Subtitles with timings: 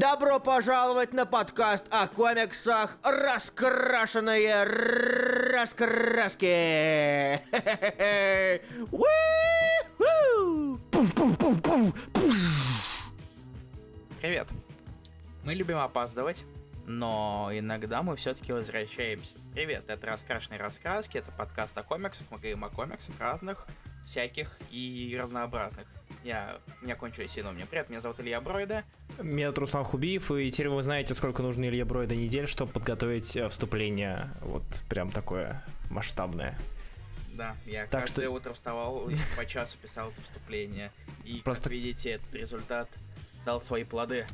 [0.00, 6.46] Добро пожаловать на подкаст о комиксах «Раскрашенные раскраски».
[14.20, 14.46] Привет.
[15.42, 16.44] Мы любим опаздывать,
[16.86, 19.34] но иногда мы все-таки возвращаемся.
[19.52, 23.66] Привет, это «Раскрашенные раскраски», это подкаст о комиксах, мы говорим о комиксах разных,
[24.06, 25.88] всяких и разнообразных.
[26.22, 27.66] Я, у меня кончились синонимы.
[27.66, 28.84] Привет, меня зовут Илья Бройда.
[29.20, 33.36] Меня зовут Руслан Хубиев, и теперь вы знаете, сколько нужно Илье Бройда недель, чтобы подготовить
[33.36, 36.56] э, вступление вот прям такое масштабное.
[37.32, 40.92] Да, я Так каждое что- утро вставал и по часу писал это вступление.
[41.24, 42.88] И, Просто- как видите, этот результат
[43.44, 44.24] дал свои плоды.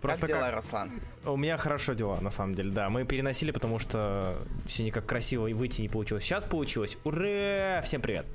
[0.00, 1.00] Просто как дела, как- Руслан?
[1.24, 2.88] У меня хорошо дела, на самом деле, да.
[2.90, 6.24] Мы переносили, потому что все никак красиво и выйти не получилось.
[6.24, 6.96] Сейчас получилось.
[7.04, 7.82] Ура!
[7.82, 8.26] Всем привет!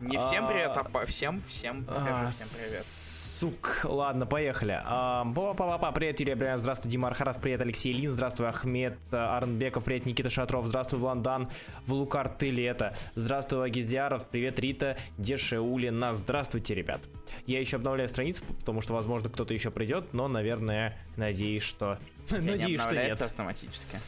[0.00, 3.23] Не всем А, привет, а по- всем, всем, А, скажи всем привет.
[3.44, 4.80] Сук, ладно, поехали.
[4.82, 9.84] А, Па-па-па-па, привет, Юрий Брянов, здравствуй, Дима Архаров, привет, Алексей Лин, здравствуй, Ахмед э, Арнбеков,
[9.84, 11.50] привет, Никита Шатров, здравствуй, Вландан,
[11.84, 12.94] Влукар, ты ли это?
[13.14, 17.02] Здравствуй, Агиздиаров, привет, Рита, Дешеулина, здравствуйте, ребят.
[17.44, 21.98] Я еще обновляю страницу, потому что, возможно, кто-то еще придет, но, наверное, надеюсь, что...
[22.30, 23.20] Надеюсь, что нет.
[23.20, 23.98] автоматически.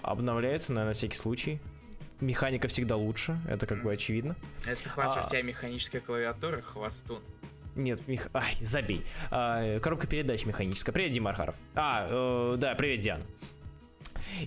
[0.00, 1.60] Обновляется, наверное, на всякий случай.
[2.20, 4.36] Механика всегда лучше, это как бы очевидно.
[4.64, 5.26] Это ты хватит, А.
[5.26, 7.20] у тебя механическая клавиатура, хвостун.
[7.76, 8.28] Нет, мех...
[8.34, 9.04] Ай, забей.
[9.30, 10.92] А, коробка передач механическая.
[10.92, 11.56] Привет, Дима Архаров.
[11.74, 13.22] А, э, да, привет, Диана.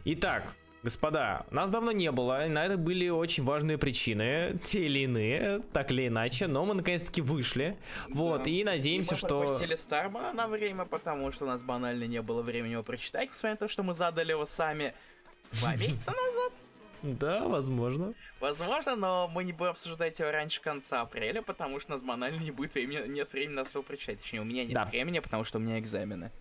[0.03, 5.61] Итак, господа, нас давно не было, на это были очень важные причины, те или иные,
[5.73, 7.77] так или иначе, но мы наконец-таки вышли.
[8.09, 8.49] Вот, Да.
[8.49, 9.39] и надеемся, мы что...
[9.41, 13.51] пропустили Старма на время, потому что у нас банально не было времени его прочитать, несмотря
[13.51, 14.93] на то, что мы задали его сами
[15.53, 16.53] два месяца назад.
[17.01, 18.13] Да, возможно.
[18.39, 22.39] Возможно, но мы не будем обсуждать его раньше конца апреля, потому что у нас банально
[22.41, 24.21] не будет времени, нет времени на что прочитать.
[24.21, 24.85] Точнее, у меня нет Да.
[24.85, 26.31] времени, потому что у меня экзамены.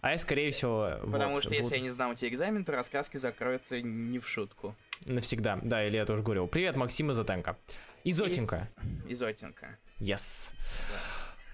[0.00, 2.72] А я, скорее всего, Потому вот, что если вот я не сдам эти экзамены, то
[2.72, 4.74] рассказки закроются не в шутку.
[5.06, 5.58] навсегда.
[5.62, 6.46] Да, или я тоже говорил.
[6.46, 7.56] Привет, Максим Изотенко.
[8.04, 8.68] Изотенко.
[9.08, 9.78] Изотенко.
[9.98, 10.54] Yes.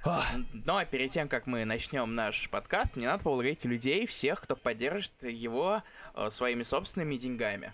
[0.04, 4.56] Ах, Но перед тем, как мы начнем наш подкаст, мне надо поблагодарить людей, всех, кто
[4.56, 5.82] поддержит его
[6.14, 7.72] э, своими собственными деньгами.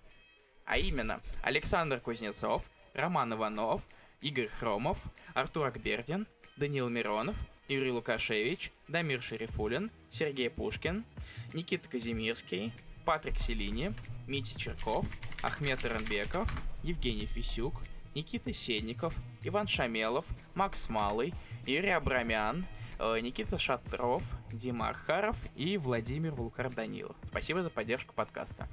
[0.68, 2.62] А именно, Александр Кузнецов,
[2.92, 3.82] Роман Иванов,
[4.20, 4.98] Игорь Хромов,
[5.32, 6.26] Артур Акбердин,
[6.58, 7.36] Данил Миронов,
[7.68, 11.06] Юрий Лукашевич, Дамир Шерифулин, Сергей Пушкин,
[11.54, 12.74] Никита Казимирский,
[13.06, 13.94] Патрик Селини,
[14.26, 15.06] Митя Черков,
[15.42, 16.46] Ахмед Иранбеков,
[16.82, 17.80] Евгений Фисюк,
[18.14, 19.14] Никита Сенников,
[19.44, 21.32] Иван Шамелов, Макс Малый,
[21.64, 22.66] Юрий Абрамян,
[22.98, 27.16] э, Никита Шатров, Дима Архаров и Владимир Вулкар Данилов.
[27.26, 28.68] Спасибо за поддержку подкаста.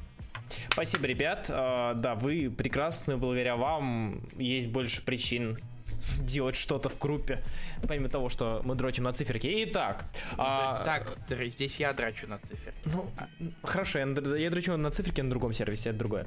[0.75, 1.49] Спасибо, ребят.
[1.49, 3.15] А, Да, вы прекрасны.
[3.15, 5.57] Благодаря вам есть больше причин
[6.19, 7.43] делать что-то в группе,
[7.87, 9.63] помимо того, что мы дротим на циферке.
[9.63, 10.05] Итак,
[10.37, 11.17] а, Так,
[11.51, 12.73] здесь я драчу на цифре.
[12.85, 13.09] ну,
[13.63, 14.05] хорошо, я,
[14.37, 16.25] я дрочу на циферке на другом сервисе, это другое.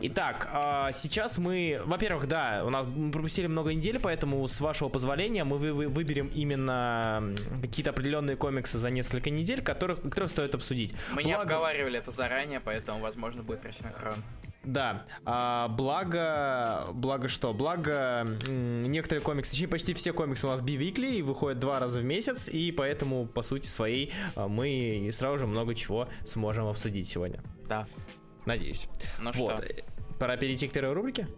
[0.00, 4.88] Итак, а, сейчас мы, во-первых, да, у нас мы пропустили много недель, поэтому с вашего
[4.88, 10.54] позволения мы вы- вы- выберем именно какие-то определенные комиксы за несколько недель, которых, которых стоит
[10.54, 10.94] обсудить.
[11.14, 14.22] Мы не Благо- обговаривали это заранее, поэтому, возможно, будет рассинхрон.
[14.64, 17.52] Да, а, благо, благо что?
[17.52, 22.04] Благо некоторые комиксы, точнее почти все комиксы у нас би-викли и выходят два раза в
[22.04, 27.42] месяц, и поэтому, по сути своей, а, мы сразу же много чего сможем обсудить сегодня.
[27.68, 27.86] Да.
[28.46, 28.88] Надеюсь.
[29.20, 29.64] Ну вот.
[29.64, 29.84] что,
[30.18, 31.28] Пора перейти к первой рубрике?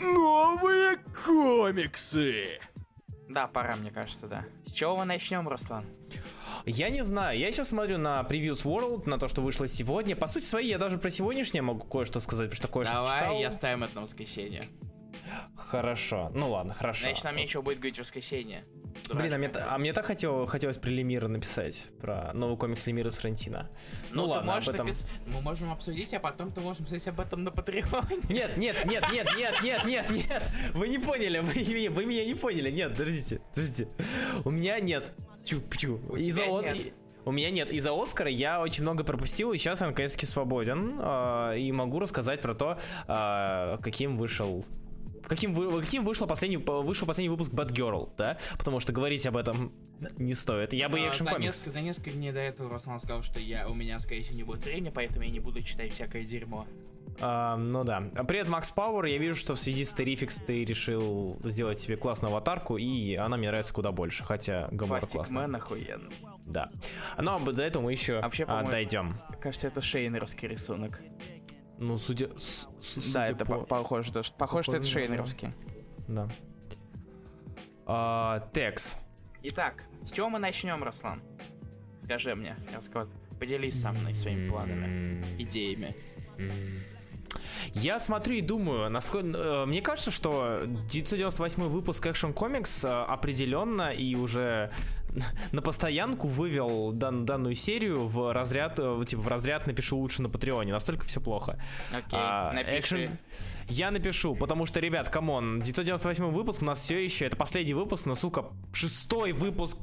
[0.00, 2.58] Новые комиксы!
[3.28, 4.44] Да, пора, мне кажется, да.
[4.64, 5.84] С чего мы начнем, Руслан?
[6.64, 10.16] Я не знаю, я сейчас смотрю на Previews World, на то, что вышло сегодня.
[10.16, 13.38] По сути своей, я даже про сегодняшнее могу кое-что сказать, потому что кое-что Давай, читал.
[13.38, 14.64] я ставим это на воскресенье.
[15.56, 17.02] Хорошо, ну ладно, хорошо.
[17.02, 18.00] Значит, нам нечего будет говорить в
[19.08, 19.22] воскресенье.
[19.22, 19.68] Блин, а мне, Дурак.
[19.70, 23.68] а мне так хотел, хотелось про Лемира написать, про новый комикс Лемира с Франтино.
[24.12, 24.88] Ну, ты ладно, об этом.
[24.88, 28.20] напис- Мы можем обсудить, а потом ты можешь написать об этом на Патреоне.
[28.28, 30.42] Нет, нет, нет, нет, нет, нет, нет, нет,
[30.74, 33.88] вы не поняли, вы, вы- меня не поняли, нет, подождите, подождите.
[34.44, 35.12] У меня нет,
[35.44, 36.94] чу, чу, У из-за тебя О- нет.
[37.24, 41.58] У меня нет, из-за Оскара я очень много пропустил, и сейчас я наконец-таки свободен, э,
[41.58, 44.64] и могу рассказать про то, э, каким вышел
[45.26, 48.38] Каким, вы- каким вышел последний, вышел последний выпуск Bad Girl, да?
[48.58, 49.72] Потому что говорить об этом
[50.18, 50.72] не стоит.
[50.72, 51.42] Я бы А, экшен комикс.
[51.56, 54.42] несколько, за несколько дней до этого Руслан сказал, что я, у меня, скорее всего, не
[54.44, 56.66] будет времени, поэтому я не буду читать всякое дерьмо.
[57.18, 58.02] А, ну да.
[58.14, 59.06] А Привет, Макс Пауэр.
[59.06, 63.36] Я вижу, что в связи с Terrifics ты решил сделать себе классную аватарку, и она
[63.38, 65.42] мне нравится куда больше, хотя Гамора Пластик классная.
[65.46, 66.14] Мэн охуенный.
[66.44, 66.70] Да.
[67.18, 69.16] Но до этого мы еще а, по-моему, дойдем.
[69.40, 71.00] Кажется, это шейнеровский рисунок.
[71.78, 72.30] Ну, судя...
[72.38, 75.52] с- с- да, судя это по- по- похоже, то, что, похоже, что это шейнеровский.
[76.08, 76.28] Да.
[77.86, 78.96] А, Текс.
[79.42, 81.22] Итак, с чего мы начнем, Руслан?
[82.02, 85.94] Скажи мне, рассказывай, поделись со мной своими планами, идеями.
[87.74, 89.28] Я смотрю и думаю, насколько...
[89.36, 90.60] э, Мне кажется, что
[90.90, 94.70] 998 выпуск Action Comics э, определенно и уже
[95.52, 100.28] на постоянку вывел дан- данную серию в разряд, э, типа в разряд напишу лучше на
[100.28, 100.72] Патреоне.
[100.72, 101.58] Настолько все плохо.
[101.90, 102.78] Окей, А, напиши.
[102.96, 103.10] Action-
[103.68, 107.74] Я напишу, потому что, ребят, come on, 998 выпуск у нас все еще, это последний
[107.74, 109.76] выпуск, но, сука, шестой выпуск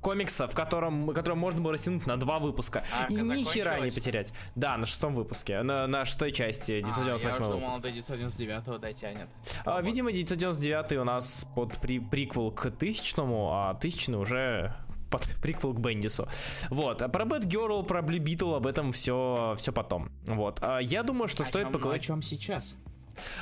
[0.00, 2.84] комикса, в котором, который можно было растянуть на два выпуска.
[2.98, 4.32] Арка и ни хера не потерять.
[4.54, 7.80] Да, на шестом выпуске, на, на шестой части А, я 998 думал, выпуск.
[7.80, 9.28] до 999 дотянет.
[9.64, 14.74] А, видимо, 999 у нас под при, приквел к тысячному, а тысячный уже
[15.10, 16.28] под приквел к Бендису.
[16.70, 17.02] Вот.
[17.02, 20.10] А про Бэт Герл, про Blue Beetle, об этом все, все потом.
[20.26, 20.58] Вот.
[20.60, 22.02] А я думаю, что стоит О поговорить...
[22.02, 22.76] чем сейчас?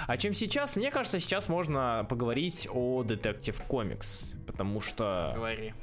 [0.06, 0.76] О чем сейчас?
[0.76, 4.36] Мне кажется, сейчас можно поговорить о Detective Comics.
[4.46, 5.32] Потому что...
[5.34, 5.74] Говори.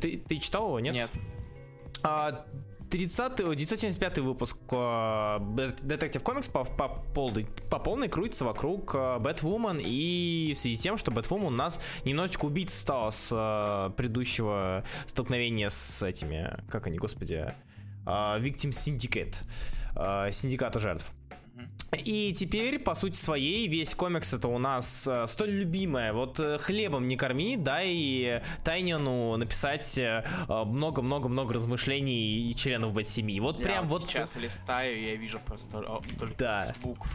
[0.00, 0.94] Ты, ты читал его, нет?
[0.94, 1.10] Нет.
[2.02, 2.44] А,
[2.94, 9.18] 30 ой, 975 выпуск э, Детектив Комикс по, по, полной, по полной крутится вокруг э,
[9.18, 13.90] Бэтвумен и в связи с тем, что Бэтвумен у нас немножечко убить стал с э,
[13.96, 17.52] предыдущего столкновения с этими, как они, господи,
[18.04, 19.34] Victim Syndicate,
[20.30, 21.10] синдиката жертв.
[22.04, 26.12] И теперь, по сути своей, весь комикс это у нас э, столь любимое.
[26.12, 33.38] Вот э, хлебом не корми, дай Тайнину написать э, много-много-много размышлений и членов Бэт-семьи.
[33.38, 34.02] Вот Я прям вот...
[34.04, 36.72] сейчас листаю, я вижу просто о, столько Да.
[36.82, 37.08] букв.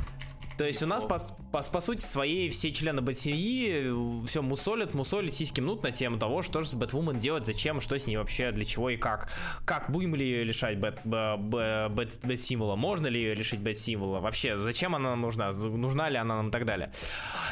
[0.59, 1.17] То есть у нас, по,
[1.53, 6.41] по, по сути своей, все члены Бэт-семьи все мусолят, мусолят, сиськи мнут на тему того,
[6.41, 9.31] что же с Бэтвумен делать, зачем, что с ней вообще, для чего и как.
[9.63, 14.19] Как, будем ли ее лишать бэт, бэ- бэ- бэт- бэт-символа, можно ли ее лишить бэт-символа,
[14.19, 16.91] вообще, зачем она нам нужна, нужна ли она нам и так далее.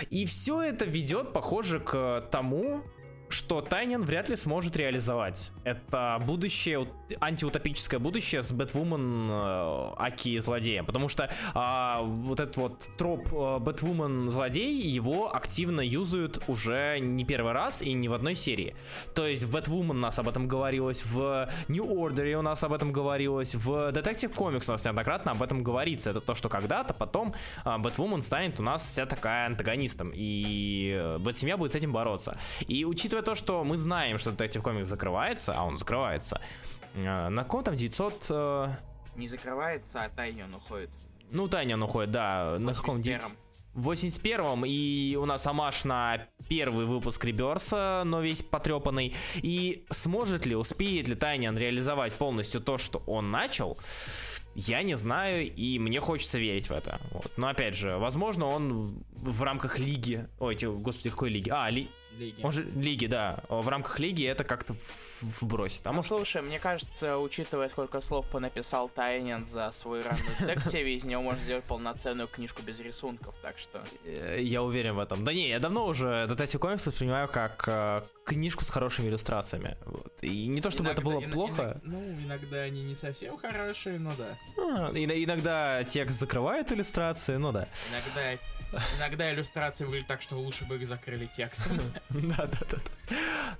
[0.10, 2.84] И все это ведет, похоже, к тому,
[3.30, 5.52] что Тайнин вряд ли сможет реализовать.
[5.64, 6.90] Это будущее, ут-
[7.20, 10.86] антиутопическое будущее с Бэтвумен э, Аки злодеем.
[10.86, 17.26] Потому что а, вот этот вот троп э, Бэтвумен злодей, его активно юзают уже не
[17.26, 18.76] первый раз и не в одной серии.
[19.14, 22.74] То есть в Бэтвумен у нас об этом говорилось, в New Order у нас об
[22.74, 26.12] этом говорилось, в Detective Comics у нас неоднократно об этом говорится.
[26.12, 27.34] Это то, что когда-то потом
[27.64, 32.38] а, Бэтвумен станет у нас вся такая антагонистом, и э, Бэтсемья будет с этим бороться.
[32.68, 36.40] И учитывая то, что мы знаем, что Detective Comics закрывается, а он закрывается,
[36.96, 38.28] э, на каком там 900...
[38.30, 38.76] э,
[39.16, 40.90] Не закрывается, а Тайнин уходит.
[41.32, 43.02] Ну, Таня он уходит, да, на каком...
[43.02, 43.32] де- 81-м.
[43.74, 49.14] В 81-м, и у нас амаш на первый выпуск Реберса, но весь потрепанный.
[49.36, 53.78] И сможет ли, успеет ли Тайниан реализовать полностью то, что он начал,
[54.56, 57.00] я не знаю, и мне хочется верить в это.
[57.12, 57.32] Вот.
[57.38, 60.26] Но опять же, возможно, он в рамках лиги...
[60.40, 61.50] Ой, господи, какой лиги?
[61.52, 61.92] А, ли...
[62.18, 62.42] Лиги.
[62.44, 63.44] он же лиги, да.
[63.50, 64.76] В рамках лиги это как-то
[65.22, 65.86] вбросит.
[65.86, 66.10] А Ну, может...
[66.10, 71.22] слушай, мне кажется, учитывая, сколько слов понаписал Тайнин за свой ран в детективе, из него
[71.22, 73.84] можно сделать полноценную книжку без рисунков, так что...
[74.06, 75.24] Э, Я уверен в этом.
[75.24, 79.78] Да не, я давно уже Detective Comics воспринимаю как э, книжку с хорошими иллюстрациями.
[79.86, 80.14] Вот.
[80.22, 81.62] И не то, чтобы это было Иногда- плохо.
[81.62, 84.38] иног- Ну, иногда они не совсем хорошие, но да.
[84.58, 87.68] А, ин- иногда текст закрывает иллюстрации, ну да.
[87.92, 88.42] Иногда,
[88.98, 91.80] иногда иллюстрации выглядят так, что лучше бы их закрыли текстом.
[92.10, 92.78] Да, да, да.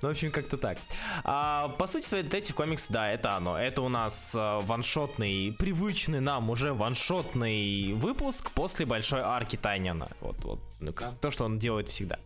[0.02, 0.78] Ну, в общем, как-то так.
[1.24, 3.58] А, по сути, своей Detective Comics, да, это оно.
[3.58, 10.10] Это у нас э, ваншотный, привычный нам уже ваншотный выпуск после большой арки Тайнина.
[10.22, 10.60] Вот, вот.
[10.80, 11.18] ну, как-.
[11.20, 12.20] То, что он делает всегда.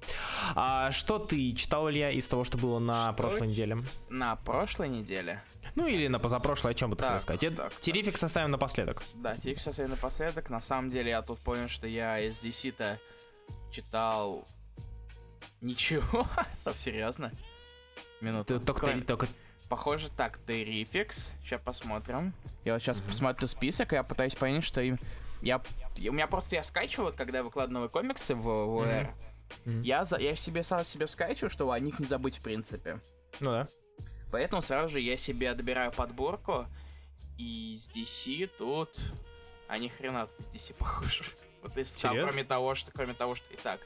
[0.56, 3.14] А что ты читал, Илья, из того, что было на Что?
[3.14, 3.78] прошлой неделе?
[4.10, 5.42] На прошлой неделе,
[5.76, 7.58] Ну, или на позапрошлой, о чем бы ты Так, хотел сказать?
[7.58, 7.80] так, так.
[7.82, 9.04] Терифик составим напоследок.
[9.16, 13.00] да, сейчас я напоследок, на самом деле я тут понял, что я из DC-то
[13.72, 14.46] читал
[15.62, 16.28] ничего.
[16.56, 17.32] Стоп, серьезно?
[18.22, 18.60] Минуту.
[18.60, 19.28] Ты только,
[19.72, 21.32] Похоже так, Terrifix.
[21.44, 22.34] Сейчас посмотрим.
[22.66, 25.00] Я вот сейчас посмотрю список, и я пытаюсь понять, что им...
[25.42, 25.62] Я...
[25.98, 29.12] У меня просто я скачиваю, вот когда я выкладываю новые комиксы в VR.
[29.66, 29.82] Мгм.
[29.82, 30.18] Я, за...
[30.18, 33.00] я себе сам себе скачиваю, чтобы о них не забыть в принципе.
[33.40, 33.68] Ну да.
[34.30, 36.66] Поэтому сразу же я себе добираю подборку.
[37.38, 39.00] И с DC тут...
[39.70, 41.24] А ни хрена тут DC похоже.
[41.64, 42.28] Вот из того, Серьёзно?
[42.28, 42.92] кроме того, что...
[42.92, 43.46] Кроме того, что...
[43.54, 43.80] Итак,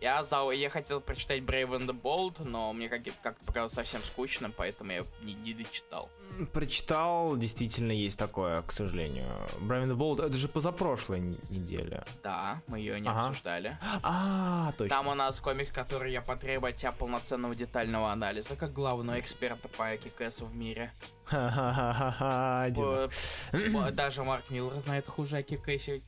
[0.00, 0.50] я, за...
[0.50, 4.92] я хотел прочитать Brave and the Bold, но мне как- как-то показалось совсем скучным, поэтому
[4.92, 6.08] я не, не дочитал.
[6.52, 9.26] Прочитал, действительно есть такое, к сожалению.
[9.60, 12.04] Brave and the Bold, это же позапрошлой неделе.
[12.22, 13.28] Да, мы ее не Ага.
[13.28, 13.78] обсуждали.
[14.02, 14.96] А, точно.
[14.96, 19.68] Там у нас комикс, который я потребую от тебя полноценного детального анализа, как главного эксперта
[19.68, 20.92] по Кикэсу в мире.
[21.24, 22.70] Ха-ха-ха-ха,
[23.92, 26.02] Даже Марк Миллер знает хуже о Кикэсе,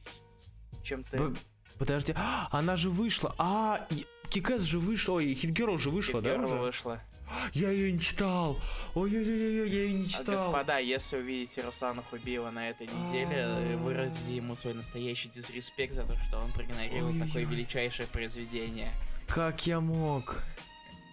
[0.83, 1.35] чем ты.
[1.79, 3.35] Подожди, а, она же вышла.
[3.39, 3.87] А,
[4.31, 6.35] Кикэс же вышла, ой, Хитгерл же вышла, да?
[6.35, 6.47] Уже?
[6.47, 7.01] вышла.
[7.53, 8.59] Я ее не читал.
[8.95, 10.47] Ой-ой-ой, я ее не А, читал.
[10.47, 16.05] Господа, если увидите Руслана Хубиева на этой неделе, э, выразите ему свой настоящий дизреспект за
[16.05, 18.93] то, что он проигнорировал такое величайшее произведение.
[19.27, 20.43] Как я мог?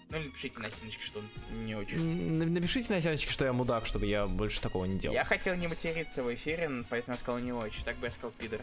[0.10, 2.00] Ну напишите на стеночке, что он не очень.
[2.51, 5.15] Напишите на стеночке, что я мудак, чтобы я больше такого не делал.
[5.15, 7.84] Я хотел не материться в эфире, поэтому я сказал не очень.
[7.84, 8.62] Так бы я сказал пидор.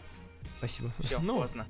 [0.57, 0.91] Спасибо.
[0.99, 1.67] Все, ну, поздно.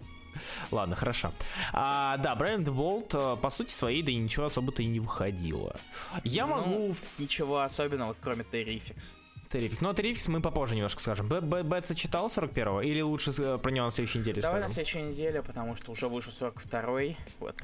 [0.72, 1.32] Ладно, хорошо.
[1.72, 5.76] А, да, Брайан Болт, э, по сути своей, да и ничего особо-то и не выходило.
[6.24, 6.94] Я Ну, могу...
[7.20, 9.14] Ничего особенного, кроме Terrifix.
[9.50, 9.82] Террифик.
[9.82, 11.28] Но Террификс мы попозже немножко скажем.
[11.30, 12.82] Б- Б- Бетса читал 41-го?
[12.82, 14.86] Или лучше э, про него на следующей неделе Давай на скажем?
[14.88, 17.16] следующей неделе, потому что уже вышел 42-й.
[17.40, 17.56] Вот.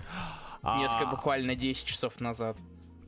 [0.61, 2.57] А, Несколько буквально 10 часов назад.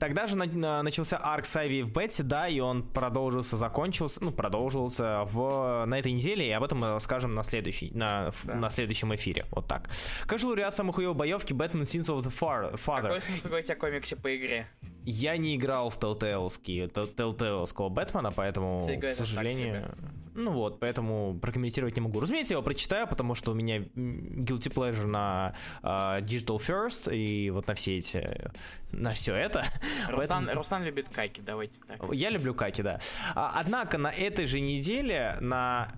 [0.02, 4.32] Тогда же на- на- начался арк Сайви в Бетсе, да, и он продолжился, закончился, ну,
[4.32, 8.56] продолжился в, на этой неделе, и об этом мы расскажем на, следующий, на, Да.
[8.56, 9.46] на следующем эфире.
[9.52, 9.92] Вот так.
[10.26, 13.04] Как же лауреат самых хуёвой боевки Batman Sins of the Far- Father?
[13.04, 14.68] Какой смысл говорить о комиксе по игре?
[15.06, 19.94] Я не играл в Telltale'ского Бэтмена, поэтому, к сожалению...
[20.34, 22.20] Ну вот, поэтому прокомментировать не могу.
[22.20, 27.50] Разумеется, я его прочитаю, потому что у меня guilty pleasure на а, Digital First и
[27.50, 28.52] вот на все эти...
[28.92, 29.66] На все это.
[30.10, 32.02] Руслан, Поэтому- Руслан любит кайки, давайте так.
[32.14, 33.00] Я люблю Каки, да.
[33.36, 35.90] А, однако на этой же неделе, на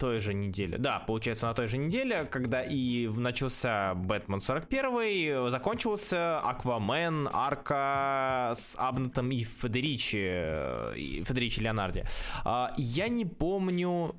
[0.00, 6.38] той же неделе, да, получается на той же неделе, когда и начался Бэтмен 41, закончился
[6.40, 12.04] Аквамен, Арка с Абнетом и Федеричи, э, и Федеричи Леонарди.
[12.44, 14.16] А, я не помню,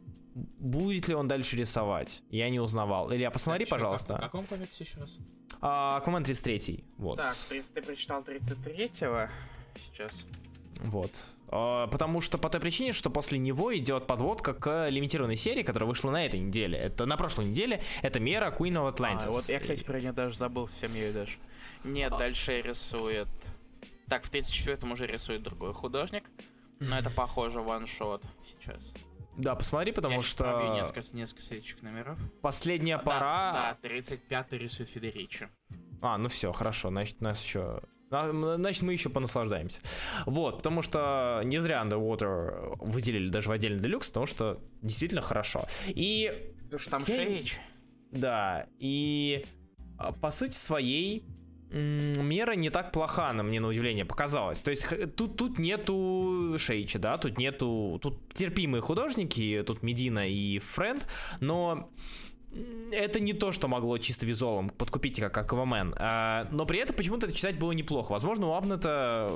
[0.60, 2.22] будет ли он дальше рисовать.
[2.30, 3.12] Я не узнавал.
[3.14, 4.14] Илья, посмотри, Так, пожалуйста.
[4.14, 5.18] как- В каком комиксе еще раз?
[5.62, 6.84] А, Аквамен 33.
[6.98, 7.18] Вот.
[7.18, 9.30] Так, 30 ты прочитал 33-го.
[9.92, 10.12] Сейчас.
[10.82, 11.12] Вот.
[11.48, 15.88] А, Потому что по той причине, что после него идет подводка к лимитированной серии, которая
[15.88, 16.78] вышла на этой неделе.
[16.78, 17.84] Это на прошлой неделе.
[18.02, 19.28] Это мера Queen of Atlantis.
[19.28, 21.34] А, вот я, кстати, про нее даже забыл совсем ее даже.
[21.84, 23.28] Нет, дальше рисует...
[24.08, 26.24] Так, в 34-м уже рисует другой художник.
[26.80, 28.92] Но это похоже ваншот сейчас.
[29.38, 32.20] Да, посмотри, потому я что пробью несколько, несколько следующих номеров.
[32.42, 33.78] последняя Да, пора.
[33.82, 35.48] Да, 35-й рисует Федеричи.
[36.02, 37.82] А, ну все, хорошо, значит, нас еще.
[38.10, 39.80] Значит, мы еще понаслаждаемся.
[40.26, 45.66] Вот, потому что не зря Underwater выделили даже в отдельный делюкс, потому что действительно хорошо.
[45.88, 47.54] И что там Я- Шейдж.
[48.12, 49.46] Да, и
[49.98, 51.24] а, по сути своей
[51.72, 54.60] мера не так плоха, на мне на удивление показалось.
[54.60, 57.98] То есть тут, тут нету Шейча, да, тут нету...
[58.02, 61.08] Тут терпимые художники, тут Медина и Френд,
[61.40, 61.90] но
[62.92, 65.96] это не то, что могло чисто визуалом подкупить как Аквамен.
[65.98, 68.12] А, но при этом почему-то это читать было неплохо.
[68.12, 69.32] Возможно, у Абнета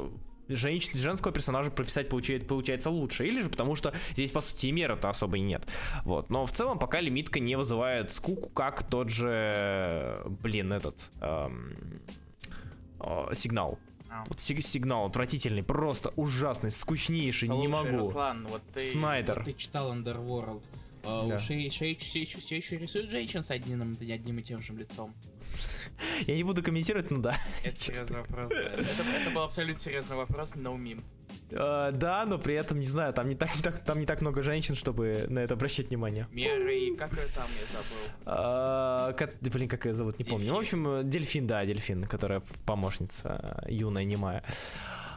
[0.50, 3.26] женщ- женского персонажа прописать получает, получается лучше.
[3.26, 5.66] Или же потому что здесь, по сути, и меры-то особо и нет.
[6.04, 6.30] Вот.
[6.30, 12.02] Но в целом пока лимитка не вызывает скуку, как тот же, блин, этот эм,
[13.00, 13.80] э, сигнал.
[14.10, 14.24] А.
[14.28, 18.06] Вот сиг- сигнал отвратительный, просто ужасный, скучнейший, не Слушай, могу.
[18.06, 18.80] Руслан, вот ты...
[18.92, 19.36] Снайдер.
[19.38, 20.64] вот ты читал Underworld.
[21.06, 21.38] А, Да.
[21.38, 22.22] Все еще, все
[22.58, 25.14] еще рисует женщин с одним, одним и тем же лицом.
[26.28, 27.38] Я не буду комментировать, ну да.
[27.64, 28.62] Это серьезный вопрос, да.
[28.62, 28.82] Это,
[29.22, 31.04] это был абсолютно серьезный вопрос, no meme.
[31.52, 34.22] Э, да, но при этом, не знаю, там не, так, не так, там не так
[34.22, 36.28] много женщин, чтобы на это обращать внимание.
[36.32, 38.16] Меры и как ее там, я забыл.
[38.26, 40.46] А, как- да, блин, как ее зовут, не помню.
[40.46, 40.56] Дельфин.
[40.56, 44.44] В общем, э, Дельфин, да, Дельфин, которая помощница э, юная, немая.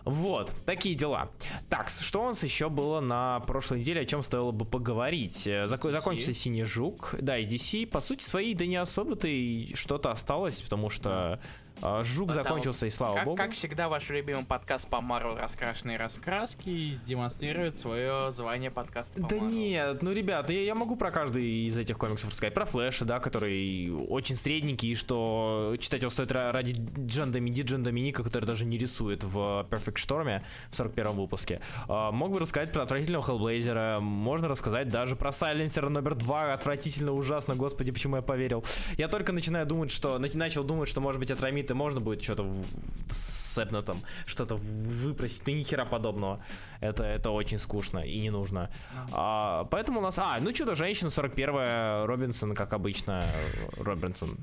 [0.05, 1.31] Вот, такие дела.
[1.69, 5.47] Так, что у нас еще было на прошлой неделе, о чем стоило бы поговорить?
[5.47, 5.93] Э, зако- DC.
[5.93, 10.61] закончился Синий Жук, да, и DC, по сути своей, да не особо-то и что-то осталось,
[10.63, 11.47] потому что э,
[11.81, 13.37] Жук Потому- закончился, и слава как, богу.
[13.37, 19.37] как всегда, ваш любимый подкаст по Марвел «Раскрашенные раскраски» демонстрирует свое звание подкаста по Да
[19.37, 19.51] Marvel.
[19.51, 22.53] нет, ну, ребят, я, я могу про каждый из этих комиксов рассказать.
[22.55, 26.75] Про Флэша, да, который очень средненький, и что читать его стоит ра- ради
[27.07, 29.37] Джан Домини, Джан Доминика, который даже не рисует в
[29.71, 31.61] Perfect Storm в 41 выпуске.
[31.89, 37.13] А, мог бы рассказать про отвратительного Хеллблейзера, можно рассказать даже про Сайленсера номер 2, отвратительно,
[37.13, 38.65] ужасно, господи, почему я поверил.
[38.97, 42.23] Я только начинаю думать, что, на- начал думать, что, может быть, от Рамиты можно будет
[42.23, 42.51] что-то
[43.11, 46.41] с Эпнетом, что-то выпросить, ну, ни хера подобного.
[46.81, 48.71] Это, это очень скучно и не нужно.
[49.13, 50.19] А, поэтому у нас...
[50.19, 53.25] А, ну Чудо-женщина 41 Робинсон, как обычно,
[53.77, 54.39] Робинсон.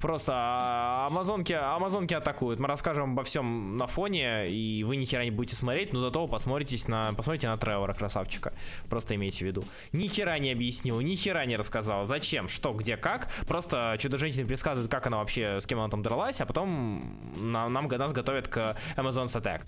[0.00, 2.60] Просто а, амазонки, амазонки атакуют.
[2.60, 6.24] Мы расскажем обо всем на фоне, и вы ни хера не будете смотреть, но зато
[6.24, 8.52] вы посмотритесь на, посмотрите на Тревора, красавчика.
[8.88, 9.64] Просто имейте в виду.
[9.92, 12.04] Ни хера не объяснил, ни хера не рассказал.
[12.04, 13.28] Зачем, что, где, как.
[13.46, 17.88] Просто Чудо-женщина пересказывает, как она вообще, с кем она там дралась, а потом нам, нам
[17.88, 19.62] нас готовят к Amazons Attack.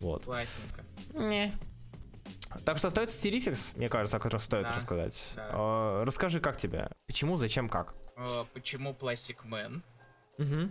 [0.00, 0.24] Вот.
[0.24, 0.84] Классненько.
[1.14, 1.52] Не.
[2.64, 5.32] Так что остается Terrifics, мне кажется, о котором стоит Да, рассказать.
[5.36, 5.46] да.
[5.52, 6.90] А, расскажи, как тебе?
[7.06, 7.94] Почему, зачем, как?
[8.16, 9.82] Э, почему Plastic Man?
[10.38, 10.70] Угу.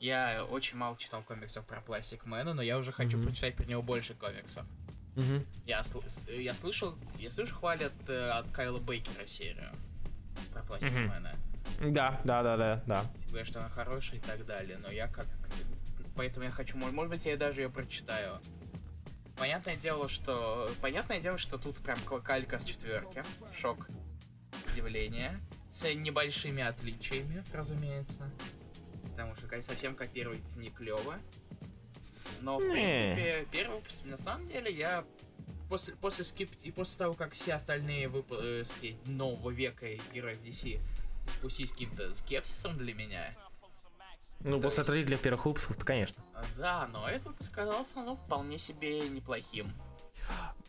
[0.00, 3.26] Я очень мало читал комиксов про Пластик Мэна, но я уже хочу Мгм.
[3.26, 4.64] прочитать про него больше комиксов.
[5.16, 5.44] Мгм.
[5.66, 9.70] Я, сл- я слышал, я слышу хвалят э, от Кайла Бейкера серию
[10.52, 11.08] про Пластик Мгм.
[11.08, 11.32] Мэна.
[11.80, 13.04] Да, да, да, да, да.
[13.28, 15.26] Говорят, что она хорошая и так далее, но я как...
[16.16, 18.40] Поэтому я хочу, может, может быть, я даже ее прочитаю.
[19.36, 20.70] Понятное дело, что...
[20.80, 23.22] Понятное дело, что тут прям калька с четверки.
[23.54, 23.86] Шок.
[24.72, 25.38] Удивление.
[25.72, 28.30] С небольшими отличиями, разумеется.
[29.10, 31.16] Потому что совсем копировать не клево.
[32.40, 32.72] Но, в Не.
[32.72, 35.04] принципе, первый выпуск, на самом деле, я
[35.68, 36.50] после, после скип...
[36.62, 40.80] и после того, как все остальные выпуски нового века и героев DC
[41.26, 43.34] спустить каким-то скепсисом для меня.
[44.40, 46.22] Ну, после для первых выпусков, то, конечно.
[46.56, 49.72] Да, но этот выпуск казался, ну, вполне себе неплохим.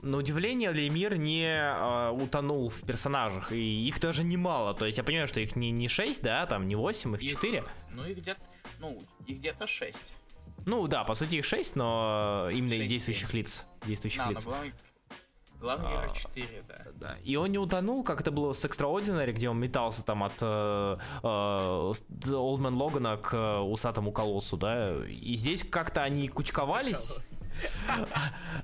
[0.01, 4.73] На удивление, Лемир не э, утонул в персонажах, и их даже немало.
[4.73, 7.31] То есть я понимаю, что их не, не 6, да, там не 8, их Их-
[7.33, 7.63] 4.
[7.91, 8.41] Ну, их где-то,
[8.79, 9.95] ну, их где-то 6.
[10.65, 13.65] Ну да, по сути их 6, но именно Шесть, действующих лиц.
[13.85, 14.73] Действующих Да, но лиц.
[15.61, 16.75] Главный, А, герой 4, да.
[16.95, 17.15] Да.
[17.23, 20.97] И он не утонул, как это было с Extraordinary, где он метался там от э,
[21.23, 24.95] э, Man Логана к э, усатому колоссу, да.
[25.07, 27.41] И здесь как-то они кучковались.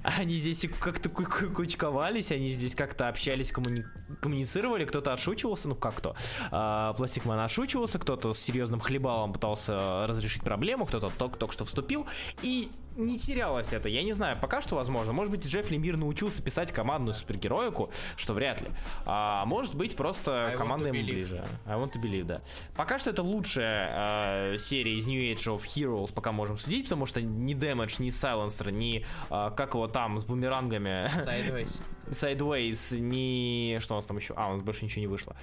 [0.04, 3.86] Они здесь как-то ку- ку- кучковались, они здесь как-то общались, коммуни-
[4.22, 6.16] коммуницировали, кто-то отшучивался, ну как кто.
[6.52, 12.08] А, Пластикман отшучивался, кто-то с серьезным хлебалом пытался разрешить проблему, кто-то только что вступил.
[12.42, 15.14] И не терялось это, я не знаю, пока что возможно.
[15.14, 18.70] Может быть, Джефф Лемир научился писать командную супергероику, что вряд ли.
[19.06, 21.46] А может быть, просто I команда ему ближе.
[21.66, 22.42] I want to believe, да.
[22.76, 27.06] Пока что это лучшая э, серия из New Age of Heroes, пока можем судить, потому
[27.06, 31.82] что ни Damage, ни Silencer, ни э, как его там с бумерангами, Sideways.
[32.08, 33.80] Sideways, ни...
[33.80, 34.34] Что у нас там еще?
[34.36, 35.36] А, у нас больше ничего не вышло.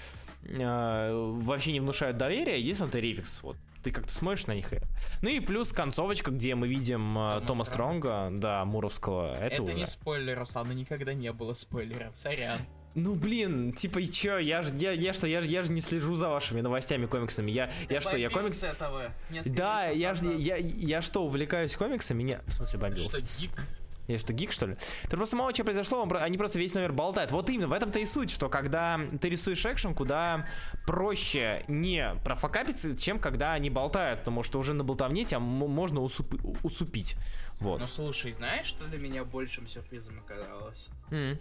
[0.45, 3.43] Э, вообще не внушают доверия, единственное, это Рификс.
[3.43, 4.73] Вот ты как-то смотришь на них.
[4.73, 4.81] и-
[5.23, 8.29] Ну и плюс концовочка, где мы видим э, Тома Тома Стронга.
[8.33, 9.35] Да, Муровского.
[9.37, 9.75] Это, Это уже.
[9.75, 12.59] не спойлер, Руслан, но никогда не было спойлеров, сорян.
[12.97, 15.81] Ну блин, типа и чё, я же, я, я что, я, же- я же не
[15.81, 17.51] слежу за вашими новостями, комиксами.
[17.51, 18.63] Я, я что, я комикс...
[18.63, 19.03] этого
[19.47, 22.23] Да, я, же, я, я что, увлекаюсь комиксами?
[22.23, 22.41] Меня...
[22.47, 23.21] В смысле, бомбился?
[23.23, 23.61] Что, гик?
[24.07, 24.77] Я что, гик, что ли?
[25.09, 27.31] Ты просто мало чего произошло, он они просто весь номер болтают.
[27.31, 30.47] Вот именно, в этом-то и суть, что когда ты рисуешь экшен, куда
[30.87, 36.59] проще не профокапиться, чем когда они болтают, потому что уже на болтовне тебя можно усуп-
[36.63, 37.17] усупить.
[37.61, 37.81] Вот.
[37.81, 40.89] Ну слушай, знаешь, что для меня большим сюрпризом оказалось?
[41.11, 41.39] М,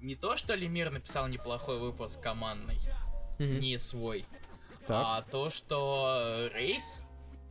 [0.00, 2.78] Не то, что Лемир написал неплохой выпуск командный,
[3.38, 3.58] мгм.
[3.60, 4.26] не свой,
[4.86, 5.02] Так.
[5.04, 7.04] а то, что Рейс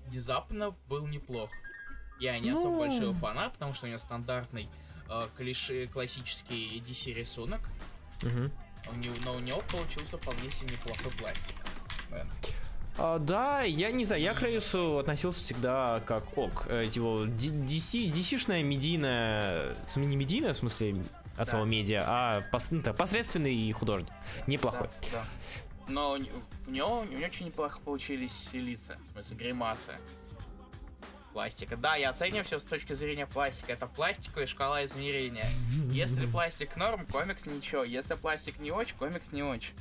[0.08, 1.50] внезапно был неплох.
[2.20, 2.80] Я не особо Ну.
[2.80, 4.70] большой его фанат, потому что у него стандартный
[5.10, 7.60] э, клише, классический DC рисунок,
[8.22, 8.52] Мгм.
[8.92, 11.56] у него- но у него получился вполне себе неплохой пластик.
[12.12, 12.24] Э,
[12.98, 16.66] А, да, я не знаю, я к Рейсу относился всегда как ок.
[16.70, 20.96] Э, Его DC, DC-шная медийная, в смысле, не медийная, в смысле,
[21.34, 21.46] от Да.
[21.46, 24.12] слова медиа, а пос- ну, так, посредственный художник.
[24.48, 24.88] Неплохой.
[25.12, 25.26] Да, да.
[25.88, 29.92] Но у него, у него очень неплохо получились лица, в смысле гримасы.
[31.34, 31.76] Пластика.
[31.76, 33.74] Да, я оцениваю все с точки зрения пластика.
[33.74, 35.48] Это пластиковая шкала измерения.
[35.92, 37.84] Если пластик норм, комикс ничего.
[37.84, 39.74] Если пластик не очень, комикс не очень.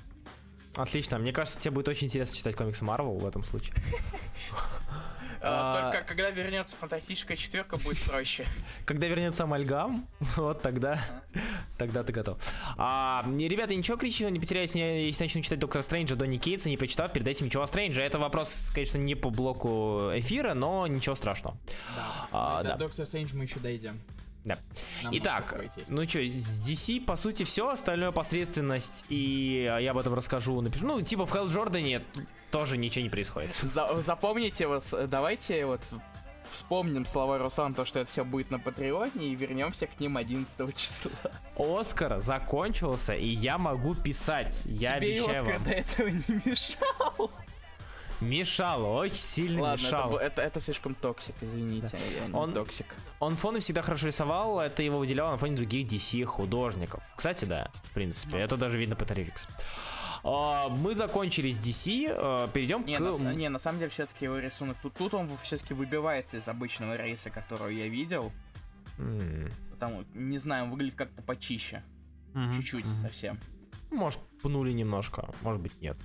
[0.75, 3.77] Отлично, мне кажется, тебе будет очень интересно читать комиксы Марвел в этом случае.
[5.43, 5.93] А, А.
[5.93, 8.47] Только когда вернется фантастическая четверка, будет проще.
[8.85, 11.03] Когда вернется Амальгам, вот тогда,
[11.79, 12.39] тогда ты готов.
[12.77, 16.77] А, не, ребята, ничего критичного не потеряйте, если начну читать Доктора Стрэнджа, Донни Кейтса, не
[16.77, 18.03] почитав перед этим ничего о Стрэнджа.
[18.03, 21.57] Это вопрос, конечно, не по блоку эфира, но ничего страшного.
[22.31, 22.77] А, да.
[22.77, 24.01] Доктор Стрэндж мы еще дойдем.
[24.45, 24.59] Да.
[25.03, 25.55] Нам Итак,
[25.89, 30.87] ну что, с DC, по сути, все, остальное посредственность, и я об этом расскажу, напишу.
[30.87, 32.03] Ну, типа в Хелл Джордане
[32.51, 33.53] тоже ничего не происходит.
[33.73, 35.81] За- запомните, вот давайте вот
[36.51, 40.77] вспомним слова Руслана, то, что это все будет на Патреоне, и вернемся к ним 11
[40.77, 41.13] числа.
[41.57, 44.53] Оскар закончился, и я могу писать.
[44.65, 45.65] Я Тебе обещаю Оскар вам.
[45.65, 47.31] до этого не мешал.
[48.23, 50.13] Мешал, очень сильно Ладно, это, мешал.
[50.13, 51.97] бу- это, это слишком toxic, извините.
[52.21, 52.87] Я не Он- toxic.
[53.21, 57.03] Он фоны всегда хорошо рисовал, это его выделяло на фоне других DC художников.
[57.17, 59.47] Кстати, да, в принципе, это даже видно по Terrifics.
[60.25, 63.01] А, Мы закончили с DC, а, перейдем Не, к...
[63.01, 64.77] на, не, на самом деле, все-таки его рисунок.
[64.81, 68.33] Тут, тут он все-таки выбивается из обычного Рейса, которого я видел.
[68.99, 71.83] М, Потому, не знаю, он выглядит как-то почище.
[72.35, 72.97] мгм, Чуть-чуть мгм.
[72.99, 73.41] совсем.
[73.91, 75.97] Может, пнули немножко, может быть, нет.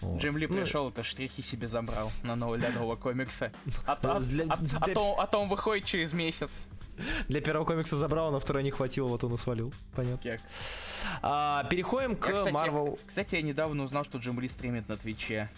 [0.00, 0.20] Вот.
[0.20, 3.52] Джим Ли Ну, пришел, это штрихи себе забрал на нового, для нового комикса.
[3.86, 6.62] А, а- Для- а- а для- то, а то он выходит через месяц.
[7.28, 9.72] Для первого комикса забрал, на второй не хватило, вот он и свалил.
[9.96, 10.18] Понятно.
[10.22, 10.40] Кек.
[11.22, 12.98] А, переходим к Я, кстати, Marvel.
[13.06, 15.48] Кстати, я недавно узнал, что Джим Ли стримит на Твиче.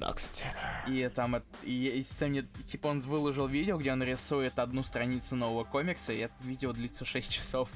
[0.00, 0.44] Да, кстати.
[0.88, 5.64] И там, и, и не- типа, он выложил видео, где он рисует одну страницу нового
[5.64, 7.70] комикса, и это видео длится 6 часов.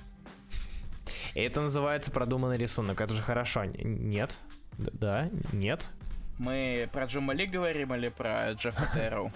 [1.35, 3.01] И это называется продуманный рисунок.
[3.01, 3.65] Это же хорошо.
[3.65, 4.37] Нет?
[4.79, 5.29] Да?
[5.53, 5.87] Нет?
[6.39, 9.33] Мы про Джима Ли говорим или про Джеффа Терроу?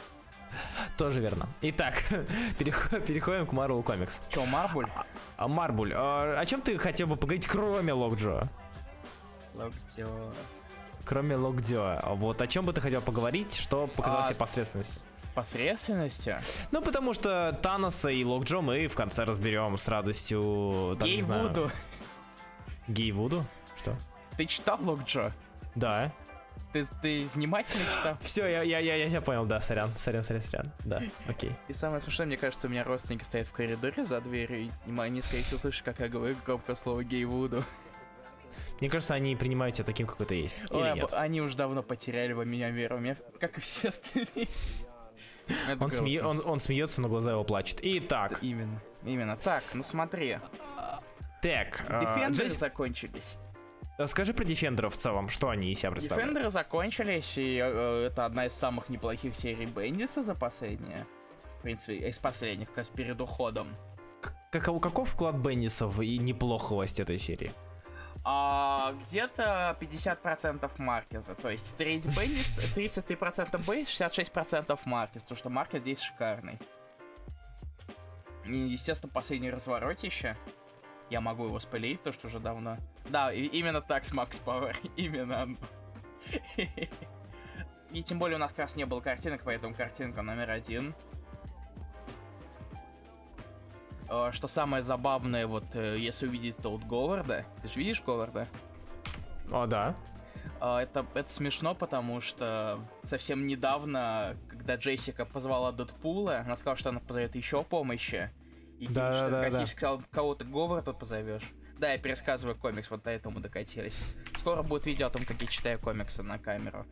[0.96, 1.48] Тоже верно.
[1.62, 2.02] Итак,
[2.58, 4.20] переход- переходим к Marvel Comics.
[4.30, 4.86] Чё, Марбуль?
[5.36, 8.48] А, Марбуль, а, о чем ты хотел бы поговорить, кроме Локджо?
[9.54, 10.32] Локтё.
[11.04, 12.00] Кроме Локджо.
[12.14, 15.00] Вот о чем бы ты хотел поговорить, что показалось А, тебе посредственностью?
[15.34, 16.38] Посредственностью?
[16.70, 20.96] Ну, потому что Таноса и Локджо мы в конце разберем с радостью...
[20.98, 21.20] там, не
[24.36, 25.32] Ты читал Локджо?
[25.74, 26.12] Да.
[26.72, 28.16] Ты, ты внимательно читал?
[28.20, 30.72] Все, я, я, я, я тебя понял, да, сорян, сорян, сорян, сорян.
[30.84, 31.52] Да, окей.
[31.68, 35.22] И самое смешное, мне кажется, у меня родственники стоят в коридоре за дверью, и они,
[35.22, 37.64] скорее всего, слышат, как я говорю громко слово гей Вуду.
[38.80, 40.58] Мне кажется, они принимают тебя таким, какой ты есть.
[40.70, 41.12] Или Ой, нет?
[41.12, 44.48] они уж давно потеряли во меня веру, мне, как и все остальные.
[45.68, 46.26] Он, грустно.
[46.26, 47.80] он, он смеется, но глаза его плачут.
[47.82, 49.36] Итак, Именно, именно.
[49.36, 50.38] Так, ну смотри.
[51.42, 53.36] так, а, Дефендеры Джесси- закончились.
[54.06, 56.30] Скажи про Дефендеров в целом, что они из себя представляют.
[56.30, 61.04] Дефендеры закончились, и э, это одна из самых неплохих серий Бендиса за последние.
[61.58, 63.66] В принципе, из последних, как раз перед уходом.
[64.50, 67.52] Каков, каков вклад Бендисов и неплоховость этой серии?
[68.24, 71.34] А где-то 50% Маркеза.
[71.34, 75.22] То есть треть Бендис, 33% Бейс, 66% Маркез.
[75.22, 76.58] Потому что Маркез здесь шикарный.
[78.46, 80.36] И, естественно, последний разворотище.
[81.10, 82.78] Я могу его спалить, то что уже давно.
[83.10, 84.76] Да, и именно так с Макс Пауэр.
[84.96, 85.56] Именно оно.
[87.92, 90.94] И тем более у нас как раз не было картинок, поэтому картинка номер один.
[94.08, 98.48] Э, Что самое забавное, вот э, если увидеть тут Говарда, ты же видишь Говарда?
[99.52, 99.94] О, да.
[100.60, 106.88] А, Это, это смешно, потому что совсем недавно, когда Джессика позвала Дэдпула, она сказала, что
[106.90, 108.30] она позовет еще помощи.
[108.78, 109.66] И Да, Кевин да, да, да.
[109.66, 111.48] сказал, кого ты Говарда позовешь.
[111.78, 113.98] Да, я пересказываю комикс, вот до этого мы докатились.
[114.38, 116.86] Скоро будет видео о том, как я читаю комиксы на камеру.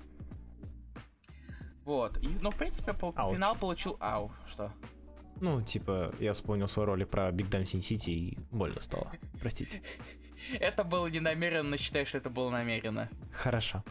[1.84, 2.18] Вот.
[2.18, 3.34] И, ну, в принципе, пол- Ауч.
[3.36, 3.96] финал получил...
[4.00, 4.72] Ау, что?
[5.40, 9.10] Ну, типа, я вспомнил свой ролик про Биг Дам Син Сити и больно стало.
[9.40, 9.82] Простите.
[10.60, 13.08] Это было не намеренно, но считай, что это было намеренно.
[13.32, 13.84] Хорошо.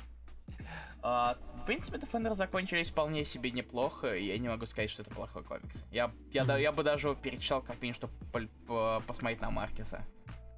[1.03, 5.11] А, в принципе, Defender закончились вполне себе неплохо, и я не могу сказать, что это
[5.11, 5.85] плохой комикс.
[5.91, 10.03] Я, я, да- я бы даже перечитал как минимум, чтобы по- посмотреть на Маркеса.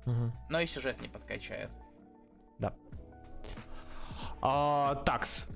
[0.05, 0.33] Мгм.
[0.49, 1.69] Но и сюжет не подкачает.
[4.41, 5.47] А, такс.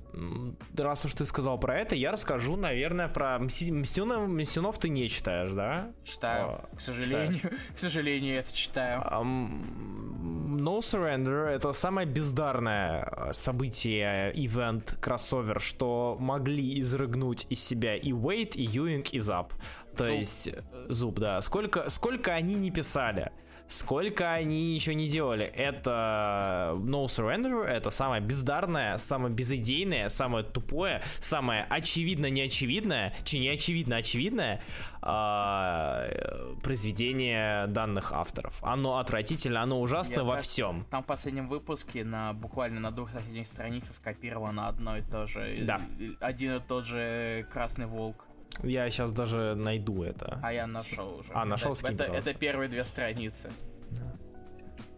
[0.76, 4.28] Раз уж ты сказал про это, я расскажу, наверное, про Мстюнов.
[4.28, 5.90] Мстюнов ты не читаешь, да?
[6.04, 7.40] Читаю, А, к сожалению.
[7.74, 9.02] К сожалению, это читаю.
[9.04, 17.94] Ам, No Surrender это самое бездарное э, событие, ивент, кроссовер, что могли изрыгнуть из себя
[17.96, 19.52] и Уэйт, и Юинг, и Зап.
[19.96, 20.14] То Зуб.
[20.16, 21.40] есть, э, Зуб, да.
[21.42, 23.30] Сколько, сколько они не писали,
[23.68, 25.44] сколько они еще не делали.
[25.44, 33.48] Это No Surrender, это самое бездарное, самое безыдейное, самое тупое, самое очевидно неочевидное, чи не
[33.48, 34.60] очевидно очевидное
[35.02, 38.58] а, э, произведение данных авторов.
[38.62, 40.86] Оно отвратительно, оно ужасно Я во всем.
[40.90, 45.56] Там в последнем выпуске на буквально на двух соседних страницах скопировано одно и то же.
[45.62, 45.80] Да.
[46.00, 48.27] э, Один и тот же Красный Волк.
[48.62, 50.40] Я сейчас даже найду это.
[50.42, 51.30] А я нашел уже.
[51.32, 53.50] А, нашел, это, скинь, это, это первые две страницы.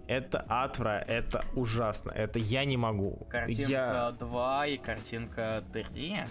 [0.07, 3.27] Это атра, это ужасно, это я не могу.
[3.31, 6.25] Картинка Я, 2 и картинка 3.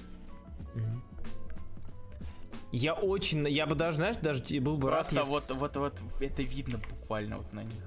[2.73, 6.21] я очень, я бы даже, знаешь, даже был бы рад, Просто если- вот, вот, вот
[6.21, 7.84] это видно буквально вот на них.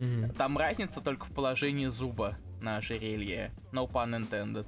[0.00, 0.34] Мгм.
[0.34, 3.52] Там разница только в положении зуба на ожерелье.
[3.72, 4.66] No pun intended.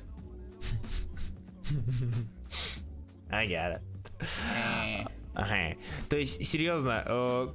[3.30, 3.82] I got it.
[5.34, 5.74] Э.
[6.08, 7.48] То есть, серьезно, э,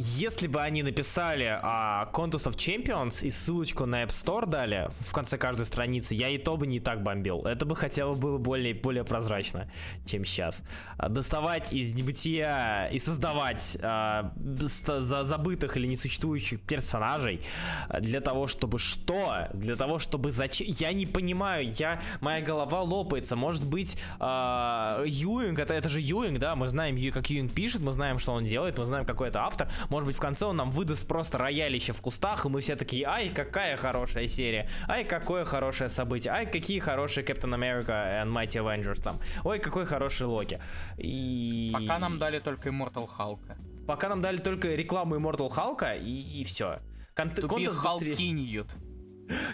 [0.00, 5.12] если бы они написали а, Contest of Champions и ссылочку на App Store дали в
[5.12, 7.42] конце каждой страницы, я и то бы не так бомбил.
[7.42, 9.68] Это бы хотя бы было более, более прозрачно,
[10.06, 10.62] чем сейчас.
[10.98, 17.40] А, Доставать из небытия и создавать а, за- забытых или несуществующих персонажей
[17.88, 19.48] а, для того, чтобы что?
[19.52, 20.68] Для того, чтобы зачем?
[20.70, 23.34] Я не понимаю, я, моя голова лопается.
[23.34, 27.90] Может быть, а, Юинг, это, это же Юинг, да, мы знаем, как Юинг пишет, мы
[27.90, 29.68] знаем, что он делает, мы знаем, какой это автор.
[29.88, 33.06] Может быть, в конце он нам выдаст просто роялище в кустах, и мы все такие,
[33.06, 38.62] ай, какая хорошая серия, ай, какое хорошее событие, ай, какие хорошие Captain America and Mighty
[38.62, 40.60] Avengers там, ой, какой хороший Локи.
[40.98, 41.70] И...
[41.72, 43.40] Пока нам дали только Immortal Hulk.
[43.86, 46.80] Пока нам дали только рекламу Immortal Халка, и, и все.
[47.14, 48.68] Конт- Тупик Халкиньют.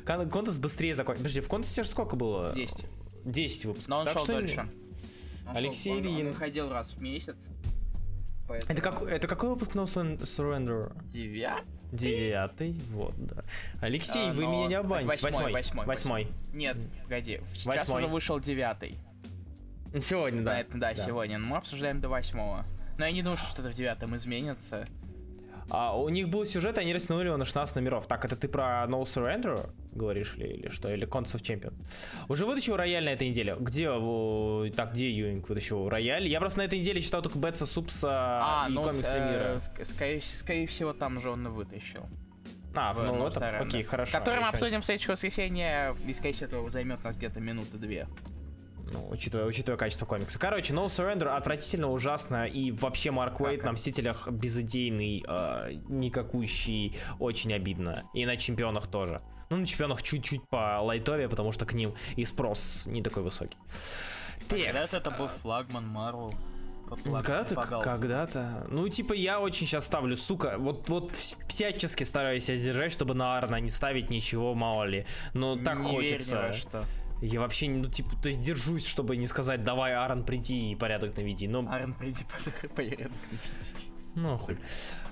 [0.04, 1.22] кон- контест быстрее закончился.
[1.22, 2.52] Подожди, в контесте же сколько было?
[2.54, 2.86] 10.
[3.24, 3.88] 10 выпусков.
[3.88, 4.68] Но он Так шел что дольше.
[5.48, 6.26] Он Алексей шел- он- Ильин.
[6.26, 7.36] Он выходил раз в месяц.
[8.46, 10.92] Поэтому- Это, как, это какой выпуск No Surren- Surrender?
[11.10, 11.62] Девят?
[11.92, 13.42] Девятый, вот, да.
[13.80, 15.08] Алексей, А, вы меня не обманете.
[15.08, 15.52] Восьмой, Восьмой.
[15.52, 16.28] восьмой, Восьмой.
[16.52, 17.40] Нет, погоди.
[17.54, 18.02] Сейчас Восьмой.
[18.02, 18.98] уже вышел девятый.
[20.00, 20.58] Сегодня, Да, да.
[20.60, 21.38] это, да, сегодня.
[21.38, 22.64] Но мы обсуждаем до восьмого.
[22.98, 24.86] Но я не думаю, что что-то в девятом изменится.
[25.70, 28.06] А у них был сюжет, они растянули его на 16 номеров.
[28.06, 30.92] Так, это ты про No Surrender говоришь ли, или что?
[30.92, 31.74] Или Cons of Champions?
[32.28, 33.56] Уже вытащил рояль на этой неделе?
[33.58, 36.26] Где, э, так, где Юинг вытащил рояль?
[36.26, 39.60] Я просто на этой неделе читал только Бетса, Супса А, и ну, комиксы э, мира.
[39.60, 42.06] ск- скорее, скорее всего, там же он вытащил.
[42.74, 44.18] А, в ну, это, окей, хорошо.
[44.18, 45.94] Который мы обсудим в следующее воскресенье.
[46.06, 48.08] И, скорее всего, это займет нас где-то минуты две.
[48.92, 50.38] Ну, учитывая, учитывая качество комикса.
[50.38, 57.52] Короче, No Surrender отвратительно, ужасно, и вообще Марк Уэйт на Мстителях безыдейный, э, никакущий, очень
[57.54, 58.04] обидно.
[58.14, 59.20] И на Чемпионах тоже.
[59.50, 63.58] Ну, на Чемпионах чуть-чуть по лайтове, потому что к ним и спрос не такой высокий.
[64.48, 64.94] Текст.
[64.94, 66.32] это был флагман Марвел.
[67.02, 68.66] Когда-то, когда-то.
[68.68, 73.14] Ну, типа, я очень сейчас ставлю, сука, вот, вот вс- всячески стараюсь себя сдержать, чтобы
[73.14, 75.06] на Арна не ставить ничего, мало ли.
[75.32, 76.36] Но так Не верь ни хочется.
[76.36, 76.84] во что.
[77.26, 81.16] Я вообще, ну, типа, то есть держусь, чтобы не сказать, давай, Аарон, приди и порядок
[81.16, 81.48] наведи.
[81.48, 83.10] Но, Арен, приди по порядок.
[84.14, 84.58] ну, хуй.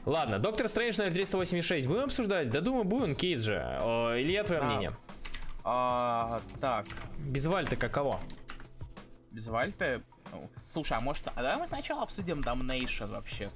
[0.04, 1.86] Ладно, Доктор Стрэндж номер 386.
[1.86, 2.50] Будем обсуждать?
[2.50, 3.58] Да, думаю, будем, Кейт же.
[3.80, 4.64] О, Илья, твое А.
[4.64, 4.96] мнение?
[5.64, 6.86] А, так,
[7.18, 8.20] Без Вальта каково?
[9.30, 10.02] без Вальта.
[10.32, 13.48] ну, Слушай, а может, а давай мы сначала обсудим Damnation вообще?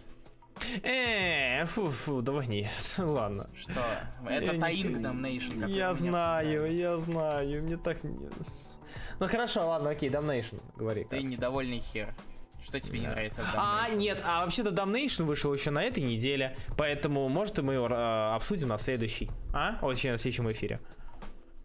[0.83, 2.69] Э, фу, фу, давай не.
[2.99, 3.49] Ладно.
[3.57, 3.81] Что?
[4.29, 4.99] Это не Таинг.
[4.99, 5.71] Damnation.
[5.71, 8.29] Я знаю, я знаю, мне так не...
[9.19, 11.05] Ну хорошо, ладно, окей, Damnation, говори.
[11.05, 12.15] Ты недовольный хер.
[12.63, 13.13] Что тебе не Да.
[13.13, 17.89] нравится А, нет, а вообще-то Damnation вышел еще на этой неделе, поэтому, может, мы его
[17.89, 19.31] э, обсудим на следующий.
[19.55, 19.79] А?
[19.83, 20.81] Очень на следующем эфире.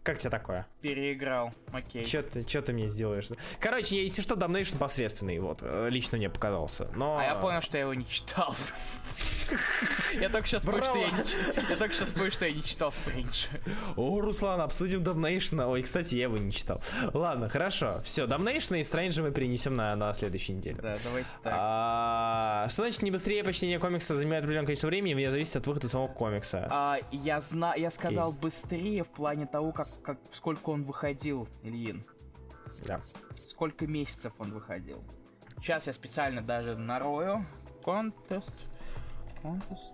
[0.02, 0.66] Как тебе такое?
[0.80, 1.52] Переиграл.
[1.72, 2.04] Окей.
[2.04, 3.28] Че ты, чё ты мне сделаешь?
[3.60, 6.88] Короче, я, если что, Damnation посредственный, вот, э, лично мне показался.
[6.96, 7.18] Но...
[7.18, 8.54] А я понял, что я его не читал.
[10.14, 12.92] Я только сейчас понял, что я не я только сейчас понял, что я не читал
[12.92, 13.46] Стрэндж.
[13.96, 15.64] О, Руслан, обсудим Damnation.
[15.66, 16.80] Ой, кстати, я его не читал.
[17.12, 18.00] Ладно, хорошо.
[18.04, 20.76] Все, Damnation и Strange мы перенесем на, на следующей неделе.
[20.76, 21.52] Да, давайте так.
[21.56, 25.88] А, что значит не быстрее почтение комикса занимает определенное количество времени, вне зависит от выхода
[25.88, 26.68] самого комикса.
[26.70, 32.04] А, я знаю, я сказал быстрее в плане того, как, как сколько он выходил, Ильин.
[32.86, 33.00] Да.
[33.46, 35.02] Сколько месяцев он выходил.
[35.56, 37.44] Сейчас я специально даже нарою.
[37.84, 38.54] Контест.
[39.42, 39.92] Контест.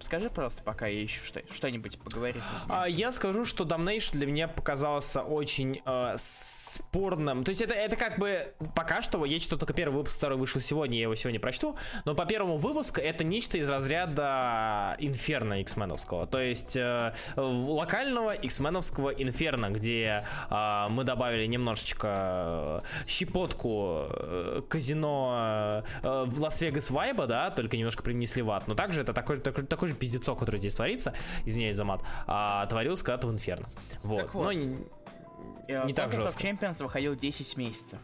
[0.00, 2.42] Скажи просто, пока я ищу что- что-нибудь поговорить.
[2.68, 7.44] А, я скажу, что Damnation для меня показался очень э, спорным.
[7.44, 10.60] То есть это, это как бы пока что, я читал только первый выпуск, второй вышел
[10.60, 16.26] сегодня, я его сегодня прочту, но по первому выпуску это нечто из разряда Инферно X-меновского.
[16.26, 25.84] То есть э, локального X-меновского Инферно, где э, мы добавили немножечко э, щепотку э, казино
[26.02, 28.68] э, в Лас-Вегас вайба, да, только немножко принесли в ад.
[28.68, 32.66] Но также это такой, такой, такой же пиздецок, который здесь творится, извиняюсь за мат, а,
[32.66, 33.68] творился когда-то в Инферно.
[34.02, 34.20] Вот.
[34.20, 34.44] Так вот.
[34.44, 34.76] Но не,
[35.68, 36.42] Э, не так жестко.
[36.42, 37.98] Champions выходил 10 месяцев.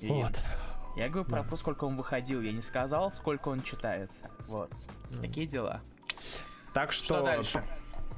[0.00, 0.40] Ильин, вот.
[0.96, 2.40] Я говорю про то, сколько он выходил.
[2.42, 4.30] Я не сказал, сколько он читается.
[4.48, 4.70] Вот.
[5.20, 5.80] Такие дела.
[6.74, 7.64] Так что, Что дальше?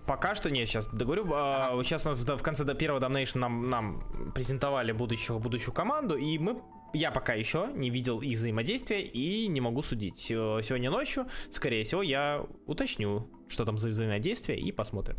[0.06, 1.30] пока что нет, сейчас договорю.
[1.34, 6.62] а, Сейчас в конце до первого Damnation нам, нам презентовали будущую, будущую команду, и мы
[6.94, 10.18] я пока еще не видел их взаимодействия и не могу судить.
[10.18, 15.16] Се- Сегодня ночью, скорее всего, я уточню, что там за взаимодействие, и посмотрим.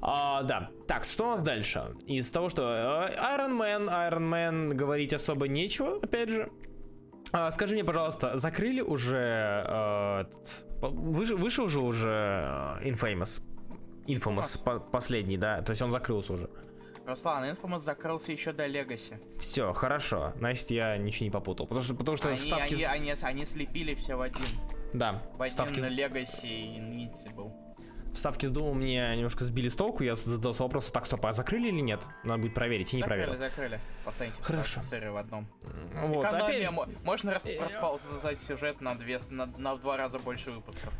[0.00, 1.82] А, да, так, что у нас дальше?
[2.06, 6.50] Из того, что э, Iron Man, Iron Man говорить особо нечего, опять же.
[7.32, 10.24] А, скажи мне, пожалуйста, закрыли уже э,
[10.82, 12.08] выше- вышел же уже
[12.82, 13.40] э, Infamous?
[14.06, 16.50] Infamous, по- последний, да, то есть он закрылся уже.
[17.06, 19.20] Руслан, Infamous закрылся еще до Legacy.
[19.38, 23.14] Все, хорошо, значит я ничего не попутал, потому что, потому что Они, вставки, они, они,
[23.22, 24.44] они слепили все в один.
[24.94, 27.52] да, В один вставки, Legacy и Invincible.
[28.14, 31.68] вставки с Думом меня немножко сбили с толку, я задался вопросом, так, стоп, а закрыли
[31.68, 32.06] или нет?
[32.22, 33.42] Надо будет проверить, и не закрыли, проверил.
[33.50, 33.80] закрыли.
[34.04, 34.80] Последний Хорошо.
[34.80, 35.46] в одном.
[35.94, 40.50] Вот, Экономия, опять, мо- можно рас, расползать сюжет на, две, на, на два раза больше
[40.52, 40.92] выпусков.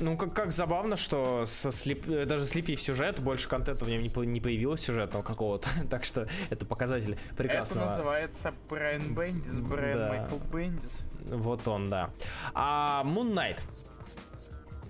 [0.00, 4.02] Ну как, как забавно, что со слип, э, даже слепив сюжет, больше контента в нем
[4.02, 7.84] не, по- не появилось сюжетного какого-то, так что это показатель прекрасного.
[7.84, 10.08] Это называется Брайан Бендис, Брайан Да.
[10.08, 11.00] Майкл Бендис.
[11.26, 12.10] Вот он, да.
[12.54, 13.60] А Moon Knight.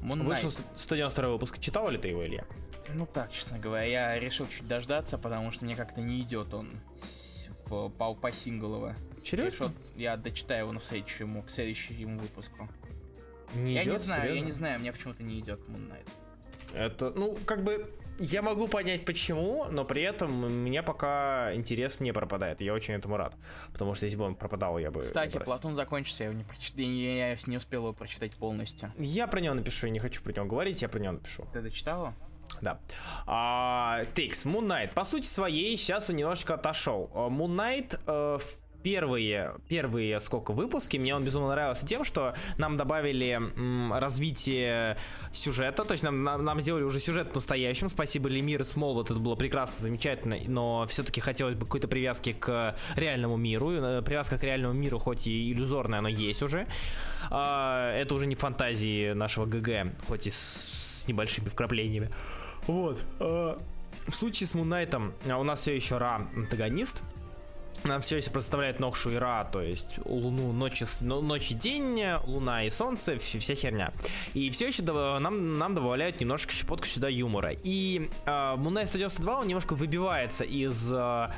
[0.02, 0.64] Moon Вышел Knight.
[0.74, 1.58] 192 выпуск.
[1.58, 2.44] Читал ли ты его, Илья?
[2.94, 6.80] Ну так, честно говоря, я решил чуть дождаться, потому что мне как-то не идет он
[7.66, 8.96] в, по, по синглово.
[9.22, 9.72] Серьезно?
[9.94, 12.68] Я дочитаю его на следующему, к следующему выпуску.
[13.54, 13.94] Не я идет?
[13.94, 14.46] не знаю, я Серьезно?
[14.46, 16.08] не знаю, мне почему-то не идет Moon Knight.
[16.74, 22.12] Это, ну, как бы, я могу понять почему, но при этом меня пока интерес не
[22.12, 22.60] пропадает.
[22.60, 23.34] Я очень этому рад.
[23.72, 25.00] Потому что если бы он пропадал, я бы...
[25.00, 25.46] Кстати, бросил.
[25.46, 26.76] Платон закончился, я его не, прочит...
[26.76, 28.92] я, я не успел его прочитать полностью.
[28.98, 31.46] Я про него напишу, я не хочу про него говорить, я про него напишу.
[31.52, 32.14] Ты дочитал его?
[32.60, 32.78] Да.
[33.26, 34.94] А, Тикс, Moon Knight.
[34.94, 37.10] По сути своей, сейчас он немножечко отошел.
[37.14, 42.34] А, Moon Knight э, в первые, первые сколько выпуски, мне он безумно нравился тем, что
[42.58, 44.96] нам добавили м, развитие
[45.32, 49.20] сюжета, то есть нам, нам, нам сделали уже сюжет настоящим, спасибо Лемир и Смолвот, это
[49.20, 54.42] было прекрасно, замечательно, но все-таки хотелось бы какой-то привязки к реальному миру, э, привязка к
[54.42, 56.66] реальному миру, хоть и иллюзорная, но есть уже,
[57.30, 62.10] а, это уже не фантазии нашего ГГ, хоть и с, с небольшими вкраплениями.
[62.66, 63.00] Вот.
[63.20, 63.58] а,
[64.06, 67.02] в случае с Муннайтом у нас все еще Ра антагонист,
[67.84, 72.00] нам все еще представляет Нокшу и Ра, то есть Луну, ночи, но- ночь и день,
[72.26, 73.92] Луна и Солнце, вс- вся херня.
[74.34, 74.82] И все еще
[75.18, 77.50] нам, нам добавляют немножко щепотку сюда юмора.
[77.52, 81.28] И э, Moon Knight 192 он немножко выбивается из э,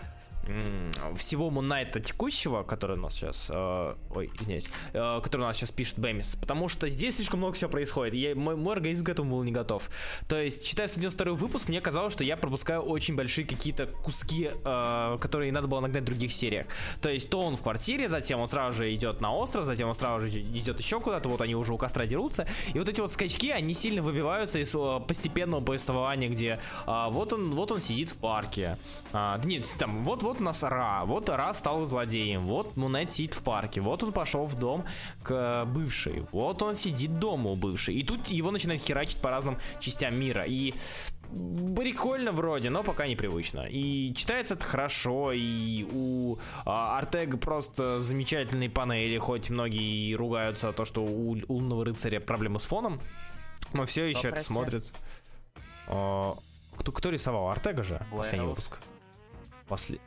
[1.17, 5.71] всего Муннайта текущего, который у нас сейчас, э, ой, извиняюсь, э, который у нас сейчас
[5.71, 9.31] пишет Бэмис, потому что здесь слишком много всего происходит, я, мой, мой организм к этому
[9.31, 9.89] был не готов.
[10.29, 15.19] То есть, читая 192 выпуск, мне казалось, что я пропускаю очень большие какие-то куски, э,
[15.21, 16.67] которые надо было нагнать в других сериях.
[17.01, 19.95] То есть, то он в квартире, затем он сразу же идет на остров, затем он
[19.95, 23.11] сразу же идет еще куда-то, вот они уже у костра дерутся, и вот эти вот
[23.11, 28.11] скачки, они сильно выбиваются из э, постепенного повествования, где а, вот он, вот он сидит
[28.11, 28.79] в парке,
[29.17, 33.35] а, нет, там, вот, вот у нас Ра, вот Ра стал злодеем, вот Мунайт сидит
[33.35, 34.85] в парке, вот он пошел в дом
[35.23, 39.31] к э, бывшей, вот он сидит дома у бывшей, и тут его начинает херачить по
[39.31, 40.75] разным частям мира, и
[41.77, 43.67] прикольно вроде, но пока непривычно.
[43.69, 50.85] И читается это хорошо, и у а, Артега просто замечательные панели, хоть многие ругаются то,
[50.85, 52.99] что у, лунного рыцаря проблемы с фоном,
[53.73, 54.93] но все еще это смотрится.
[55.87, 56.37] А,
[56.77, 57.49] кто, кто рисовал?
[57.49, 58.05] Артега же?
[58.11, 58.51] Последний Блэроуз.
[58.51, 58.81] выпуск.
[59.67, 59.99] После...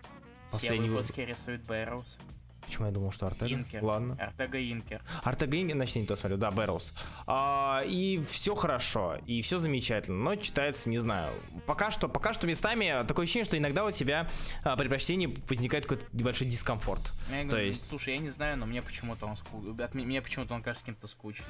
[0.51, 1.17] Последний выпуск.
[1.17, 2.17] рисует Бэрроуз.
[2.65, 3.53] Почему я думал, что Артега?
[3.53, 3.81] Инкер.
[3.83, 4.17] Ладно.
[4.19, 5.01] Артега Инкер.
[5.23, 6.93] Артега Инкер, значит, не то смотрю, да, Бэрлс.
[7.25, 11.31] А, и все хорошо, и все замечательно, но читается, не знаю.
[11.65, 14.27] Пока что, пока что местами такое ощущение, что иногда у тебя
[14.65, 17.13] а, при прочтении возникает какой-то небольшой дискомфорт.
[17.31, 19.63] Я То говорю, есть- Слушай, я не знаю, но мне почему-то он ску...
[19.81, 21.47] от ме- мне почему-то он кажется каким-то скучным.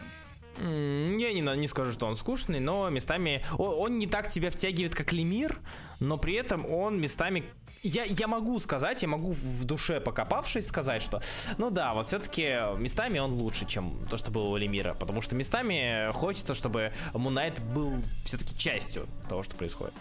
[0.60, 4.94] Я не, не скажу, что он скучный, но местами о- он, не так тебя втягивает,
[4.94, 5.58] как Лемир,
[6.00, 7.44] но при этом он местами
[7.84, 11.22] я, я могу сказать, я могу в душе покопавшись сказать, что,
[11.58, 15.36] ну да, вот все-таки местами он лучше, чем то, что было у Лемира, потому что
[15.36, 17.94] местами хочется, чтобы Мунайт был
[18.26, 19.94] все-таки частью того, что происходит.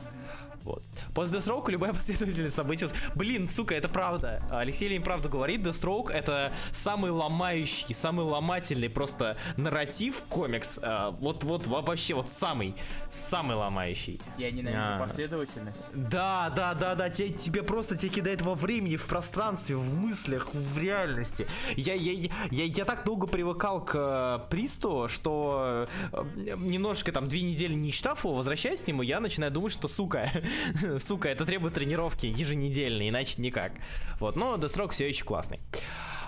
[0.67, 0.83] Вот.
[1.15, 2.87] После Deathstroke любая последовательность событий...
[3.15, 4.43] Блин, сука, это правда.
[4.51, 5.61] Алексей Лень правду говорит.
[5.61, 10.79] Deathstroke— это самый ломающий, самый ломательный просто нарратив комикс.
[10.83, 12.75] А, Вот, вот, во- вообще, вот самый,
[13.11, 14.21] самый ломающий.
[14.39, 14.99] Я ненавижу А.
[14.99, 15.85] последовательность.
[15.95, 20.53] Да, да, да, да, те- тебе просто тебя кидает во времени, в пространстве, в мыслях,
[20.53, 21.47] в реальности.
[21.77, 26.25] Я, я, я, я, я так долго привыкал к э, Присту, что э,
[26.57, 30.29] немножко там две недели не читав его, возвращаясь к нему, я начинаю думать, что сука,
[30.99, 33.73] сука, это требует тренировки еженедельной, иначе никак.
[34.21, 35.61] Вот, но Deathstroke все еще классный.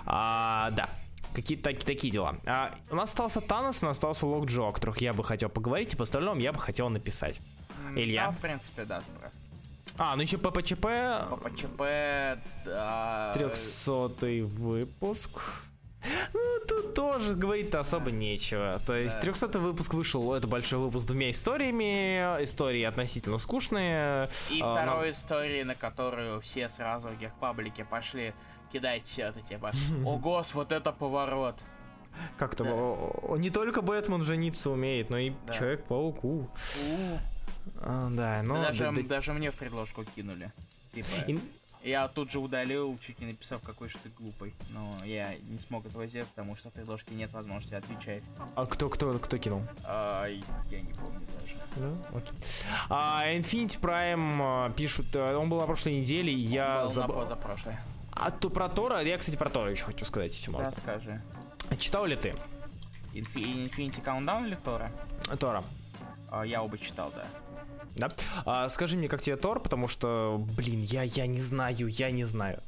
[0.05, 0.89] А, да.
[1.33, 2.37] Какие-то таки- такие дела.
[2.45, 5.49] А, у нас остался Танос, у нас остался Лок Джо, о которых я бы хотел
[5.49, 7.39] поговорить, и по остальному я бы хотел написать.
[7.95, 8.27] Илья?
[8.27, 9.03] Да, в принципе, да.
[9.97, 10.81] А, ну еще ППЧП,
[11.29, 13.31] По ПЧП, да...
[13.33, 15.41] 300 выпуск.
[16.33, 18.79] Ну, тут тоже говорить-то особо нечего.
[18.85, 19.21] То есть, Да.
[19.21, 24.29] 300 выпуск вышел, это большой выпуск с двумя историями, истории относительно скучные.
[24.49, 28.33] И а, но- второй истории, на которую все сразу в гехпаблике пошли
[28.71, 29.71] кидать все это, типа,
[30.05, 31.55] о гос, вот это поворот.
[32.37, 33.37] Как-то Да.
[33.37, 35.53] не только Бэтмен жениться умеет, но и Да.
[35.53, 36.49] Человек-пауку.
[37.81, 38.55] А, да, ну...
[38.55, 40.51] даже, да- да- даже мне в предложку кинули.
[40.93, 41.39] Типа, и-
[41.83, 44.53] я тут же удалил, чуть не написав, какой же ты глупый.
[44.69, 48.23] Но я не смог этого сделать, потому что в предложке нет возможности отвечать.
[48.55, 49.63] А кто, кто, кто кинул?
[49.83, 51.55] А, я не помню даже.
[51.75, 52.17] Да?
[52.17, 52.33] Окей.
[52.89, 57.15] А Infinity Prime а, пишут, а, он был на прошлой неделе, и я Был забыл.
[57.15, 57.77] на позапрошлой.
[58.11, 60.71] А то про Тора, я, кстати, про Тора еще хочу сказать, если можно.
[60.71, 61.21] Расскажи.
[61.77, 62.33] Читал ли ты
[63.13, 64.91] Infinity Countdown или Тора?
[65.39, 65.63] Тора?
[66.29, 67.25] А, я оба читал, да.
[67.95, 68.09] Да?
[68.45, 72.23] А, скажи мне, как тебе Тор, потому что, блин, я, я не знаю, я не
[72.25, 72.61] знаю.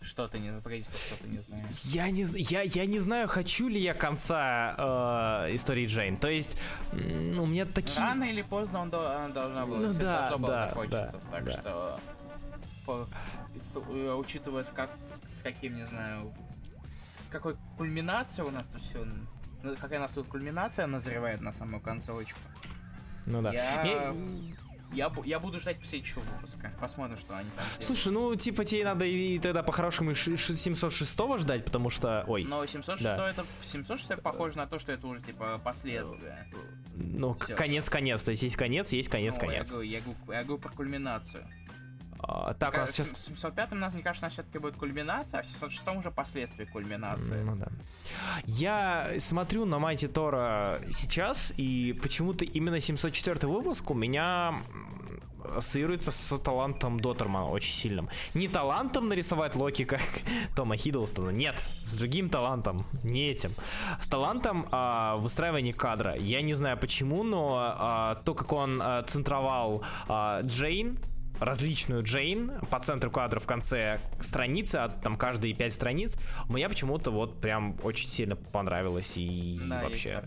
[0.00, 0.52] Что ты не...
[0.60, 1.82] Погоди, что ты не знаешь.
[1.84, 6.16] Я не, я, я не знаю, хочу ли я конца э, истории Джейн.
[6.16, 6.56] То есть,
[6.92, 8.00] у меня такие...
[8.00, 11.52] Рано или поздно он она должна была, Ну да, да, да, так да.
[11.52, 12.00] что,
[12.84, 13.08] по-
[13.56, 14.90] с- учитывая, с, как,
[15.38, 16.34] с каким, не знаю,
[17.24, 19.06] с какой кульминацией у нас тут все,
[19.80, 22.38] какая у нас тут кульминация назревает на самую концовочку.
[23.26, 23.52] Ну да.
[23.52, 24.14] Я-
[24.94, 26.70] Я, я буду ждать следующего выпуска.
[26.78, 27.82] Посмотрим, что они там сделают.
[27.84, 32.24] Слушай, ну, типа, тебе надо и тогда по-хорошему и ши- ши- 706 ждать, потому что...
[32.28, 33.30] Ой, Но 706 Да.
[33.30, 36.46] это 706 похоже на то, что это уже типа последствия.
[36.94, 38.22] ну, конец-конец.
[38.22, 39.70] То есть есть конец, есть Ну, я конец-конец.
[39.70, 41.46] говорю, я, говорю, я говорю про кульминацию.
[42.22, 43.08] А, Так, у нас Э, сейчас...
[43.08, 47.42] с 705 у нас, мне кажется, все-таки будет кульминация, а в 706 уже последствия кульминации.
[47.42, 47.68] Ну да.
[48.44, 54.54] Я смотрю на Майти Тора сейчас, и почему-то именно 704 выпуск у меня
[55.56, 58.08] ассоциируется с талантом Доттермана очень сильным.
[58.34, 60.00] Не талантом нарисовать Локи, как
[60.56, 63.52] Тома Хиддлстона, нет, с другим талантом, не этим.
[64.00, 66.14] С талантом а, выстраивания кадра.
[66.14, 70.98] Я не знаю почему, но а, то, как он а, центровал а, Джейн,
[71.44, 76.16] различную Джейн по центру кадра в конце страницы, а там каждые пять страниц,
[76.48, 80.22] мне почему-то вот прям очень сильно понравилось и Да, вообще.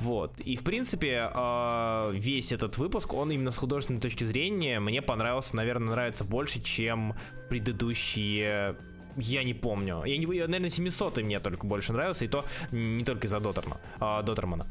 [0.00, 0.38] Вот.
[0.40, 5.56] И в принципе, э, весь этот выпуск, он именно с художественной точки зрения мне понравился,
[5.56, 7.14] наверное, нравится больше, чем
[7.48, 8.76] предыдущие
[9.16, 10.04] я не помню.
[10.04, 13.78] Я не, я, наверное, 700 мне только больше нравился, и то не только из-за Доттерна,
[13.98, 14.66] а, Доттермана.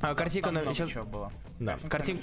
[0.00, 1.32] А, картинка на- сейчас- было.
[1.58, 2.22] Да, Картинка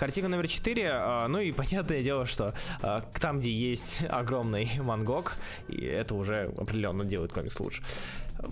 [0.00, 0.88] картин- номер четыре.
[0.90, 5.34] Картинка номер 4, ну и понятное дело, что а, там, где есть огромный мангок,
[5.68, 7.82] это уже определенно делает комикс лучше.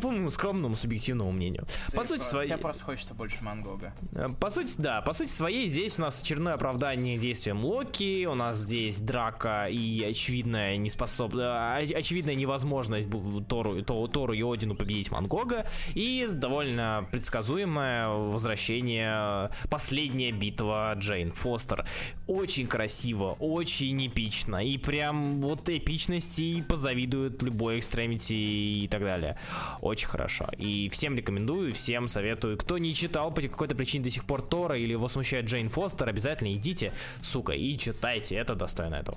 [0.01, 1.65] По моему скромному субъективному мнению.
[1.93, 2.49] По Ты сути просто- своей...
[2.49, 3.95] Тебе просто хочется больше Мангога.
[4.13, 8.35] Э, По сути, да, по сути своей здесь у нас очередное оправдание действиям Локи, у
[8.35, 13.09] нас здесь драка и очевидная неспособность, очевидная невозможность
[13.49, 21.87] Тору, То- Тору и Одину победить Мангога, и довольно предсказуемое возвращение, последняя битва Джейн Фостер.
[22.29, 29.39] Очень красиво, очень эпично, и прям вот эпичности позавидует любой экстремити и так далее.
[29.81, 30.47] Очень хорошо.
[30.59, 32.59] И всем рекомендую, всем советую.
[32.59, 36.07] Кто не читал по какой-то причине до сих пор Тора или его смущает Джейн Фостер,
[36.07, 38.37] обязательно идите, сука, и читайте.
[38.37, 39.17] Это достойно этого.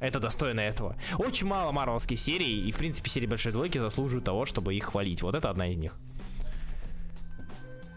[0.00, 0.96] Это достойно этого.
[1.16, 5.22] Очень мало марвелских серий, и в принципе серии Большой Двойки заслуживают того, чтобы их хвалить.
[5.22, 5.96] Вот это одна из них.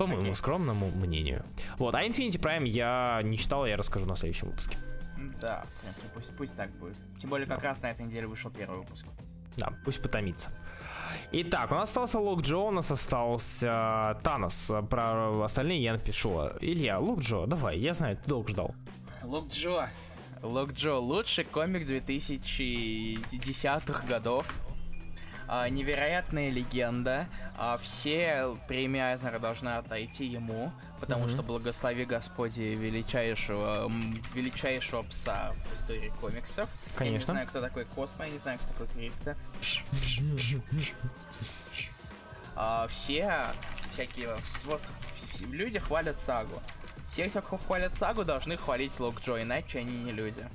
[0.01, 0.35] По моему Окей.
[0.35, 1.45] скромному мнению.
[1.77, 4.75] Вот, а Infinity Prime я не читал, я расскажу на следующем выпуске.
[5.39, 6.95] Да, в принципе, пусть, пусть так будет.
[7.19, 9.05] Тем более, как раз на этой неделе вышел первый выпуск.
[9.57, 10.49] Да, пусть потомится.
[11.31, 14.71] Итак, у нас остался Лок Джо, у нас остался Танос.
[14.89, 16.47] Про остальные я напишу.
[16.61, 18.73] Илья, Лок Джо, давай, я знаю, ты долго ждал.
[19.21, 19.87] Лок Джо.
[20.41, 20.95] Лок Джо.
[20.95, 24.51] Лучший комикс 2010-х годов.
[25.53, 27.27] А, невероятная легенда.
[27.57, 30.71] А, все премии Айзнера должны отойти ему,
[31.01, 31.29] потому Мгм.
[31.29, 33.91] что благослови Господи величайшего,
[34.33, 36.69] величайшего пса в истории комиксов.
[36.69, 37.33] Я не Конечно.
[37.33, 39.35] знаю, кто такой Космо, я не знаю, кто такой Крипто.
[42.55, 43.43] А, все
[43.91, 44.29] всякие
[44.63, 44.81] вот
[45.41, 46.61] люди хвалят сагу.
[47.09, 50.47] Все, кто хвалят сагу, должны хвалить Лок Джо, иначе они не люди.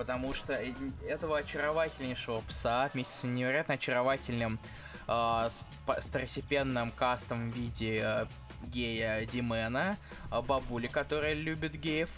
[0.00, 0.72] Потому что э,
[1.06, 4.58] этого очаровательнейшего пса вместе с невероятно очаровательным
[5.06, 8.26] а, с- по- второстепенным кастом в виде э,
[8.62, 9.98] гея Димена,
[10.30, 12.08] а, бабули, которая любит геев,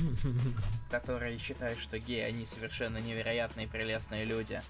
[0.90, 4.60] которые считают, что геи, они совершенно невероятные прелестные люди.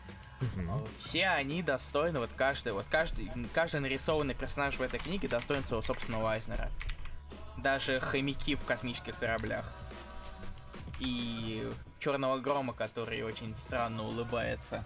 [1.01, 5.83] Все они достойны, вот каждый, вот каждый, каждый нарисованный персонаж в этой книге достоин своего
[5.83, 6.71] собственного Айзнера.
[7.57, 9.73] Даже хомяки в космических кораблях.
[11.01, 11.69] И
[12.05, 14.85] черного грома, который очень странно улыбается.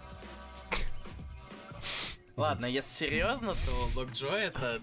[2.37, 4.81] Ладно, если серьезно, то Лок Джо это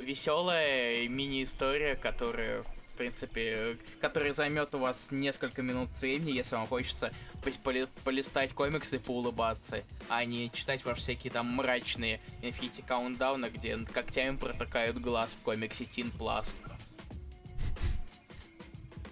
[0.00, 7.14] веселая мини-история, которая, в принципе, которая займет у вас несколько минут времени, если вам хочется
[7.42, 13.48] по- поли- полистать комиксы и поулыбаться, а не читать ваши всякие там мрачные Infinity Countdown,
[13.50, 16.52] где когтями протыкают глаз в комиксе Teen Plus.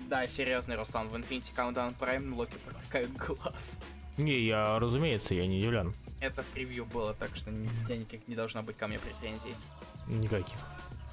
[0.06, 3.80] Да, серьезный, Руслан, в Infinity Countdown Prime Локи протыкают глаз.
[4.16, 5.94] Не, я, разумеется, я не удивлен.
[6.20, 8.98] Это в превью было, так что ни- у тебя никак не должно быть ко мне
[8.98, 9.54] претензий.
[10.06, 10.56] Никаких.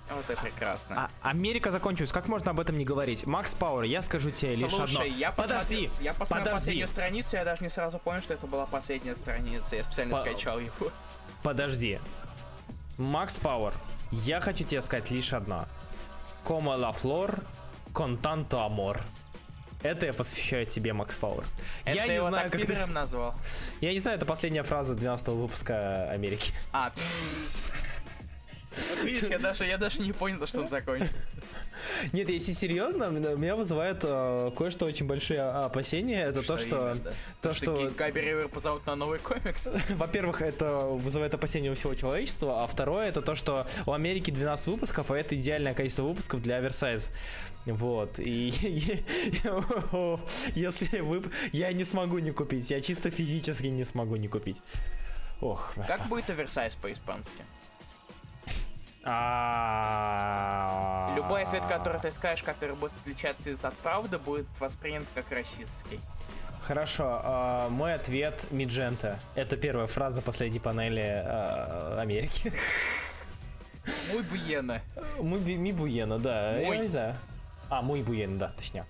[0.09, 1.09] Вот это прекрасно.
[1.21, 3.25] А, Америка закончилась, как можно об этом не говорить?
[3.25, 4.85] Макс Пауэр, я скажу тебе лишь одно.
[4.87, 6.59] Слушай, я Подожди, посмотрел, я посмотрел подожди.
[6.65, 9.75] последнюю страницу, я даже не сразу понял, что это была последняя страница.
[9.75, 10.91] Я специально По- скачал его.
[11.41, 11.99] Подожди.
[12.97, 13.73] Макс Пауэр,
[14.11, 15.67] я хочу тебе сказать лишь одно.
[16.43, 16.91] Кома ла
[17.93, 19.01] контанто амор.
[19.81, 21.45] Это я посвящаю тебе, Макс Пауэр.
[21.83, 23.35] Это я не его знаю, так как ты- назвал.
[23.81, 26.53] Я не знаю, это последняя фраза 12 выпуска Америки.
[26.71, 26.91] А,
[29.03, 31.09] Видишь, я даже, я даже не понял, что он закончил.
[32.11, 36.23] Нет, если серьезно, меня вызывает э, кое-что очень большие опасения.
[36.23, 36.91] Это то, что...
[36.91, 37.11] именно?
[37.41, 37.93] То, что...
[38.23, 39.69] Ривер позовут на новый комикс.
[39.89, 44.67] Во-первых, это вызывает опасения у всего человечества, а второе, это то, что у Америки 12
[44.67, 47.11] выпусков, а это идеальное количество выпусков для оверсайз.
[47.65, 48.51] Вот, и
[50.55, 51.23] если вы...
[51.51, 54.61] Я не смогу не купить, я чисто физически не смогу не купить.
[55.41, 55.73] Ох.
[55.87, 57.43] Как будет оверсайз по-испански?
[61.15, 65.99] Любой ответ, который ты скажешь, который будет отличаться из от правды, будет воспринят как расистский.
[66.61, 69.19] Хорошо, а, мой ответ Миджента.
[69.35, 72.53] Это первая фраза последней панели а, Америки.
[74.13, 74.81] Мой буена.
[75.19, 76.53] Мой ми буена, да.
[76.53, 76.77] Мой.
[76.77, 77.15] Я не знаю.
[77.69, 78.85] А, мой буен, да, точнее.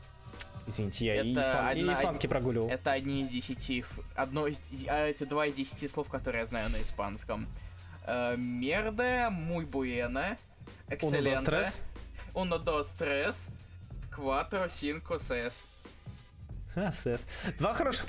[0.68, 2.70] Извините, я и, Это испан- и одна- испанский прогуливал.
[2.70, 3.84] Это одни из десяти,
[4.16, 4.57] одно из,
[4.88, 7.47] а эти два из десяти слов, которые я знаю на испанском.
[8.06, 11.82] Э, Merde, muy buena, Uno, dos, excelente, tres.
[12.34, 13.47] uno, dos, tres,
[14.16, 15.64] cuatro, cinco, seis.
[16.76, 17.26] А, seis.
[17.58, 18.08] Два хороших.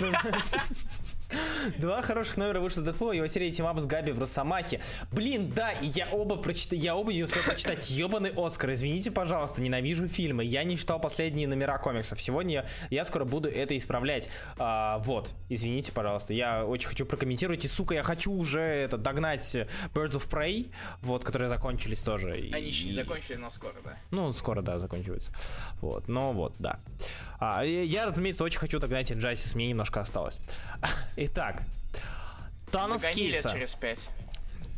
[1.79, 4.81] Два хороших номера вышло с Дэдпула, его серия team-up с Габи в Росомахе.
[5.13, 7.91] Блин, да, я оба прочитал, я оба не успел прочитать.
[7.91, 10.45] Ёбаный Оскар, извините, пожалуйста, ненавижу фильмы.
[10.45, 12.21] Я не читал последние номера комиксов.
[12.21, 14.29] Сегодня я скоро буду это исправлять.
[14.59, 16.35] А, вот, извините, пожалуйста.
[16.35, 17.65] Я очень хочу прокомментировать.
[17.65, 19.55] И, сука, я хочу уже это догнать
[19.95, 20.71] Birds of Prey,
[21.03, 22.33] вот, которые закончились тоже.
[22.53, 23.97] Они еще не закончили, но скоро, да.
[24.11, 25.33] ну, скоро, да, заканчивается.
[25.81, 26.81] Вот, но вот, да.
[27.41, 30.41] А, я, разумеется, очень хочу догнать Инжасис, мне немножко осталось.
[31.27, 31.63] Итак,
[32.71, 33.51] Танос Кейтса.
[33.53, 34.09] через пять.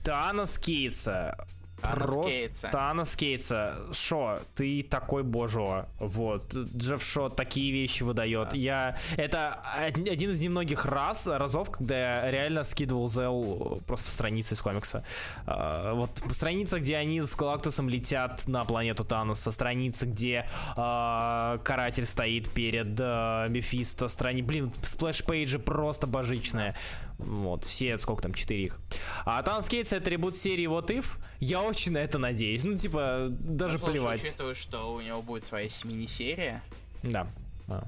[0.04, 1.36] Танос Кейтса.
[1.82, 2.68] Просто.
[2.68, 3.76] Танос Кейтса.
[3.92, 5.86] Шо, ты такой божо.
[5.98, 6.54] Вот.
[6.54, 8.54] Джефф Шо такие вещи выдает.
[8.54, 8.96] Я...
[9.16, 14.62] Это од- один из немногих раз, разов, когда я реально скидывал Зел просто страницы из
[14.62, 15.04] комикса.
[15.46, 19.50] А, вот страница, где они с Галактусом летят на планету Таноса.
[19.50, 24.08] Страница, где а, Каратель стоит перед а, Мефисто.
[24.08, 24.42] Страни...
[24.42, 26.74] Блин, сплэш-пейджи просто божичные.
[27.18, 28.80] Вот, все, сколько там, четыре их.
[29.24, 31.18] А Танос Кейтса это ребут серии What If.
[31.40, 32.62] Я очень на это надеюсь.
[32.62, 34.22] Ну, типа, даже Ну, слушай, плевать.
[34.22, 36.62] Учитывая, что у него будет своя мини-серия,
[37.02, 37.26] Да.
[37.68, 37.86] А.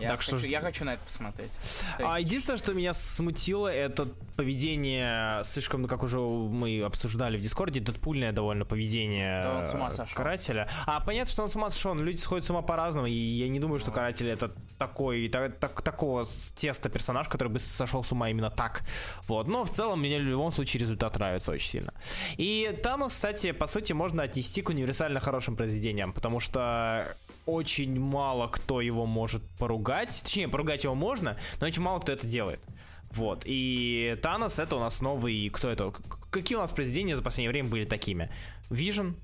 [0.00, 1.50] я, Так что хочу, ж- я хочу на это посмотреть.
[1.98, 7.80] А единственное, что меня смутило, это поведение слишком, ну, как уже мы обсуждали в Дискорде,
[7.80, 10.16] дэдпульное довольно поведение Да он с ума сошел.
[10.16, 10.68] карателя.
[10.86, 13.48] А понятно, что он с ума сошел, но люди сходят с ума по-разному, и я
[13.48, 16.24] не думаю, что каратель это такой, та- так- такого
[16.54, 18.82] теста персонаж, который бы сошел с ума именно так.
[19.26, 19.48] Вот.
[19.48, 21.92] Но в целом мне в любом случае результат нравится очень сильно.
[22.36, 27.16] И Танос, кстати, по сути, можно отнести к универсально хорошим произведениям, потому что
[27.48, 30.20] очень мало кто его может поругать.
[30.22, 32.60] Точнее, поругать его можно, но очень мало кто это делает.
[33.10, 33.44] Вот.
[33.46, 35.48] И Танос это у нас новый...
[35.48, 35.92] Кто это?
[36.30, 38.30] Какие у нас произведения за последнее время были такими?
[38.68, 39.14] Vision?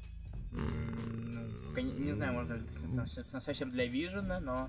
[1.83, 4.69] Не, знаю, можно ли совсем, для Вижена, но...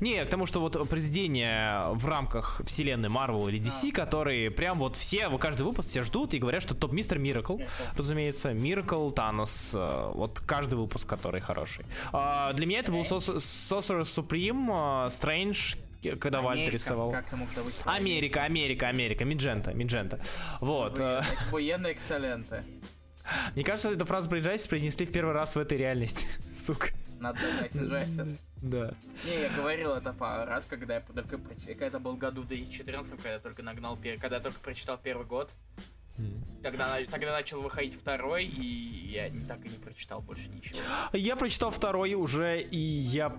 [0.00, 4.96] Не, к тому, что вот произведения в рамках вселенной Marvel или DC, которые прям вот
[4.96, 7.58] все, вот каждый выпуск все ждут и говорят, что топ Мистер Миракл,
[7.96, 11.84] разумеется, Миракл, Танос, э, вот каждый выпуск, который хороший.
[12.12, 15.76] А, для меня это был Sorcerer Supreme, Стрэндж,
[16.18, 17.12] когда Вальтер Америка, рисовал.
[17.12, 17.46] Как ему?
[17.84, 20.20] Америка, Америка, Америка, Миджента, Миджента.
[20.60, 20.98] Вот.
[20.98, 22.64] э, Буена экселенте.
[23.54, 26.26] Мне кажется, эту фразу про Injustice произнесли в первый раз в этой реальности.
[26.58, 26.88] Сука.
[27.20, 27.38] Надо
[27.70, 28.38] Injustice.
[28.62, 28.94] Да.
[29.24, 32.48] Не, я говорил это пару раз, когда я только проч- когда это был году в
[32.48, 35.50] 2014, когда я только нагнал когда я только прочитал первый год.
[36.62, 40.78] Тогда, тогда начал выходить второй, и я так и не прочитал больше ничего.
[41.12, 43.36] Я прочитал второй уже, и я...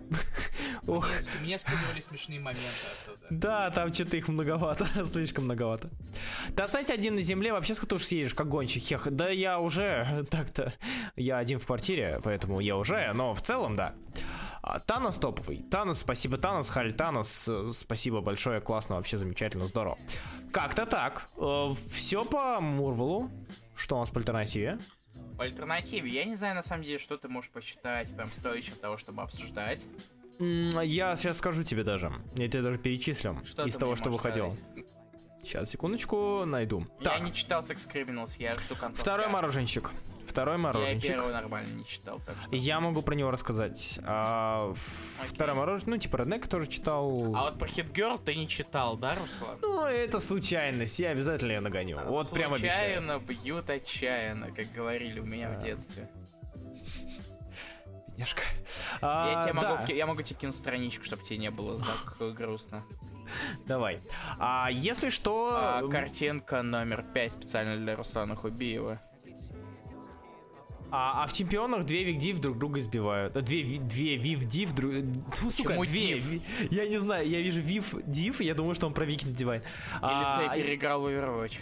[0.88, 2.62] Ох, Мне, ски- мне скидывали смешные моменты
[3.08, 3.28] оттуда.
[3.30, 5.90] Да, там что-то их многовато, слишком многовато.
[6.56, 8.84] Ты останься один на земле, вообще с уж съедешь, как гонщик.
[8.84, 10.74] Хех, да я уже, так-то,
[11.16, 13.94] я один в квартире, поэтому я уже, но в целом, да.
[13.94, 14.33] А,
[14.86, 15.62] Танос топовый.
[15.70, 19.98] Танос, спасибо, Танос, Халь Танос, э, спасибо большое, классно, вообще замечательно, здорово.
[20.54, 21.28] Как-то так.
[21.92, 23.30] Все по Мурвелу.
[23.76, 24.78] Что у нас по альтернативе?
[25.38, 28.98] По альтернативе, я не знаю на самом деле, что ты можешь почитать, прям стоящего того,
[28.98, 29.86] чтобы обсуждать.
[30.40, 32.12] Я сейчас скажу тебе даже.
[32.36, 34.56] Я тебе даже перечислю Что из того, что можешь выходило.
[35.44, 36.88] Сейчас, секундочку, найду.
[37.00, 39.02] Я Так, не читал Sex Criminals, я жду конца.
[39.02, 39.92] второй мороженщик.
[40.28, 41.10] Второй Я и мороженщик.
[41.12, 42.56] первого нормально не читал, так что...
[42.56, 44.00] Я могу про него рассказать.
[44.06, 44.74] А.
[45.28, 47.36] Второй мороженое, ну, типа, Реднек тоже читал.
[47.36, 49.58] А вот про Girl ты не читал, да, Руслан?
[49.62, 52.00] Ну, это случайность, я обязательно ее нагоню.
[52.06, 53.02] Вот прям обещаю.
[53.02, 56.10] Случайно бьют отчаянно, как говорили у меня в детстве.
[58.10, 58.42] Бедняжка.
[59.02, 61.80] Я, А, тебе могу, да, ки- я могу тебе кинуть страничку, чтобы тебе не было
[61.80, 62.84] так грустно.
[63.66, 64.02] давай.
[64.40, 65.54] А если что...
[65.56, 69.02] А, картинка номер 5 специально для Руслана Хубиева.
[70.96, 73.36] А, а в чемпионах две Вив друг друга избивают.
[73.36, 74.94] А Две, две Вив Див друг...
[75.34, 76.20] Тьфу, сука, Почему две.
[76.20, 76.72] Див?
[76.72, 79.64] Я не знаю, я вижу Вив Див, и я думаю, что он про Викинг Дивайн.
[80.04, 81.54] Или ты переиграл в Overwatch.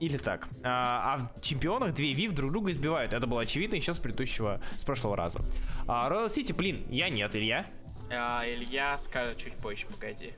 [0.00, 0.48] Или так.
[0.62, 3.12] А, а в чемпионах две Вив друг друга избивают.
[3.12, 5.40] Это было очевидно еще с предыдущего, с прошлого раза.
[5.86, 7.66] А Royal City, блин, я нет, Илья.
[8.10, 10.32] А, Илья скажет чуть позже, погоди.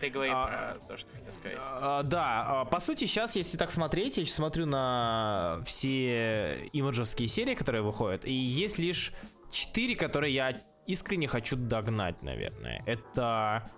[0.00, 0.46] Ты говори А,
[0.78, 1.58] про то, что хотел сказать.
[1.60, 7.28] А, да, а, по сути, сейчас, если так смотреть, я сейчас смотрю на все имиджевские
[7.28, 9.12] серии, которые выходят, и есть лишь
[9.50, 12.82] четыре, которые я искренне хочу догнать, наверное.
[12.86, 13.70] Это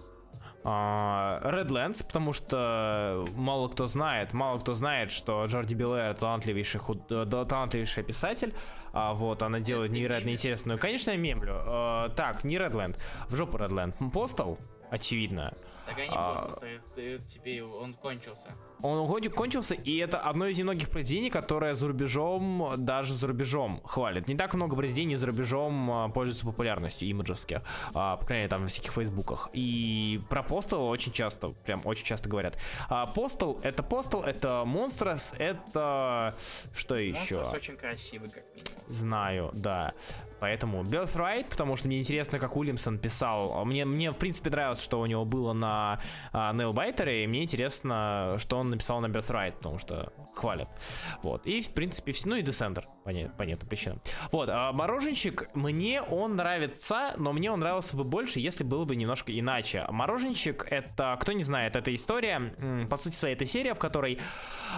[0.65, 7.11] а, Redlands, потому что мало кто знает, мало кто знает, что Джорди Белэр талантливейший, худ-
[7.11, 8.55] э, талантливейший писатель.
[8.93, 10.79] А, вот, она делает невероятно интересную.
[10.79, 11.55] Конечно, я мемлю.
[11.57, 12.97] А, так, не Redland,
[13.29, 13.95] в жопу Redland.
[14.13, 14.57] Postal,
[14.91, 15.53] очевидно.
[15.87, 18.49] Так они а- просто, теперь он кончился.
[18.83, 24.29] Он кончился, и это одно из немногих произведений, которое за рубежом, даже за рубежом хвалит.
[24.29, 27.63] Не так много произведений за рубежом а, пользуются популярностью имиджевских,
[27.95, 29.51] а, по крайней мере, там в всяких фейсбуках.
[29.53, 32.59] И про Postal очень часто, прям очень часто говорят.
[32.89, 36.35] А, Postal— это Postal, это Monsters, это...
[36.75, 37.37] Что еще?
[37.37, 38.83] Монстрс очень красивый, как минимум.
[38.89, 39.95] Знаю, да.
[40.43, 43.65] Поэтому Birthright, потому что мне интересно, как Уильямсон писал.
[43.65, 46.01] Мне, мне в принципе нравилось, что у него было на
[46.33, 50.69] а, Nailbiter, и мне интересно, что он написал на Birthright, потому что хвалят.
[51.23, 51.47] Вот.
[51.47, 52.29] И, в принципе, все.
[52.29, 54.01] Ну и Descender, по не- понятным причинам.
[54.31, 58.97] Вот, а Мороженщик, мне он нравится, но мне он нравился бы больше, если было бы
[58.97, 59.85] немножко иначе.
[59.89, 62.55] Мороженщик, это, кто не знает, это история,
[62.89, 64.19] по сути своей, это серия, в которой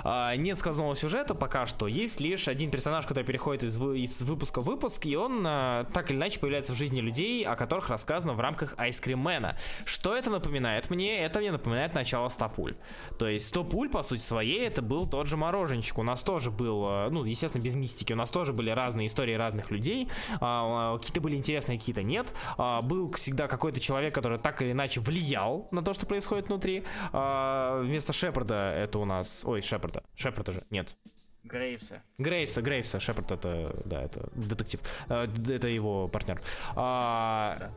[0.03, 1.87] а, нет сказанного сюжета пока что.
[1.87, 6.11] Есть лишь один персонаж, который переходит из, из выпуска в выпуск, и он а, так
[6.11, 9.57] или иначе появляется в жизни людей, о которых рассказано в рамках Man.
[9.85, 11.19] Что это напоминает мне?
[11.19, 12.77] Это мне напоминает начало Стопуль.
[13.19, 15.99] То есть Стопуль, по сути своей, это был тот же мороженщик.
[15.99, 19.35] У нас тоже был, а, ну, естественно, без мистики, у нас тоже были разные истории
[19.35, 20.09] разных людей.
[20.41, 22.33] А, а, Какие-то были интересные, какие-то нет.
[22.57, 26.85] А, Был всегда какой-то человек, который так или иначе влиял на то, что происходит внутри.
[27.13, 29.45] Вместо Шепарда это у нас...
[29.45, 30.03] Ой, Шепарда.
[30.15, 30.63] Шепарда же.
[30.71, 30.97] Нет.
[31.45, 32.03] Грейвса.
[32.19, 36.41] Грейвса, Грейвса, Шепард это, да, это детектив, это его партнер.
[36.75, 37.71] Да.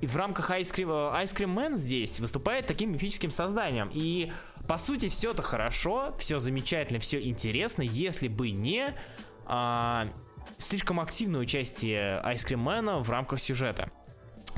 [0.00, 3.90] И в рамках Ice Cream, э, Ice Cream Man здесь выступает таким мифическим созданием.
[3.90, 4.30] И
[4.68, 8.94] по сути все это хорошо, все замечательно, все интересно, если бы не
[10.58, 12.18] слишком активное участие
[12.56, 13.90] Man в рамках сюжета.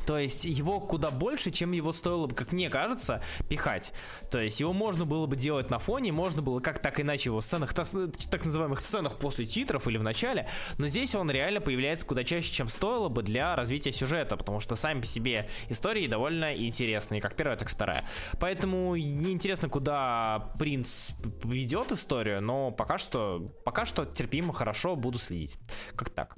[0.07, 3.93] То есть его куда больше, чем его стоило бы, как мне кажется, пихать.
[4.31, 7.41] То есть его можно было бы делать на фоне, можно было как так иначе его
[7.41, 10.49] в сценах, так называемых сценах после титров или в начале,
[10.79, 14.77] но здесь он реально появляется куда чаще, чем стоило бы для развития сюжета, потому что
[14.77, 18.05] сами по себе истории довольно интересные, как первая, так и вторая.
[18.39, 21.11] Поэтому мне интересно, куда принц
[21.45, 25.57] ведет историю, но пока что, пока что терпимо, хорошо, буду следить.
[25.97, 26.37] Как так?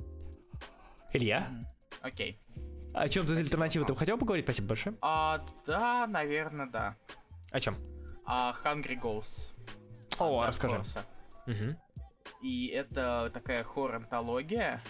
[1.12, 1.46] Илья?
[2.00, 2.40] Окей.
[2.94, 4.44] О чем ты альтернативы ты бы хотел поговорить?
[4.44, 4.96] Спасибо большое.
[5.00, 6.96] А, да, наверное, да.
[7.50, 7.76] О чем?
[8.24, 9.50] А, Hungry Ghosts.
[10.18, 10.82] О, расскажи.
[11.46, 11.76] Мгм.
[12.42, 14.82] И это такая хоррор-антология,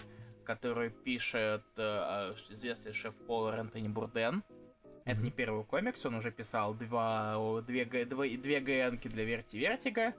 [0.43, 4.43] которую пишет э, известный шеф-повар Антони Бурден.
[5.05, 10.13] Это не первый комикс, он уже писал два, две, два- две ГНки для Верти Вертига,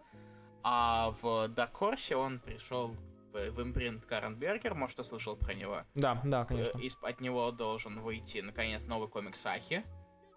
[0.63, 2.97] а в Horse он пришел
[3.33, 5.83] в, в импринт Карен Бергер, может, ты слышал про него?
[5.95, 6.79] Да, да, конечно.
[6.79, 9.85] Э, из- от него должен выйти, наконец, новый комикс Ахи.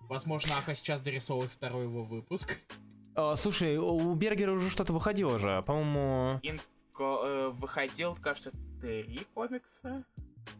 [0.02, 2.58] Возможно, Аха сейчас дорисовывает второй его выпуск.
[3.16, 6.40] А, слушай, у Бергера уже что-то выходило же, по-моему...
[6.44, 6.64] Инко
[7.00, 10.04] э, выходил, кажется, три комикса.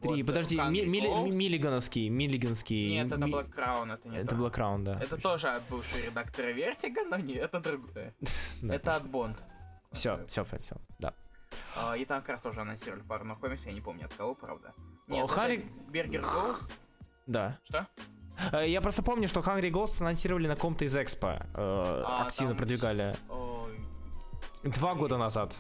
[0.02, 0.86] Три, Вот, подожди, Ми-.
[0.86, 2.92] Миллигановский, Миллиганский...
[2.92, 4.36] Нет, это Black Crown, это не Это то.
[4.36, 5.00] Black Crown, да.
[5.02, 8.14] Это тоже от бывшего редактора Вертига, но не, это другое.
[8.64, 9.44] Это от Бонд.
[9.92, 11.14] Все, все, все, да.
[11.76, 14.36] А, И там как раз тоже анонсировали пару новых комиксов, я не помню от кого,
[14.36, 14.74] правда.
[15.08, 16.64] Нет, это Hungry- Berger Ghosts.
[17.28, 17.58] Да.
[17.66, 17.88] Что?
[18.52, 21.28] Э, Я просто помню, что Hungry Ghosts анонсировали на каком-то из Экспо.
[21.28, 23.16] э, А, активно там продвигали.
[23.30, 23.80] Ой,
[24.64, 25.54] Два года назад.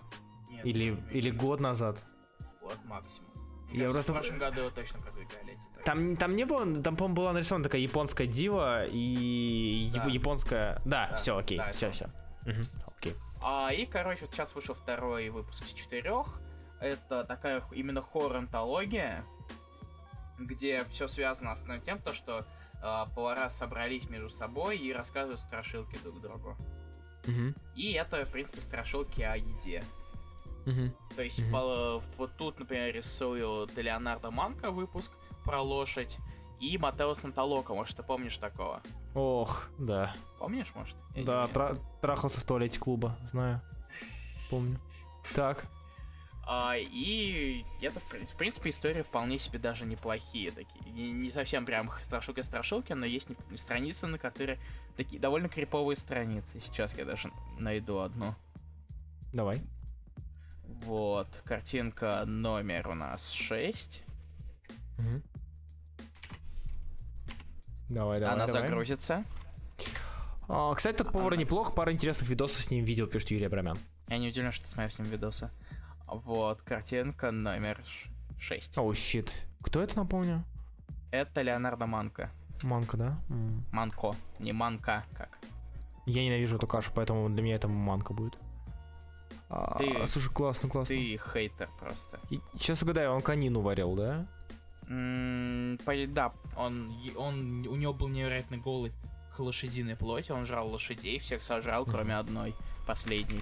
[0.49, 1.97] нет, Или, нет, или год назад.
[2.61, 3.29] год максимум.
[3.71, 5.57] Я Я просто- В прошлом году его точно продвигали.
[5.85, 9.99] Там, там не было, там, по-моему, была нарисована такая японская дива и Да.
[10.05, 10.81] яп- японская...
[10.85, 12.05] Да, Да, все, окей, да, все, все.
[12.45, 12.55] окей.
[13.43, 16.27] А, и, короче, вот сейчас вышел второй выпуск из четырех.
[16.79, 19.23] Это такая именно хоррор-антология,
[20.39, 22.45] где все связано основным тем, то, что
[22.81, 26.55] а, повара собрались между собой и рассказывают страшилки друг другу.
[27.25, 29.83] Мгм, И это, в принципе, страшилки о еде.
[30.65, 30.93] мгм.
[31.15, 31.51] То есть, Мгм.
[31.51, 35.11] по- вот тут, например, рисуют Леонардо Манко выпуск
[35.45, 36.17] про лошадь
[36.71, 38.81] и Матео Сантолока, может, ты помнишь такого?
[39.15, 40.15] Ох, да.
[40.39, 40.95] Помнишь, может?
[41.15, 43.61] Или Да, тра- трахался в туалете клуба, знаю.
[44.49, 44.79] Помню.
[45.35, 45.65] Так.
[46.45, 50.91] А, и это, в при- в принципе, истории вполне себе даже неплохие такие.
[50.91, 54.59] Не, не совсем прям страшилки-страшилки, но есть не- страницы, на которые
[54.97, 56.59] такие довольно криповые страницы.
[56.59, 58.35] Сейчас я даже найду одну.
[59.31, 59.61] Давай.
[60.85, 64.03] Вот, картинка номер у нас 6.
[64.97, 65.23] Мгм.
[67.93, 68.61] Давай, давай, Она давай.
[68.67, 69.23] загрузится.
[70.47, 73.77] А, кстати, тот повар неплох, пара интересных видосов с ним видел, пишет Юрий Абрамян.
[74.07, 75.49] Я не удивлен, что ты смотришь с ним видосы.
[76.07, 77.81] Вот, картинка номер
[78.39, 78.77] 6.
[78.77, 79.31] Оу, щит.
[79.61, 80.43] Кто это, напомню?
[81.11, 82.29] Это Леонардо Манко.
[82.61, 83.17] Манка, да?
[83.29, 83.63] М.
[83.71, 85.29] Манко, не Манка, как.
[86.05, 88.37] Я ненавижу эту кашу, поэтому для меня это манка будет.
[89.49, 90.95] А, Ты- слушай, классно, классно.
[90.95, 92.19] Ты хейтер просто.
[92.29, 94.25] И- Сейчас угадаю, он конину варил, да?
[96.13, 98.91] Да, он, он, у него был невероятный голод
[99.35, 102.53] к лошадиной плоти, он жрал лошадей, всех сожрал, кроме одной,
[102.85, 103.41] последней.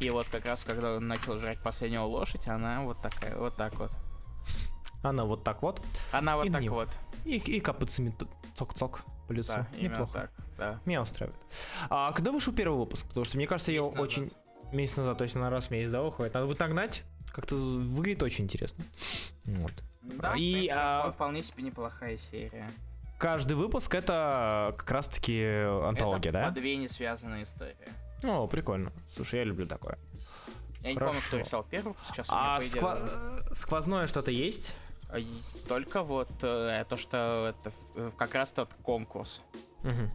[0.00, 3.74] И вот как раз, когда он начал жрать последнюю лошадь, она вот такая, вот так
[3.78, 3.92] вот.
[5.02, 5.80] Она вот так вот.
[6.10, 6.88] Она вот И так вот.
[7.24, 9.52] И, и капыцами т- цок-цок по лицу.
[9.52, 10.12] Да, Неплохо.
[10.12, 10.80] так, да.
[10.84, 11.38] Меня устраивает.
[11.88, 13.06] А когда вышел первый выпуск?
[13.08, 14.06] Потому что мне кажется, я Месяц назад.
[14.06, 14.30] очень...
[14.72, 16.34] Месяц назад, точно на раз месяц, да, выходит.
[16.34, 17.04] Надо будет нагнать.
[17.30, 18.84] Как-то выглядит очень интересно.
[19.44, 19.72] Вот.
[20.02, 22.70] Да, И, принципе, а, впол- вполне себе неплохая серия.
[23.18, 26.44] Каждый выпуск это как раз-таки антология, Это да?
[26.48, 27.76] по две не связанные истории.
[28.24, 28.92] О, прикольно.
[29.10, 29.98] Слушай, я люблю такое.
[30.80, 31.12] Я не Хорошо.
[31.12, 34.74] помню, кто рисовал первый выпуск, сейчас А сква- сквозное что-то есть?
[35.08, 35.18] А,
[35.68, 39.40] Только вот э, то, что это э, как раз тот конкурс.
[39.84, 40.10] Мгм.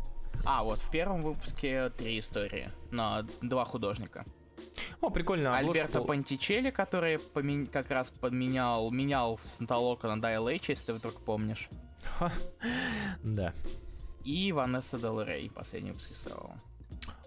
[0.45, 4.25] А, вот в первом выпуске три истории на два художника.
[5.01, 5.57] О, прикольно.
[5.57, 10.93] обложка Альберто Пантичелли, который помен- как раз подменял, менял Санталока на Dial H, если ты
[10.93, 11.69] вдруг помнишь.
[13.23, 13.53] Да.
[14.23, 16.57] И Ванесса Дел Рей, последний выпуск рисовала.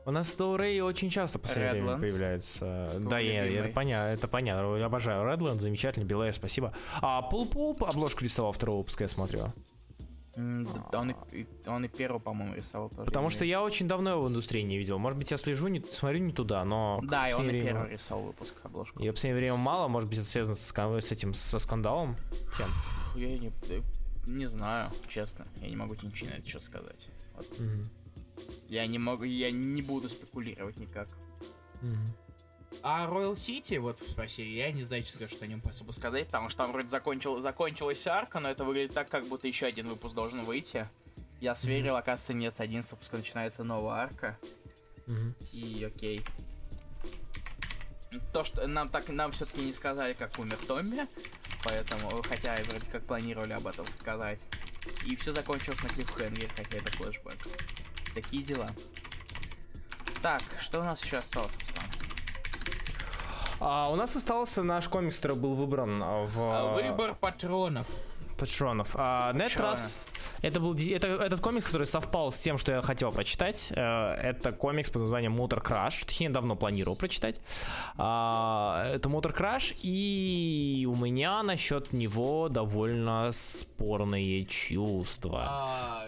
[0.06, 2.88] У нас Доу Рэй очень часто последнее время появляется.
[2.92, 4.76] Твой да, я, это понятно, это понятно.
[4.76, 6.74] Я обожаю Redland, замечательно, Белая, спасибо.
[7.02, 9.52] А Пол Пулп обложку рисовал второго выпуска, я смотрю.
[10.36, 13.06] Он и, и- он и первый, по-моему, рисовал тоже.
[13.06, 14.98] Потому что я очень давно его в индустрии не видел.
[14.98, 17.00] Может быть, я слежу, не, смотрю не туда, но...
[17.02, 19.00] Да, и он и время- первый рисовал выпуск обложку.
[19.00, 22.16] Ее в последнее время мало, может быть, это связано с, с этим, со скандалом
[22.56, 22.68] тем.
[23.16, 23.80] Я не, э,
[24.26, 25.46] не знаю, честно.
[25.56, 27.08] Я не могу ничего на это что сказать.
[27.36, 27.58] Вот.
[27.58, 27.90] Мгм.
[28.68, 31.08] Я не могу, я не буду спекулировать никак.
[31.82, 31.98] Мгм.
[32.82, 36.48] А Royal City, вот серии, я не знаю, честно что о нем особо сказать, потому
[36.48, 40.14] что там вроде закончил, закончилась арка, но это выглядит так, как будто еще один выпуск
[40.14, 40.88] должен выйти.
[41.40, 44.38] Я сверил, оказывается, нет, с 11 выпуска начинается новая арка,
[45.06, 45.34] Мгм.
[45.52, 46.24] и окей.
[48.32, 51.06] То, что нам так нам все-таки не сказали, как умер Томми,
[51.64, 54.44] поэтому, хотя вроде как планировали об этом сказать.
[55.06, 57.36] И все закончилось на клиффхенгере, хотя это флешбэк.
[58.14, 58.70] Такие дела.
[60.22, 61.52] Так, что у нас еще осталось?
[63.60, 66.38] А у нас остался наш комикс, который был выбран а, в...
[66.38, 67.86] А, Выбор патронов.
[68.38, 68.94] Патронов.
[68.94, 70.06] А, на этот раз
[70.40, 73.68] это был это, этот комикс, который совпал с тем, что я хотел прочитать.
[73.70, 76.06] Э, Это комикс под названием Motor Crash.
[76.06, 77.40] Точнее, давно планировал прочитать.
[77.98, 86.06] А, Это Motor Crash, и у меня насчет него довольно спорные чувства.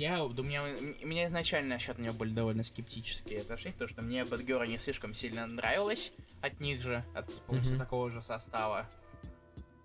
[0.00, 0.62] Я, у меня,
[1.02, 5.12] у меня изначально насчет него были довольно скептические отношения, потому что мне Бэтгера не слишком
[5.12, 7.80] сильно нравилось от них же, от полностью Мгм.
[7.84, 8.88] такого же состава.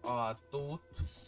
[0.04, 0.82] А тут,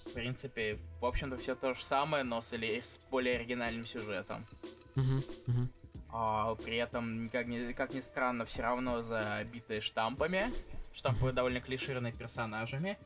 [0.06, 4.48] в принципе, в общем-то все то же самое, но с, или- с более оригинальным сюжетом.
[4.96, 5.70] Мгм, мгм.
[6.08, 10.54] А при этом, как ни, как ни странно, все равно забитые штампами.
[10.94, 12.98] Штампы довольно клишированные персонажами.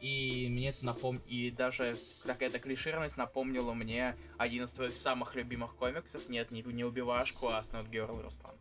[0.00, 1.20] И мне это напом...
[1.26, 6.28] И даже какая-то клишированность напомнила мне один из твоих самых любимых комиксов.
[6.28, 8.54] Нет, не, не убивашку, а Снот Герл Руслан.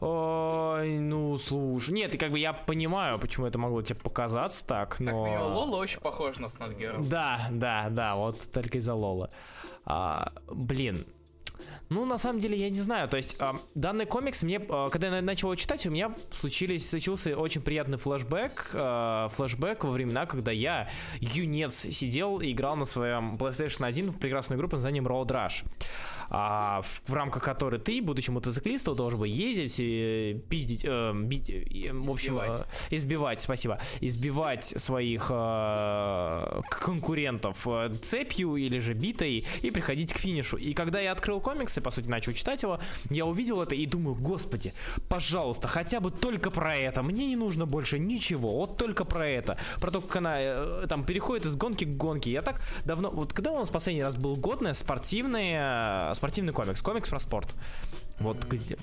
[0.00, 1.92] Ой, ну слушай.
[1.92, 5.26] Нет, и как бы я понимаю, почему это могло тебе показаться так, Как но.
[5.26, 7.04] минимум, Лола очень похож на Снот Герл.
[7.04, 9.30] Да, да, да, вот только из-за Лола.
[9.84, 11.06] А, блин.
[11.90, 13.08] Ну, на самом деле, я не знаю.
[13.08, 16.14] То есть, а, данный комикс мне, а, когда я на- начал его читать, у меня
[16.30, 18.70] случились, случился очень приятный флешбэк.
[18.74, 20.88] а, флешбэк во времена, когда я,
[21.20, 25.64] юнец, сидел и играл на своем PlayStation 1 в прекрасную игру под названием Road Rush.
[26.30, 31.48] А, в, в рамках которой ты, будучи мотоциклистом, должен был ездить, и пиздить, э, бить,
[31.48, 32.60] и, в общем, Избивать.
[32.90, 40.18] э, избивать, спасибо, избивать своих э, конкурентов э, цепью или же битой и приходить к
[40.18, 40.56] финишу.
[40.56, 42.78] И когда я открыл комикс и, по сути, начал читать его,
[43.10, 44.72] я увидел это и думаю, господи,
[45.08, 47.02] пожалуйста, хотя бы только про это.
[47.02, 49.58] Мне не нужно больше ничего, вот только про это.
[49.80, 52.30] Про то, как она э, там переходит из гонки к гонке.
[52.30, 53.10] Я так давно...
[53.10, 56.82] Вот когда у нас последний раз был годный спортивный, э, спортивный комикс?
[56.82, 57.54] Комикс про спорт.
[58.18, 58.76] Вот где...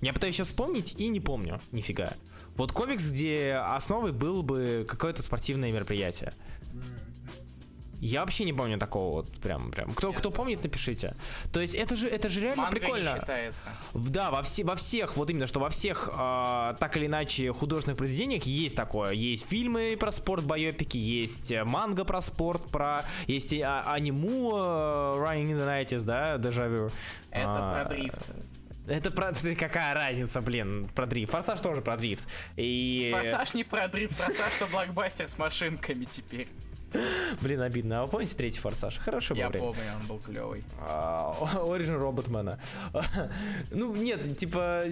[0.00, 2.14] Я пытаюсь сейчас вспомнить и не помню, нифига.
[2.56, 6.32] Вот комикс, где основой был бы какое-то спортивное мероприятие.
[8.00, 9.92] Я вообще не помню такого вот прям прям.
[9.92, 11.14] Кто кто помнит, напишите.
[11.52, 13.12] То есть это же это же реально Манга прикольно.
[13.12, 13.68] не считается.
[13.92, 17.98] Да, во, все, во всех, вот именно, что во всех, а, так или иначе, художественных
[17.98, 19.12] произведениях есть такое.
[19.12, 23.04] Есть фильмы про спорт, байопики, есть э, манга про спорт, про...
[23.26, 26.90] Есть и а- аниму э, Running in the 90s, да, Дежавю.
[27.30, 28.30] Это про дрифт.
[28.88, 29.32] Это про...
[29.58, 31.32] Какая разница, блин, про дрифт.
[31.32, 32.26] Форсаж тоже про дрифт.
[32.56, 33.10] И...
[33.12, 36.48] Форсаж не про дрифт, форсаж, что блокбастер с машинками теперь.
[37.40, 38.00] Блин, обидно.
[38.00, 38.98] А вы помните третий Форсаж?
[38.98, 39.66] Хороший был Я время.
[39.66, 40.64] помню, он был клевый.
[40.80, 42.58] А, Origin Роботмена.
[43.70, 44.84] Ну, нет, типа,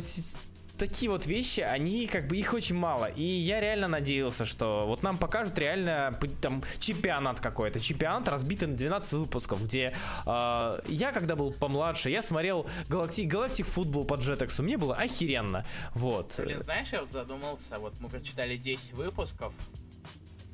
[0.78, 3.06] такие вот вещи, они как бы их очень мало.
[3.06, 7.80] И я реально надеялся, что вот нам покажут реально там чемпионат какой-то.
[7.80, 9.92] Чемпионат разбитый на 12 выпусков, где
[10.24, 15.66] а, я, когда был помладше, я смотрел Галактик, Галактик футбол по Jetix, мне было охеренно.
[15.94, 16.34] Вот.
[16.38, 19.52] Блин, знаешь, я вот задумался, вот мы прочитали 10 выпусков.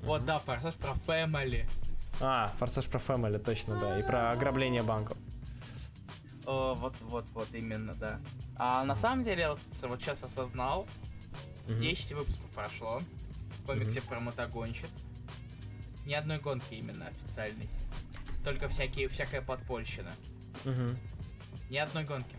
[0.04, 1.66] Вот, да, форсаж про Family.
[2.20, 3.98] А, Форсаж про Family, точно, да.
[3.98, 5.16] И про ограбление банков.
[6.46, 8.20] О, вот, вот, вот, именно, да.
[8.56, 10.86] А на самом деле, вот, вот сейчас осознал,
[11.68, 13.00] 10 выпусков прошло,
[13.62, 14.90] в комиксе про мотогонщиц.
[16.06, 17.68] Ни одной гонки именно официальной.
[18.44, 20.10] Только всякие, всякая подпольщина.
[21.70, 22.36] Ни одной гонки.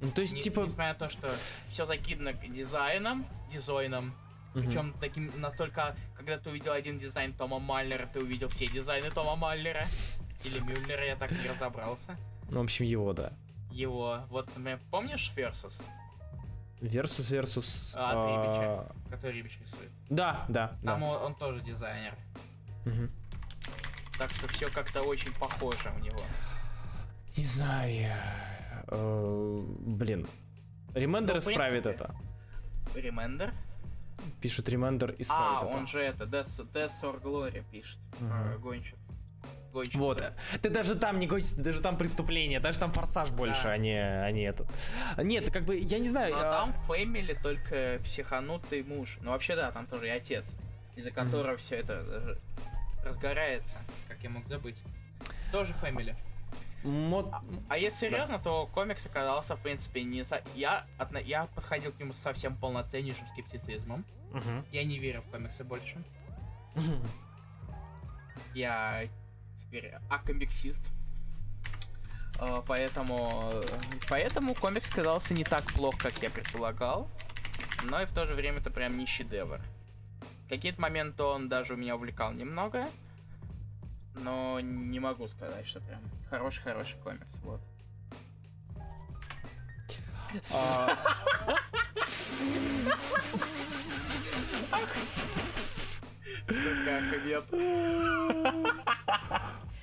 [0.00, 0.60] Ну, то есть, Не- типа...
[0.60, 1.28] Несмотря на то, что
[1.72, 4.14] все закидано дизайном, дизайном,
[4.54, 4.64] мгм.
[4.64, 9.36] причем таким настолько, когда ты увидел один дизайн Тома Маллера, ты увидел все дизайны Тома
[9.36, 9.86] Маллера.
[10.44, 12.16] Или Мюллера, я так не разобрался.
[12.50, 13.32] Ну, в общем, его, да.
[13.72, 15.80] Его, вот, например, помнишь Versus,
[16.80, 17.92] Versus, versus.
[17.96, 19.90] А, а, который Рибич рисует?
[20.08, 21.06] Да, да, Там да.
[21.06, 22.14] он, он тоже дизайнер.
[22.84, 23.10] Мгм.
[24.16, 26.20] Так что все как-то очень похоже у него.
[27.36, 28.84] Не знаю я.
[28.88, 30.26] Э, Блин.
[30.94, 32.14] Ремендер Ну, исправит это.
[32.94, 33.52] Ремендер?
[34.40, 35.76] Пишут Ремендер А, исправит это.
[35.78, 37.98] он же это, Death, Death or Glory пишет.
[38.20, 38.30] Мгм.
[38.30, 38.94] про Гонщиц.
[39.72, 39.98] Гонщица.
[39.98, 40.32] Вот.
[40.62, 43.72] Ты даже там не гонишь, даже там преступление, даже там форсаж больше, Да.
[43.72, 44.66] а не, а не этот.
[45.22, 46.32] Нет, как бы, я не знаю.
[46.34, 49.18] Но а, там Фэмили только психанутый муж.
[49.20, 50.46] Ну вообще да, там тоже и отец,
[50.96, 52.34] из-за которого все это э,
[53.04, 53.76] разгорается.
[54.08, 54.82] Как я мог забыть.
[55.52, 56.16] Тоже Фэмили.
[56.84, 57.32] Мод-
[57.68, 60.24] А если серьезно, то комикс оказался, в принципе, не...
[60.54, 64.04] Я, отно- я подходил к нему со совсем полноценнейшим скептицизмом.
[64.32, 64.64] Мгм.
[64.72, 66.02] Я не верю в комиксы больше.
[68.54, 69.08] Я
[69.60, 70.82] теперь акомиксист.
[72.40, 73.50] Э, Поэтому,
[74.08, 77.10] поэтому комикс казался не так плох, как я предполагал.
[77.84, 79.60] Но и в то же время это прям не шедевр.
[80.46, 82.88] В какие-то моменты он даже у меня увлекал немного.
[84.22, 86.00] Но не могу сказать, что прям
[86.30, 87.38] хороший-хороший комикс.
[87.42, 87.60] Вот.
[90.54, 90.98] А,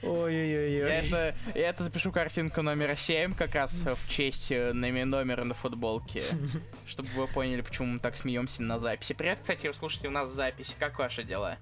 [0.04, 0.90] Ой-ой-ой.
[0.90, 6.22] Это, я это запишу картинку номера 7 как раз в честь э, номера на футболке.
[6.88, 9.14] Чтобы вы поняли, почему мы так смеемся на записи.
[9.14, 10.76] Привет, кстати, вы слушаете у нас запись.
[10.80, 11.58] Как ваши дела?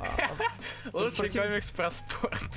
[0.00, 0.30] А,
[0.92, 2.50] Лучший комикс про спорт.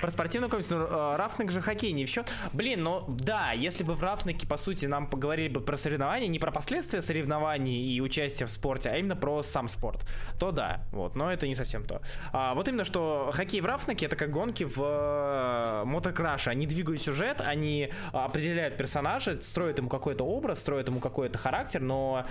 [0.00, 2.30] Про спортивный комикс, ну, э, Рафник же хоккей не в счет.
[2.52, 6.38] Блин, ну да, если бы в Рафнике, по сути, нам поговорили бы про соревнования, не
[6.38, 10.06] про последствия соревнований и участия в спорте, а именно про сам спорт,
[10.38, 12.00] то да, вот, но это не совсем то.
[12.32, 16.50] А, вот именно, что хоккей в Рафнике это как гонки в э, мотокраше.
[16.50, 22.26] Они двигают сюжет, они определяют персонажа, строят ему какой-то образ, строят ему какой-то характер, но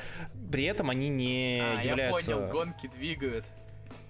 [0.51, 2.33] при этом они не А, я являются...
[2.33, 3.45] понял, гонки двигают.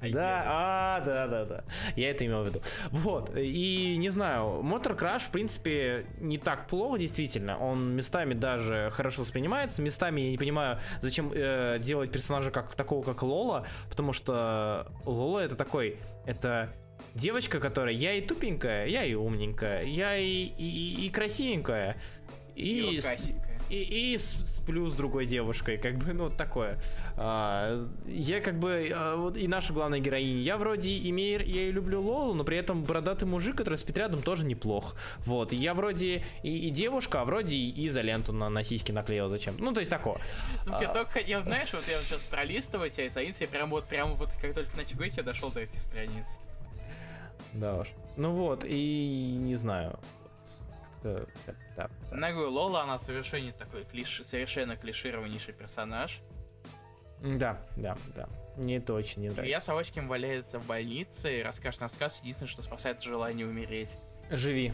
[0.02, 1.64] Да, а, да, да, да.
[1.96, 2.62] Я это имел в виду.
[2.92, 3.36] Вот.
[3.36, 7.58] И не знаю, Мотор Краш, в принципе, не так плохо, действительно.
[7.58, 9.82] Он местами даже хорошо воспринимается.
[9.82, 15.40] Местами я не понимаю, зачем э, делать персонажа как такого, как Лола, потому что Лола
[15.40, 16.70] это такой, это
[17.16, 21.98] девочка, которая я и тупенькая, я и умненькая, я и, и, и красивенькая.
[22.56, 23.47] И, И рукастенькая.
[23.70, 26.80] И, и сплю с другой девушкой, как бы, ну, вот такое.
[27.16, 31.72] А, я как бы, а, вот и наша главная героиня, я вроде имею, я и
[31.72, 34.96] люблю Лолу, но при этом бородатый мужик, который спит рядом, тоже неплох.
[35.20, 39.56] Вот, я вроде и, и девушка, а вроде и изоленту на, на сиськи наклеил зачем.
[39.60, 40.20] Ну, то есть такое.
[40.64, 43.88] Сука, я только хотел, знаешь, вот я вот сейчас пролистывать эти страницы, я прям вот,
[43.88, 46.38] прям вот, как только начал говорить, я дошел до этих страниц.
[47.54, 47.88] Да уж.
[48.18, 50.00] Ну вот, и не знаю.
[51.04, 51.28] Как-то,
[51.78, 52.28] да, да.
[52.28, 54.24] Я говорю, Лола, она совершенно такой клиш...
[54.26, 56.20] совершенно клишированнейший персонаж.
[57.22, 58.28] Да, да, да.
[58.58, 59.66] Мне это очень не нравится.
[59.68, 62.20] Савоськин валяется в больнице и расскажет рассказ.
[62.22, 63.98] Единственное, что спасает желание умереть.
[64.32, 64.74] Живи.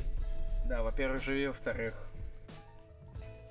[0.68, 2.10] Да, во-первых, живи, во-вторых,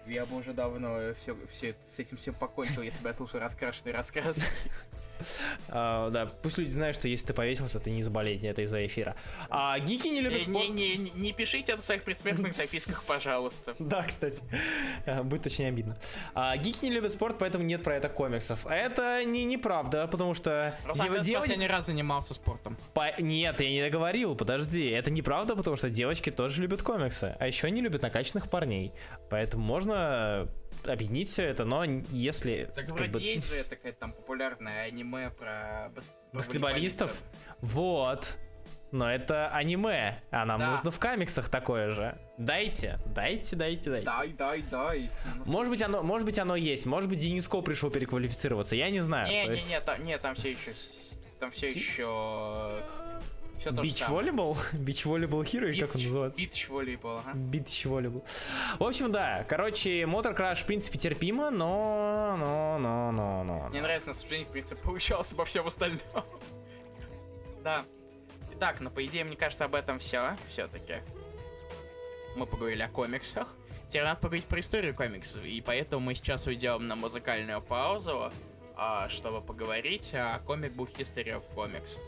[0.06, 3.94] я бы уже давно все, все, с этим всем покончил, если бы я слушал раскрашенные
[3.94, 4.44] рассказы.
[5.68, 9.14] А, да, пусть люди знают, что если ты повесился, ты не заболеть, это из-за эфира.
[9.50, 10.68] А гики не любят спорт.
[10.70, 13.74] не, не, не пишите в своих предсмертных записках, пожалуйста.
[13.78, 14.42] Да, кстати.
[15.06, 15.96] А, Будет очень обидно.
[16.34, 18.66] А, гики не любят спорт, поэтому нет про это комиксов.
[18.66, 22.76] Это не неправда, потому что ты дева- последний раз занимался спортом.
[22.94, 24.88] По- Нет, я не договорил, подожди.
[24.88, 27.36] Это неправда, потому что девочки тоже любят комиксы.
[27.38, 28.92] А еще они любят накачанных парней.
[29.30, 30.48] Поэтому можно
[30.86, 32.70] объединить все это, но если...
[32.74, 37.22] Так как вроде бы, есть же такая там популярная аниме про бас- баскетболистов?
[37.60, 38.36] Вот.
[38.90, 40.70] Но это аниме, а нам Да.
[40.72, 42.18] нужно в комиксах такое же.
[42.36, 44.04] Дайте, дайте, дайте, дайте.
[44.04, 45.10] Дай, дай, дай.
[45.46, 46.84] Может быть, оно, может быть, оно есть.
[46.84, 48.76] Может быть, Дениско пришел переквалифицироваться.
[48.76, 49.28] Я не знаю.
[49.28, 50.74] Не, не, есть- не, там, не, там все еще,
[51.40, 52.82] там все Си- еще,
[53.62, 54.16] все то же Beach самое.
[54.16, 54.56] волейбол?
[54.72, 56.36] Beach volleyball Hero, как он называется?
[56.36, 57.32] Beach volleyball, ага.
[57.32, 58.24] Beach volleyball.
[58.78, 59.46] В общем, да.
[59.48, 62.36] Короче, Мотор Краш, в принципе, терпимо, но...
[62.38, 63.68] но, но, но, но.
[63.68, 66.00] Мне нравится, на в принципе, получалось обо всем остальном.
[67.62, 67.84] Да.
[68.54, 70.36] Итак, ну, по идее, мне кажется, об этом все.
[70.48, 70.96] Все-таки.
[72.34, 73.46] Мы поговорили о комиксах.
[73.88, 75.44] Теперь надо поговорить про историю комиксов.
[75.44, 78.32] И поэтому мы сейчас уйдем на музыкальную паузу,
[78.74, 82.00] а, чтобы поговорить о комик Book History of Comics.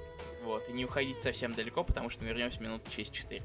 [0.45, 3.43] Вот, и не уходить совсем далеко, потому что вернемся минут через 4.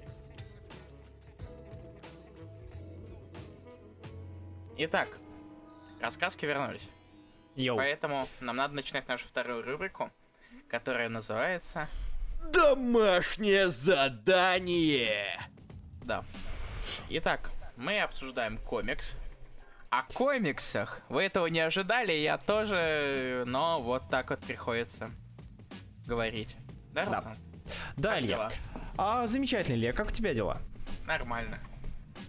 [4.77, 5.07] Итак,
[6.01, 6.83] рассказки вернулись.
[7.55, 7.77] Йоу.
[7.77, 10.11] Поэтому нам надо начинать нашу вторую рубрику,
[10.67, 11.87] которая называется...
[12.53, 15.39] Домашнее задание.
[16.03, 16.23] Да.
[17.09, 19.15] Итак, мы обсуждаем комикс.
[19.89, 25.11] О комиксах вы этого не ожидали, я тоже, но вот так вот приходится
[26.05, 26.55] говорить.
[27.05, 27.17] Да, Да.
[27.17, 27.35] Руслан?
[27.97, 28.27] Да, Как Илья.
[28.35, 28.51] дела?
[28.97, 29.93] А, замечательно, Илья.
[29.93, 30.61] Как у тебя дела?
[31.05, 31.59] Нормально.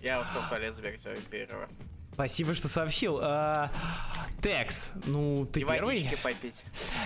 [0.03, 1.69] Я успел в туалет во первого.
[2.13, 3.19] Спасибо, что сообщил.
[3.23, 3.71] А,
[4.43, 6.07] Текс, ну, ты И первый?
[6.23, 6.55] попить.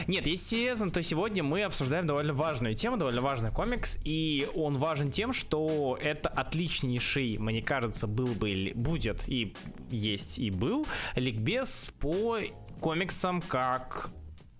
[0.08, 4.76] Нет, если серьезно, то сегодня мы обсуждаем довольно важную тему, довольно важный комикс, и он
[4.78, 9.56] важен тем, что это отличнейший, мне кажется, был бы, будет, и
[9.90, 10.86] есть, и был,
[11.16, 12.38] ликбез по
[12.80, 14.10] комиксам как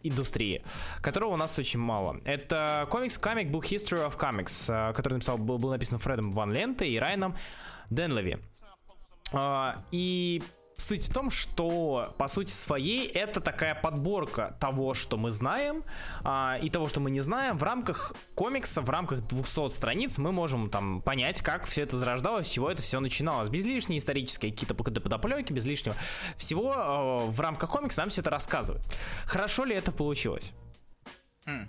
[0.04, 0.62] индустрии,
[1.00, 2.20] которого у нас очень мало.
[2.24, 6.52] Это комикс Comic Book History of Comics, э, который написал, был, был написан Фредом Ван
[6.52, 7.34] Ленте и Райаном
[7.90, 8.38] Денлеви.
[9.32, 10.42] А, И
[10.76, 15.84] суть в том, что по сути своей это такая подборка того, что мы знаем,
[16.22, 17.58] а, и того, что мы не знаем.
[17.58, 22.46] В рамках комикса, в рамках 200 страниц мы можем там понять, как все это зарождалось,
[22.46, 23.48] с чего это все начиналось.
[23.48, 25.96] Без лишней исторической какие-то подоплеки, без лишнего
[26.36, 28.84] всего э, в рамках комикса нам все это рассказывают.
[29.26, 30.54] Хорошо ли это получилось?
[31.46, 31.68] Хм.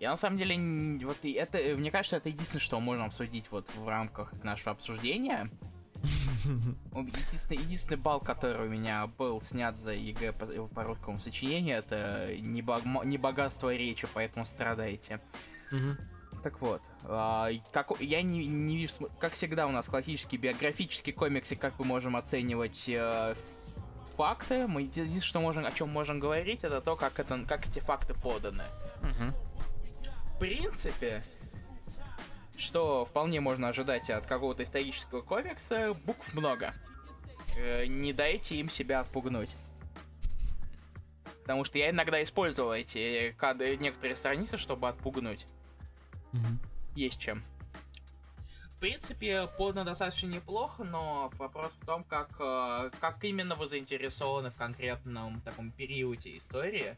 [0.00, 3.88] Я на самом деле, вот это, мне кажется, это единственное, что можем обсудить вот в
[3.88, 5.50] рамках нашего обсуждения.
[6.94, 12.36] Единственный, единственный балл, который у меня был снят за ЕГЭ по, по русскому сочинению, это
[12.38, 15.20] не, бог- не богатство речи, поэтому страдаете.
[16.42, 21.56] Так вот, а, как, я не, не вижу, как всегда у нас классические биографические комиксы,
[21.56, 23.34] как мы можем оценивать э,
[24.16, 27.80] факты, мы единственное, что можем, о чем можем говорить, это то, как, это, как эти
[27.80, 28.64] факты поданы.
[30.34, 31.24] В принципе,
[32.58, 36.74] что вполне можно ожидать от какого-то исторического комикса, букв много.
[37.56, 39.56] Э, не дайте им себя отпугнуть.
[41.42, 45.46] Потому что я иногда использовал эти кадры, некоторые страницы, чтобы отпугнуть.
[46.94, 47.42] Есть чем.
[48.76, 54.50] В принципе, подано достаточно неплохо, но вопрос в том, как, э, как именно вы заинтересованы
[54.50, 56.96] в конкретном таком периоде истории.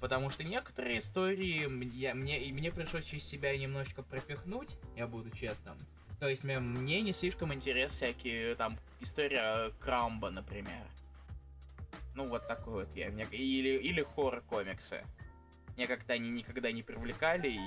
[0.00, 5.78] Потому что некоторые истории мне, и мне пришлось через себя немножечко пропихнуть, я буду честным.
[6.20, 10.86] То есть мне, мне не слишком интерес всякие, там, история Крамба, например.
[12.14, 13.10] Ну, вот такой вот я.
[13.10, 15.04] Мне, или, или хоррор-комиксы.
[15.76, 17.58] Меня как-то они никогда не привлекали, и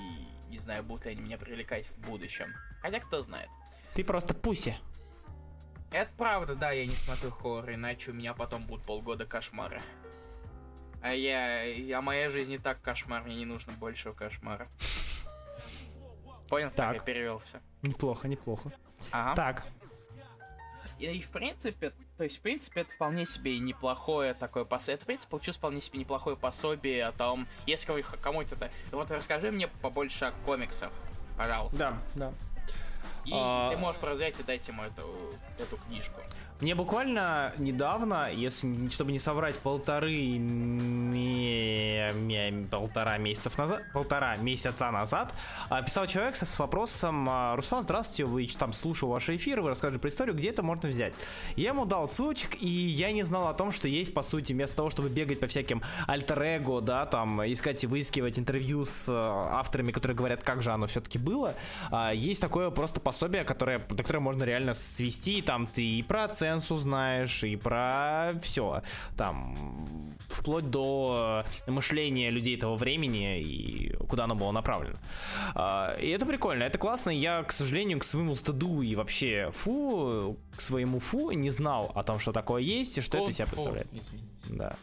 [0.49, 2.55] не знаю, будут ли они меня привлекать в будущем.
[2.81, 3.49] Хотя кто знает.
[3.93, 4.75] Ты просто пуси.
[5.91, 9.81] Это правда, да, я не смотрю хоррор, иначе у меня потом будут полгода кошмара.
[11.01, 11.97] А я...
[11.97, 14.67] А моя жизнь не так кошмар, мне не нужно большего кошмара.
[16.49, 16.93] Понял, как Так.
[16.95, 17.59] я перевел все.
[17.83, 18.71] Неплохо, неплохо.
[19.11, 19.35] Ага.
[19.35, 19.65] Так,
[20.97, 24.95] И, и в принципе, то есть, в принципе, это вполне себе и неплохое такое пособие.
[24.95, 28.71] Это, в принципе, получилось вполне себе неплохое пособие о том, если вы кому-то это...
[28.91, 30.91] Вот расскажи мне побольше о комиксах,
[31.37, 31.77] пожалуйста.
[31.77, 32.33] Да, да.
[33.25, 33.69] И А.
[33.69, 36.19] ты можешь продолжать и дать ему эту, эту книжку.
[36.61, 44.91] Мне буквально недавно, если чтобы не соврать, полторы ме- ме- полтора месяцев назад, полтора месяца
[44.91, 45.33] назад,
[45.69, 49.69] а, писал человек с, с вопросом: а, Руслан, здравствуйте, вы там слушал ваши эфиры, вы
[49.69, 51.13] рассказывали про историю, где это можно взять?
[51.55, 54.75] Я ему дал ссылочек, и я не знал о том, что есть, по сути, вместо
[54.75, 59.93] того, чтобы бегать по всяким альтер-эго, да, там, искать и выискивать интервью с э, авторами,
[59.93, 61.55] которые говорят, как же оно все-таки было,
[61.89, 66.25] а, есть такое просто пособие, которое, до которое можно реально свести, там ты и про
[66.49, 68.81] ценсу знаешь, и про все,
[69.15, 69.55] там,
[70.27, 74.97] вплоть до э, мышления людей того времени и куда оно было направлено.
[75.55, 77.11] А, И это прикольно, это классно.
[77.11, 82.03] Я, к сожалению, к своему стыду и вообще фу, к своему фу не знал о
[82.03, 83.87] том, что такое есть и что это из себя представляет.
[83.93, 84.27] Извините.
[84.49, 84.75] Да.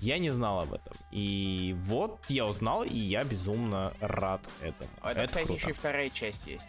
[0.00, 0.94] Я не знал об этом.
[1.10, 4.90] И вот я узнал, и я безумно рад этому.
[5.00, 5.60] А Это, это кстати, круто.
[5.60, 6.68] еще и вторая часть есть.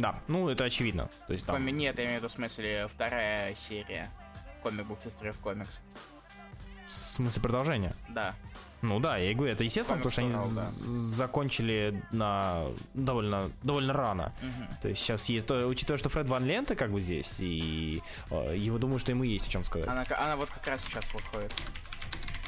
[0.00, 1.08] Да, ну это очевидно.
[1.26, 1.56] То есть там...
[1.56, 4.10] Коми- Нет, я имею в виду в смысле вторая серия.
[4.62, 5.80] Book History of Comics.
[6.84, 7.94] В смысле продолжения?
[8.08, 8.34] Да.
[8.82, 13.50] Ну да, я и говорю, это естественно, потому что они Комикс з- закончили на довольно,
[13.62, 14.32] довольно рано.
[14.40, 14.68] Мгм.
[14.80, 18.54] То есть сейчас, есть, то- учитывая, что Фред Ван Лента как бы здесь, и э,
[18.56, 19.86] его думаю, что ему есть о чем сказать.
[19.86, 21.52] Она, она вот как раз сейчас выходит.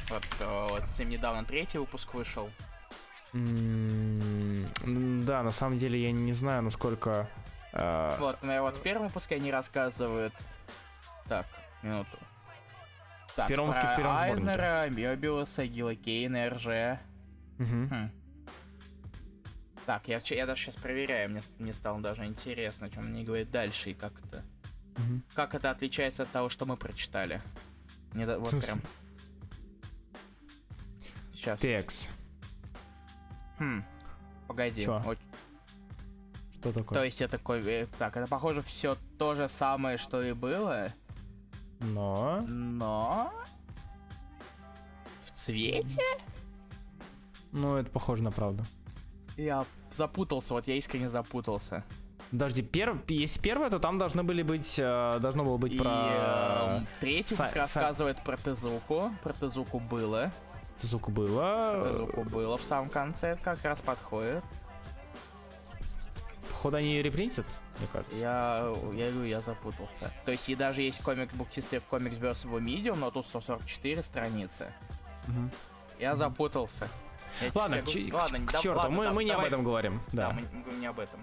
[0.09, 2.49] Вот, э, вот совсем недавно третий выпуск вышел.
[3.33, 7.29] Да, на самом деле я не знаю, насколько...
[7.73, 10.35] э, Вот, ну, вот в первом выпуске они рассказывают...
[11.29, 11.47] Так,
[11.83, 12.19] минуту.
[13.35, 14.49] Так, первом выпуске, в первом сборнике.
[14.51, 16.99] Айзнера, Мёбиуса, Гила Кейна, РЖ.
[17.59, 18.11] Хм.
[19.87, 23.51] Так, я, я даже сейчас проверяю, мне, мне стало даже интересно, о чем они говорят
[23.51, 24.45] дальше и как это...
[24.99, 25.23] Мгм.
[25.35, 27.41] Как это отличается от того, что мы прочитали.
[28.13, 28.81] Мне да- В вот прям...
[31.33, 31.61] Сейчас.
[31.61, 32.11] Текс.
[33.59, 33.85] Хм.
[34.49, 34.83] Погоди.
[34.83, 34.99] Чё?
[35.01, 35.19] Вот,
[36.55, 36.99] Что такое?
[36.99, 37.63] то есть это такой...
[37.67, 40.89] э, Так, это похоже все то же самое, что и было,
[41.81, 42.43] Но...
[42.49, 43.33] но...
[45.21, 46.03] В цвете?
[47.53, 48.65] Ну, это похоже на правду.
[49.37, 51.85] Я запутался, вот я искренне запутался.
[52.31, 52.97] Подожди, перв...
[53.09, 54.79] если первое, то там должны были быть...
[54.79, 56.77] э, должно было быть И про...
[56.79, 59.11] эм, третий Са- выпуск Са- рассказывает про Тезуку.
[59.23, 60.33] Про Тезуку было.
[60.81, 61.85] Звук было.
[61.93, 64.43] Тезуку было в самом конце, это как раз подходит.
[66.51, 67.47] Походу они репринтят,
[67.79, 68.17] мне кажется.
[68.17, 70.13] Я, я говорю, я запутался.
[70.25, 72.47] То есть и даже есть комик Book History в Comics vs.
[72.47, 74.73] его Medium, но тут 144 страницы.
[75.27, 75.51] Мгм.
[75.99, 76.89] Я запутался.
[77.41, 79.37] Я Ладно, к, говорю- ч- ладно, к да- черту, ладно, мы, да, мы не об
[79.37, 80.01] давай- этом говорим.
[80.13, 80.33] Да, Да.
[80.35, 81.21] мы, мы не об этом.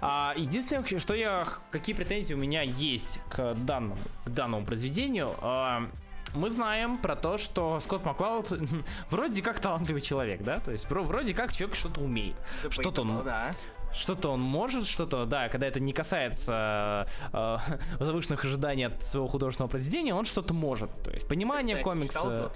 [0.00, 5.88] А, единственное, что я, какие претензии у меня есть к данному, к данному произведению, а,
[6.34, 8.52] мы знаем про то, что Скотт Маклауд
[9.10, 12.36] вроде как талантливый человек, да, то есть вро- вроде как человек что-то умеет,
[12.70, 13.50] что-то он, Да.
[13.92, 17.56] что-то он может, что-то, да, когда это не касается э,
[18.00, 22.52] завышенных ожиданий от своего художественного произведения, он что-то может, то есть понимание Кстати, комикса.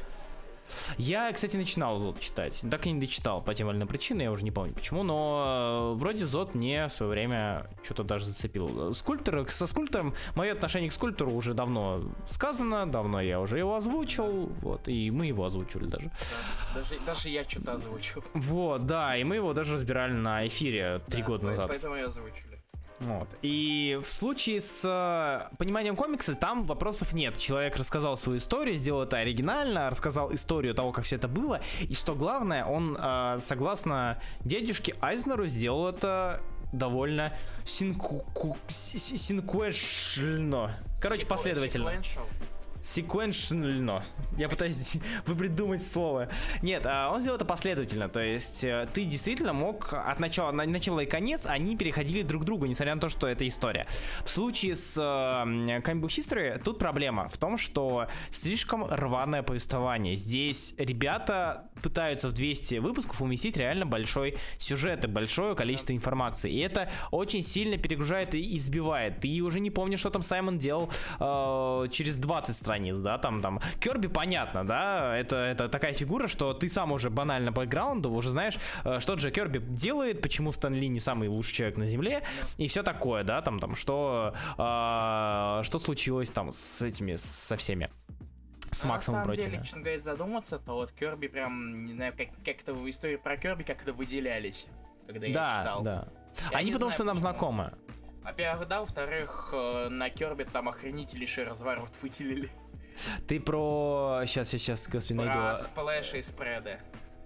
[0.98, 2.62] Я, кстати, начинал Зод читать.
[2.70, 5.92] Так и не дочитал по тем или иным причинам, я уже не помню почему, но
[5.94, 8.94] э, вроде Зод мне в свое время что-то даже зацепил.
[8.94, 14.46] Скульптор, со скульптором, мое отношение к скульптору уже давно сказано, давно я уже его озвучил,
[14.60, 16.10] вот, и мы его озвучили даже.
[16.74, 16.80] Да.
[16.80, 18.24] Даже, даже я что-то озвучил.
[18.34, 21.68] Вот, да, и мы его даже разбирали на эфире три Да, года назад.
[21.68, 22.53] Поэтому и озвучили.
[23.00, 23.28] Вот.
[23.42, 27.36] И в случае с э, пониманием комикса там вопросов нет.
[27.36, 31.60] Человек рассказал свою историю, сделал это оригинально, рассказал историю того, как все это было.
[31.80, 36.40] И что главное, он, э, согласно дедушке Айзнеру, сделал это
[36.72, 37.32] довольно
[37.64, 38.24] синку...
[38.32, 40.70] ку- си- си- синкуэшно.
[41.00, 42.02] Короче, последовательно.
[42.84, 43.24] Sequential.
[43.24, 44.02] Секвеншнально.
[44.36, 44.92] Я пытаюсь
[45.24, 46.28] придумать слово.
[46.62, 48.08] Нет, а, он сделал это последовательно.
[48.08, 52.42] То есть э, ты действительно мог от начала, на начало и конец, они переходили друг
[52.42, 53.86] к другу, несмотря на то, что это история.
[54.24, 60.16] В случае с э, Comic Book History тут проблема в том, что слишком рваное повествование.
[60.16, 66.50] Здесь ребята пытаются в 200 выпусков уместить реально большой сюжет и большое количество информации.
[66.50, 69.20] И это очень сильно перегружает и избивает.
[69.20, 70.90] Ты уже не помнишь, что там Саймон делал
[71.20, 73.60] э, через 20 страниц, да, там, там.
[73.80, 78.30] Керби понятно, да, это, это такая фигура, что ты сам уже банально по бэкграунду уже
[78.30, 82.22] знаешь, э, что Джек Керби делает, почему Стэн Ли не самый лучший человек на Земле,
[82.56, 87.90] и все такое, да, там, там, что, э, что случилось там с этими, со всеми.
[88.70, 89.50] С Максом и На самом прочими.
[89.52, 93.16] деле, честно говоря, задуматься, то вот Керби прям, не знаю, как, как это в истории
[93.16, 94.66] про Керби, как это выделялись,
[95.06, 95.82] когда я Да, читал.
[95.82, 96.08] да.
[96.50, 97.72] Я Они потому знаю, что нам знакомы.
[98.24, 102.50] Во-первых, да, во-вторых, э, на Керби там охренительнейший разворот выделили.
[103.26, 104.22] Ты про...
[104.26, 105.32] Сейчас, сейчас, господи, найду.
[105.32, 106.78] Про сплэши и спреды.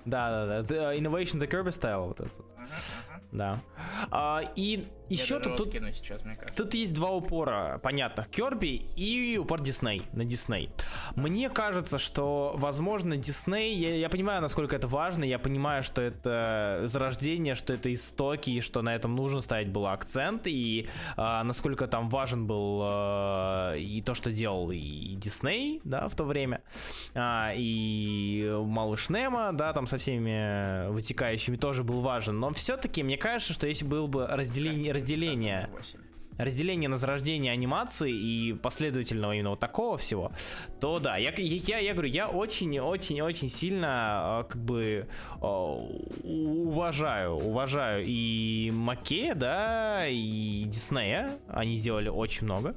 [0.05, 0.75] Да, да, да.
[0.75, 2.39] The Innovation the Kirby Style вот этот.
[2.57, 3.18] Мгм, мгм.
[3.33, 3.61] Да.
[4.11, 6.21] А, и еще Я тут, тут, раскину сейчас,
[6.55, 8.29] тут есть два упора понятных.
[8.29, 10.71] Керби и упор Дисней, на Дисней.
[11.17, 16.83] Мне кажется, что, возможно, Дисней, я, я понимаю, насколько это важно, я понимаю, что это
[16.85, 21.87] зарождение, что это истоки, и что на этом нужно ставить был акцент, и а, насколько
[21.87, 26.63] там важен был а, и то, что делал и Дисней, да, в то время,
[27.15, 33.17] а, и Малыш Немо, да, там со всеми вытекающими тоже был важен, но все-таки мне
[33.19, 35.69] кажется, что если было бы разделение, разделение
[36.39, 40.33] разделение на зарождение анимации и последовательного именно вот такого всего,
[40.81, 45.09] то да, я, я, я говорю, я очень-очень-очень сильно э, как бы
[45.43, 52.77] э, уважаю, уважаю и Макея, да, и Диснея, они сделали очень много.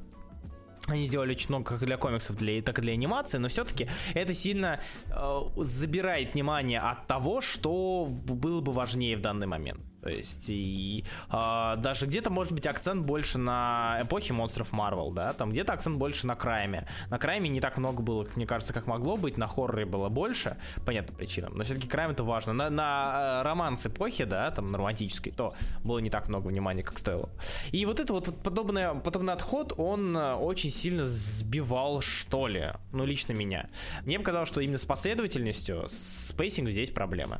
[0.88, 4.34] Они сделали очень много как для комиксов, для, так и для анимации, но все-таки это
[4.34, 4.80] сильно
[5.12, 9.91] э, забирает внимание от того, что было бы важнее в данный момент.
[10.02, 15.34] То есть, и а, даже где-то может быть акцент больше на эпохе монстров Марвел, да,
[15.34, 16.88] там где-то акцент больше на крайме.
[17.10, 20.10] На крайме не так много было, как мне кажется, как могло быть, на хорроре было
[20.10, 22.54] больше, понятным причинам, но все-таки крайм это важно.
[22.54, 25.54] На, на э, романс эпохи, да, там на романтической, то
[25.84, 27.30] было не так много внимания, как стоило.
[27.72, 32.72] И вот это вот, вот подобное, подобный отход, он э, очень сильно сбивал, что ли,
[32.92, 33.68] ну, лично меня.
[34.06, 37.40] Мне показалось, что именно с последовательностью, с pacing ом здесь проблемы.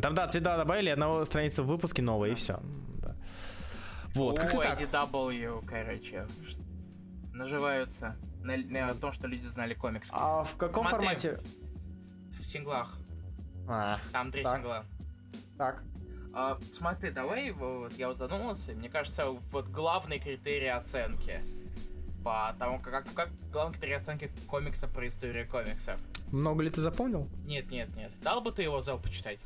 [0.00, 2.60] Там, да, цвета добавили, одного страницы в выпуске новая, и все.
[3.02, 3.14] Да.
[4.14, 4.80] Вот, как-то так.
[4.80, 6.26] IDW, короче,
[7.32, 10.08] наживаются на, на том, что люди знали комикс.
[10.12, 11.06] А в каком Смотри.
[11.06, 11.40] формате?
[12.40, 12.96] В синглах.
[13.68, 14.56] А, Там три Так.
[14.56, 14.84] сингла.
[15.58, 15.82] так.
[16.32, 21.40] А, смотри, давай, вот я вот задумался, мне кажется, вот главный критерий оценки
[22.24, 26.00] по тому, как, как главный критерий оценки комикса про историю комиксов.
[26.32, 27.28] Много ли ты запомнил?
[27.44, 28.10] Нет, нет, нет.
[28.22, 29.38] Дал бы ты его зал почитать?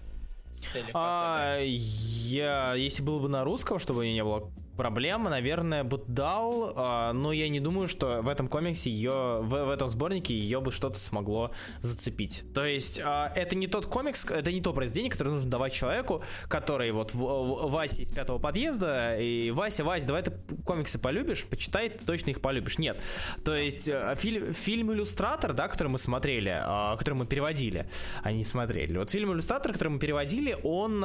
[0.61, 6.73] Целиком А, я, если было бы на русском, чтобы не было проблем, наверное, бы дал,
[6.77, 10.61] а, но я не думаю, что в этом комиксе ее, в, в этом сборнике ее
[10.61, 11.51] бы что-то смогло
[11.83, 12.45] зацепить.
[12.55, 16.23] То есть а, это не тот комикс, это не то произведение, которое нужно давать человеку,
[16.47, 20.33] который вот в, в- Вася из пятого подъезда, и Вася, Вася, давай ты
[20.65, 22.79] комиксы полюбишь, почитай, ты точно их полюбишь.
[22.79, 23.01] Нет.
[23.45, 27.91] То есть а, фильм, фильм «Иллюстратор», да, который мы смотрели, а, который мы переводили,
[28.23, 28.97] а не смотрели.
[28.97, 31.05] Вот фильм «Иллюстратор», который мы переводили, он,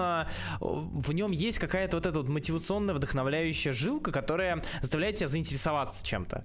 [0.60, 6.44] в нем есть какая-то вот эта вот мотивационная, вдохновляющая жилка, которая заставляет тебя заинтересоваться чем-то.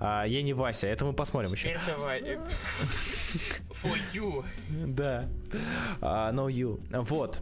[0.00, 1.78] А, я не Вася, это мы посмотрим еще.
[1.86, 2.20] Давай.
[2.20, 2.38] э,
[3.82, 4.44] For you.
[4.68, 5.28] Да.
[6.00, 6.80] А, no you.
[6.90, 7.40] Вот.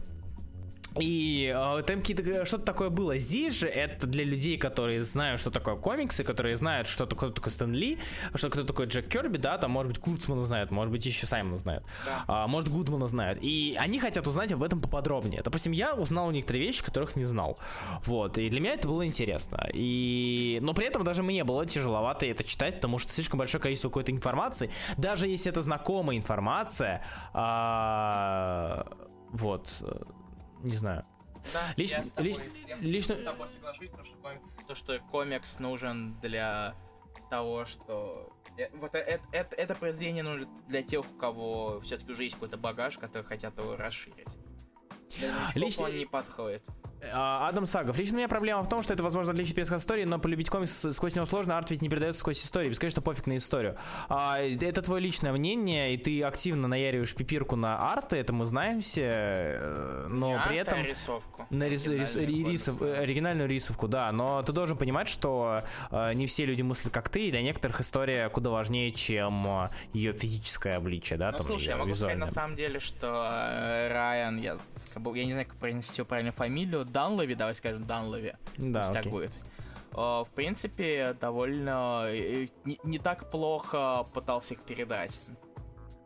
[0.99, 3.17] И э, там какие-то что-то такое было.
[3.17, 7.41] Здесь же это для людей, которые знают, что такое комиксы, которые знают, что такое, кто
[7.41, 7.99] такой Стэн Ли,
[8.35, 11.57] что кто такой Джек Керби, да, там, может быть, Курцмана знают, может быть, еще Саймона
[11.57, 12.23] знают, Да.
[12.27, 13.39] а, может, Гудмана знают.
[13.41, 15.41] И они хотят узнать об этом поподробнее.
[15.43, 17.57] Допустим, я узнал некоторые вещи, которых не знал.
[18.05, 19.69] Вот, и для меня это было интересно.
[19.73, 20.59] И...
[20.61, 24.11] Но при этом даже мне было тяжеловато это читать, потому что слишком большое количество какой-то
[24.11, 24.71] информации.
[24.97, 27.03] Даже если это знакомая информация,
[27.33, 28.85] а,
[29.31, 30.01] вот, э,
[30.63, 31.05] не знаю.
[31.53, 34.17] Да, Лично- я с тобой- лично- я лично- с тобой соглашусь, потому что,
[34.67, 36.75] то, что комикс нужен для
[37.29, 38.33] того, что...
[38.57, 42.35] э, Вот э- э- это, это произведение нужно для тех, у кого все-таки уже есть
[42.35, 44.27] какой-то багаж, которые хотят его расширить.
[45.17, 46.63] Для Лично- он не подходит.
[47.13, 47.97] А, Адам Сагов.
[47.97, 50.85] Лично у меня проблема в том, что это, возможно, отличие пересказ истории, но полюбить комикс
[50.91, 52.75] сквозь него сложно, арт ведь не передается сквозь историю.
[52.75, 53.77] Скажи, что пофиг на историю.
[54.09, 58.81] А, это твое личное мнение, и ты активно наяриваешь пипирку на арты, это мы знаем
[58.81, 60.85] все, э, но Не при арт, а этом...
[60.85, 61.45] рисовку.
[61.49, 66.27] На рис- рис- рисов- э, оригинальную рисовку, да, но ты должен понимать, что э, не
[66.27, 71.17] все люди мыслят как ты, и для некоторых история куда важнее, чем ее физическое обличие,
[71.17, 74.57] да, Ну, там, слушай, я могу сказать на самом деле, что э, Райан, я,
[75.15, 79.11] я не знаю, как произнести правильно фамилию, Данлови, давай скажем Данлови, Да, пусть так окей.
[79.11, 79.31] будет.
[79.93, 85.19] Э, В принципе, довольно э, не, не так плохо пытался их передать.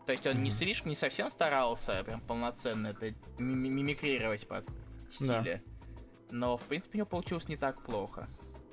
[0.06, 0.52] То есть он не Мгм.
[0.52, 4.72] слишком, не совсем старался прям полноценно это ми- мимикрировать под Да.
[5.14, 5.64] стили.
[6.30, 8.28] Но, в принципе, у него получилось не так плохо.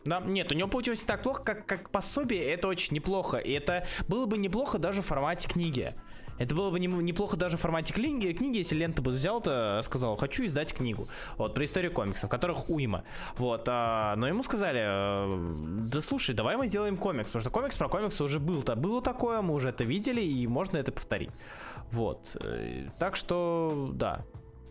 [0.06, 3.36] Да, нет, у него получилось не так плохо, как, как пособие, это очень неплохо.
[3.36, 5.94] И это было бы неплохо даже в формате книги.
[6.40, 10.16] Это было бы не- неплохо даже в формате книги, книги если Лента бы взял-то, сказал,
[10.16, 11.06] хочу издать книгу.
[11.36, 13.04] Вот, про историю комиксов, которых уйма.
[13.36, 17.76] Вот, а, но ему сказали, э, да слушай, давай мы сделаем комикс, потому что комикс
[17.76, 21.30] про комиксы уже был-то, было такое, мы уже это видели, и можно это повторить.
[21.92, 24.24] Вот, э, так что, да,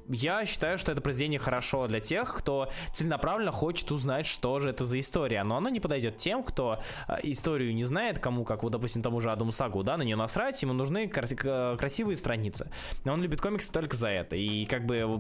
[0.10, 4.86] я считаю, что это произведение хорошо для тех, кто целенаправленно хочет узнать, что же это
[4.86, 5.44] за история.
[5.44, 9.20] Но оно не подойдет тем, кто э, историю не знает, кому, как, вот, допустим, тому
[9.20, 12.70] же Адаму Сагу, да, на нее насрать, ему нужны кра- красивые страницы.
[13.06, 14.36] Но он любит комиксы только за это.
[14.36, 15.20] И как бы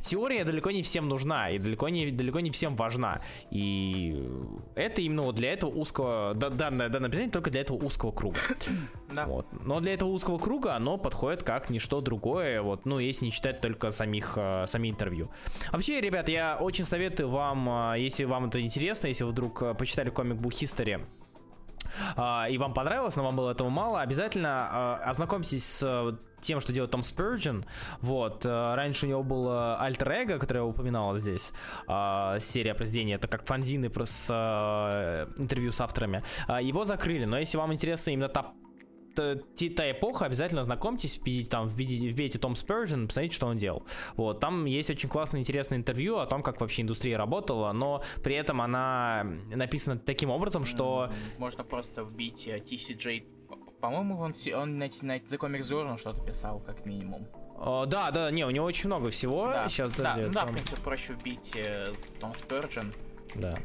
[0.00, 3.20] теория далеко не всем нужна, и далеко не, далеко не всем важна.
[3.50, 4.22] И
[4.74, 8.38] это именно вот для этого узкого, данное, данное произведение только для этого узкого круга.
[9.12, 9.26] Да.
[9.26, 9.46] Вот.
[9.64, 13.60] Но для этого узкого круга оно подходит как ничто другое, вот, ну, если не читать
[13.60, 15.30] только самих, э, сами интервью.
[15.72, 19.74] Вообще, ребят, я очень советую вам, э, если вам это интересно, если вы вдруг э,
[19.74, 21.04] почитали комик Book History,
[22.16, 26.60] Uh, и вам понравилось, но вам было этого мало, обязательно uh, ознакомьтесь с uh, тем,
[26.60, 27.64] что делает Том Спurgeon.
[28.00, 28.44] Вот.
[28.44, 29.48] Раньше у него был
[29.80, 31.52] Альтер Эго, который я упоминал здесь.
[31.86, 33.14] Серия произведений.
[33.14, 34.30] Это как фанзины с
[35.36, 36.22] интервью с авторами.
[36.60, 38.52] Его закрыли, но если вам интересна именно та
[39.18, 43.84] та эпоха, обязательно знакомьтесь, видите, там, вбейте, вбейте Том Спержин, посмотрите, что он делал.
[44.16, 48.34] Вот, там есть очень классное, интересное интервью о том, как вообще индустрия работала, но при
[48.34, 51.10] этом она написана таким образом, что...
[51.38, 53.24] Можно просто вбить TCJ
[53.80, 57.28] по-моему, он, он на, на The Comic Journal что-то писал, как минимум.
[57.56, 59.46] О, да, да, не, у него очень много всего.
[59.46, 61.86] Да, Сейчас, да, да, да, в принципе, проще вбить э,
[62.20, 62.92] Том Спurgeon.
[63.36, 63.56] Да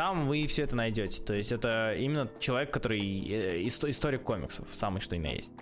[0.00, 1.22] там вы все это найдете.
[1.22, 5.52] То есть это именно человек, который э, историк комиксов, самый что имя есть.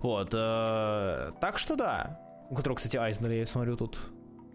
[0.00, 0.30] Вот.
[0.34, 2.18] Э, так что да.
[2.50, 4.00] У которого, кстати, Айзнер, я смотрю тут.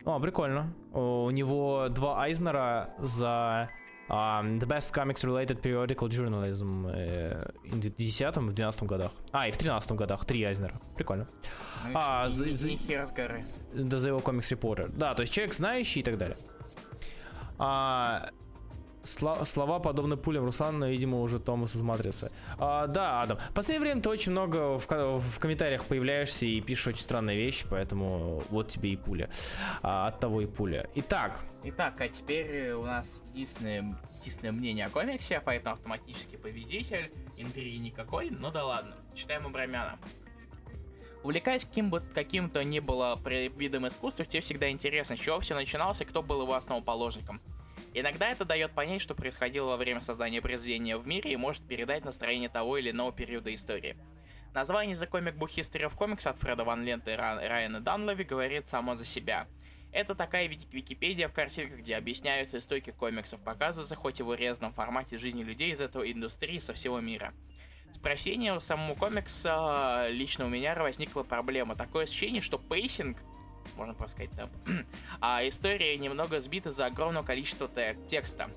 [0.03, 0.73] О, прикольно.
[0.91, 3.69] У него два Айзнера за
[4.09, 9.13] Um, the Best Comics Related Periodical Journalism uh, в 10 в 12 годах.
[9.31, 10.25] А, и в 13 годах.
[10.25, 10.81] Три Айзнера.
[10.97, 11.29] Прикольно.
[11.85, 12.71] Ну, а, за, за,
[13.73, 14.89] да, за его комикс репортер.
[14.89, 16.37] Да, то есть человек знающий и так далее.
[17.57, 18.29] А,
[19.03, 22.31] Слова, подобны пулям Руслана, видимо, уже Томас из Матрицы.
[22.57, 23.37] А, да, Адам.
[23.37, 27.65] В последнее время ты очень много в, в комментариях появляешься и пишешь очень странные вещи,
[27.69, 29.29] поэтому вот тебе и пуля.
[29.81, 30.89] А, от того и пуля.
[30.95, 31.43] Итак.
[31.63, 37.11] Итак, а теперь у нас единственное, единственное мнение о комиксе, поэтому автоматически победитель.
[37.35, 38.95] Интриги никакой, ну да ладно.
[39.13, 39.99] Читаем Абрамяна.
[41.23, 46.01] Увлекаясь каким бы каким-то ни было видом искусства, тебе всегда интересно, с чего все начиналось
[46.01, 47.41] и кто был его основоположником.
[47.95, 52.03] Иногда это дает понять, что происходило во время создания произведения в мире и может передать
[52.03, 53.95] настроение того или иного периода истории.
[54.53, 58.67] Название The Comic Book History of Comics от Фреда Ван Лента и Райана Данлови говорит
[58.67, 59.47] само за себя.
[59.91, 65.19] Это такая Википедия в картинках, где объясняются истоки комиксов, показываются хоть и в урезанном формате
[65.19, 67.31] жизни людей из этого индустрии со всего мира.
[67.93, 71.75] С прочтением самого комикса лично у меня возникла проблема.
[71.75, 73.19] Такое ощущение, что pacing
[73.75, 74.49] можно просто сказать, да.
[75.21, 77.69] а история немного сбита за огромное количество
[78.09, 78.49] текста.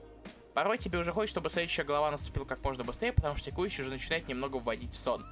[0.55, 3.91] Порой тебе уже хочется, чтобы следующая глава наступила как можно быстрее, потому что текущий уже
[3.91, 5.27] начинает немного вводить в сон.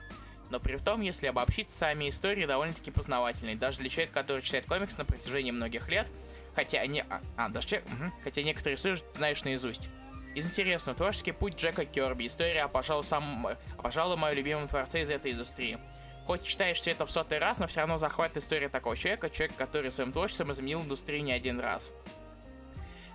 [0.51, 4.99] Но при том, если обобщить, сами истории довольно-таки познавательные, даже для человека, который читает комикс
[4.99, 6.07] на протяжении многих лет,
[6.55, 7.05] хотя они...
[7.09, 7.89] А, а даже человек...
[7.89, 9.89] Угу, хотя некоторые истории знаешь наизусть.
[10.35, 13.49] Из интересного, творческий путь Джека Керби, история, пожалуй, сам,
[13.83, 15.79] пожалуй, мой любимый творце из этой индустрии.
[16.27, 19.57] Хоть читаешь все это в сотый раз, но все равно захватит история такого человека, человек,
[19.57, 21.91] который своим творчеством изменил индустрию не один раз.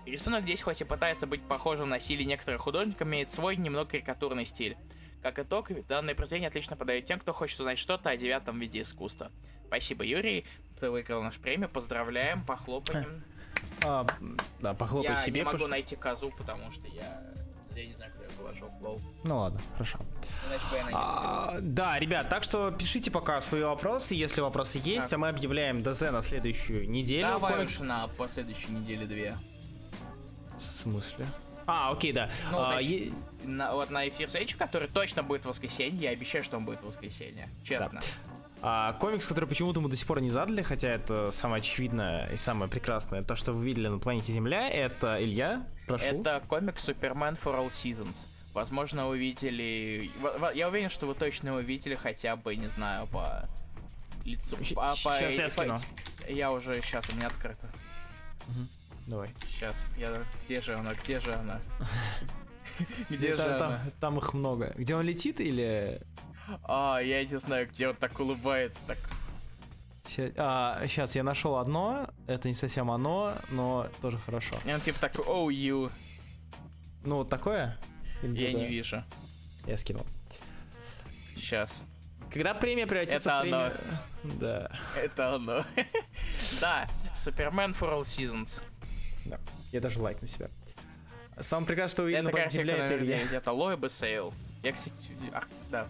[0.05, 4.45] рисунок здесь хоть и пытается быть похожим на стиле некоторых художников, имеет свой немного карикатурный
[4.45, 4.77] стиль.
[5.23, 9.31] Как итог, данное произведение отлично подает тем, кто хочет узнать что-то о девятом виде искусства.
[9.67, 10.45] Спасибо, Юрий.
[10.79, 11.69] Ты выиграл наш премию.
[11.69, 13.23] Поздравляем, похлопаем.
[13.85, 14.05] А,
[14.59, 15.39] да, похлопай я себе.
[15.39, 17.21] Я не могу найти козу, потому что я...
[17.75, 18.11] Я не знаю,
[19.23, 19.99] Ну ладно, хорошо.
[20.93, 25.13] А, да, ребят, так что пишите пока свои вопросы, если вопросы есть, так.
[25.13, 27.27] а мы объявляем ДЗ на следующую неделю.
[27.27, 27.79] Давай комикс...
[27.79, 29.37] на последующей неделе две.
[30.57, 31.25] В смысле?
[31.65, 32.29] А, окей, да.
[32.51, 33.11] Ну, а, е...
[33.43, 36.79] на, вот на эфир встречи, который точно будет в воскресенье, я обещаю, что он будет
[36.81, 37.47] в воскресенье.
[37.63, 37.99] Честно.
[38.01, 38.07] Да.
[38.61, 42.37] А, комикс, который почему-то мы до сих пор не задали, хотя это самое очевидное и
[42.37, 46.05] самое прекрасное, то, что вы видели на планете Земля, это Илья, прошу.
[46.05, 48.25] Это комикс Superman for All Seasons.
[48.59, 50.11] Возможно, вы видели...
[50.53, 53.47] Я уверен, что вы точно его видели хотя бы, не знаю, по
[54.25, 54.57] лицу.
[54.75, 55.77] По, сейчас я скину.
[55.77, 56.29] По...
[56.29, 56.81] Я уже...
[56.81, 57.69] Сейчас, у меня открыто.
[58.49, 58.67] Угу.
[59.07, 59.29] Давай.
[59.55, 59.77] Сейчас.
[59.97, 60.25] Я...
[60.45, 60.93] Где же она?
[60.93, 61.61] Где же она?
[63.09, 63.81] Где же она?
[64.01, 64.73] Там их много.
[64.75, 66.01] Где он летит или...
[66.65, 68.97] А, я не знаю, где он так улыбается, так...
[70.05, 70.83] Сейчас, а,
[71.17, 74.57] я нашел одно, это не совсем оно, но тоже хорошо.
[74.65, 75.89] И он типа такой, оу, you.
[77.05, 77.77] Ну, вот такое?
[78.21, 79.03] Или я не вижу.
[79.65, 80.05] Я скинул.
[81.35, 81.83] Сейчас.
[82.31, 83.65] Когда премия превратится Это в премию...
[83.65, 84.35] оно.
[84.39, 84.71] Да.
[84.95, 85.65] Это оно.
[86.61, 88.61] да, Superman for All Seasons.
[89.25, 89.39] Да,
[89.71, 90.49] я даже лайк на себя.
[91.39, 93.21] Самое прекрасное, что вы видели на Земля, это Илья.
[93.31, 94.33] Это Лоэба Сейл.
[94.61, 94.95] Я, кстати...
[95.33, 95.87] Ах, да.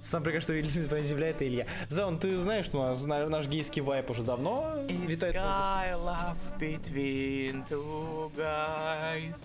[0.00, 0.60] Сам прикол, что
[1.02, 1.66] земля это Илья.
[1.88, 5.32] Заун, ты знаешь, что у нас на- наш гейский вайп уже давно в воздухе?
[5.32, 9.36] Sky love between two guys.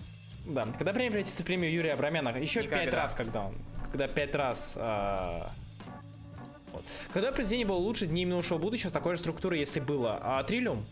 [0.44, 2.30] Да, когда премия превратится в премию Юрия Абрамяна?
[2.36, 2.84] Еще Никогда.
[2.84, 3.54] пять раз, когда он.
[3.90, 4.74] Когда пять раз.
[4.78, 5.50] а,
[6.72, 6.84] вот.
[7.12, 10.18] Когда произведение было лучше Дней минувшего будущего с такой же структурой, если было?
[10.22, 10.84] А, Триллиум?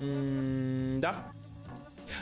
[0.00, 1.16] М, Да.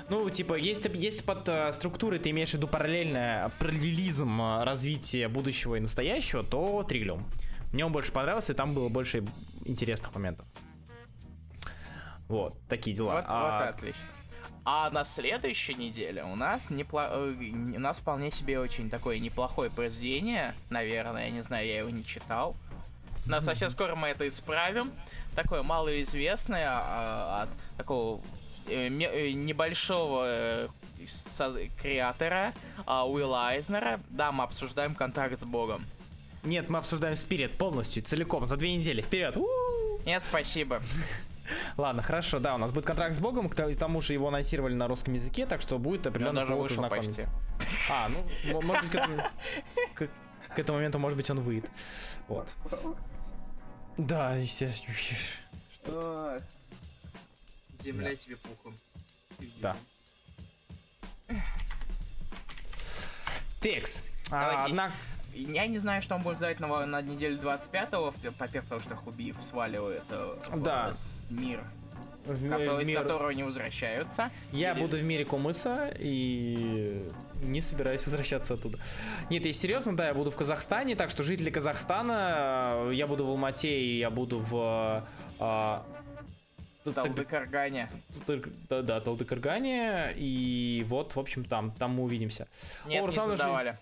[0.08, 5.28] Ну, типа, если, если под а, структурой ты имеешь в виду параллельное параллелизм а, развития
[5.28, 7.26] будущего и настоящего, то Триллиум.
[7.72, 9.24] Мне он больше понравился, и там было больше
[9.64, 10.46] интересных моментов.
[12.28, 13.16] Вот, такие дела.
[13.16, 14.00] Вот, А, вот отлично.
[14.66, 17.02] А на следующей неделе у нас непло...
[17.10, 17.34] э,
[17.76, 22.04] у нас вполне себе очень такое неплохое произведение, наверное, я не знаю, я его не
[22.04, 22.56] читал.
[23.26, 24.92] Но совсем скоро мы это исправим.
[25.34, 28.20] Такое малоизвестное а, от такого
[28.68, 30.68] э, э, небольшого э,
[31.82, 32.54] креатора
[32.86, 34.00] а, Уилла Айзнера.
[34.10, 35.84] Да, мы обсуждаем контракт с Богом.
[36.42, 39.00] Нет, мы обсуждаем Спирит полностью, целиком, за две недели.
[39.00, 39.36] Вперед!
[40.04, 40.82] Нет, спасибо.
[41.76, 44.88] Ладно, хорошо, да, у нас будет контракт с Богом, к тому же его анонсировали на
[44.88, 47.30] русском языке, так что будет определенно повод ознакомиться.
[47.90, 49.22] А, ну, может быть, к этому,
[49.94, 50.08] к,
[50.54, 51.70] к этому моменту, может быть, он выйдет.
[52.28, 52.54] Вот.
[53.96, 54.94] Да, естественно.
[57.82, 58.74] Земля тебе пухом.
[59.60, 59.76] Да.
[63.60, 64.02] Текс.
[64.30, 64.92] А, Давайте.
[65.34, 68.94] Я не знаю, что он будет ждать на, на неделю 25-го, в- во-первых, потому что
[68.96, 70.92] Хубиев сваливает э, Да.
[70.92, 71.60] с- мир,
[72.24, 74.30] в- который- в из мир- которого не возвращаются.
[74.52, 77.02] Я Или- буду в мире Комыса и
[77.42, 78.78] не собираюсь возвращаться оттуда.
[79.30, 83.26] Нет, я серьезно, да, я буду в Казахстане, так что жители Казахстана, э, я буду
[83.26, 85.04] в Алмате и я буду в...
[85.40, 85.80] э,
[86.84, 87.88] так- Талдыкаргане.
[88.68, 92.46] Да, да, Талдыкаргане, и вот, в общем, там, там мы увидимся.
[92.86, 93.78] Нет, О, не Руслан задавали.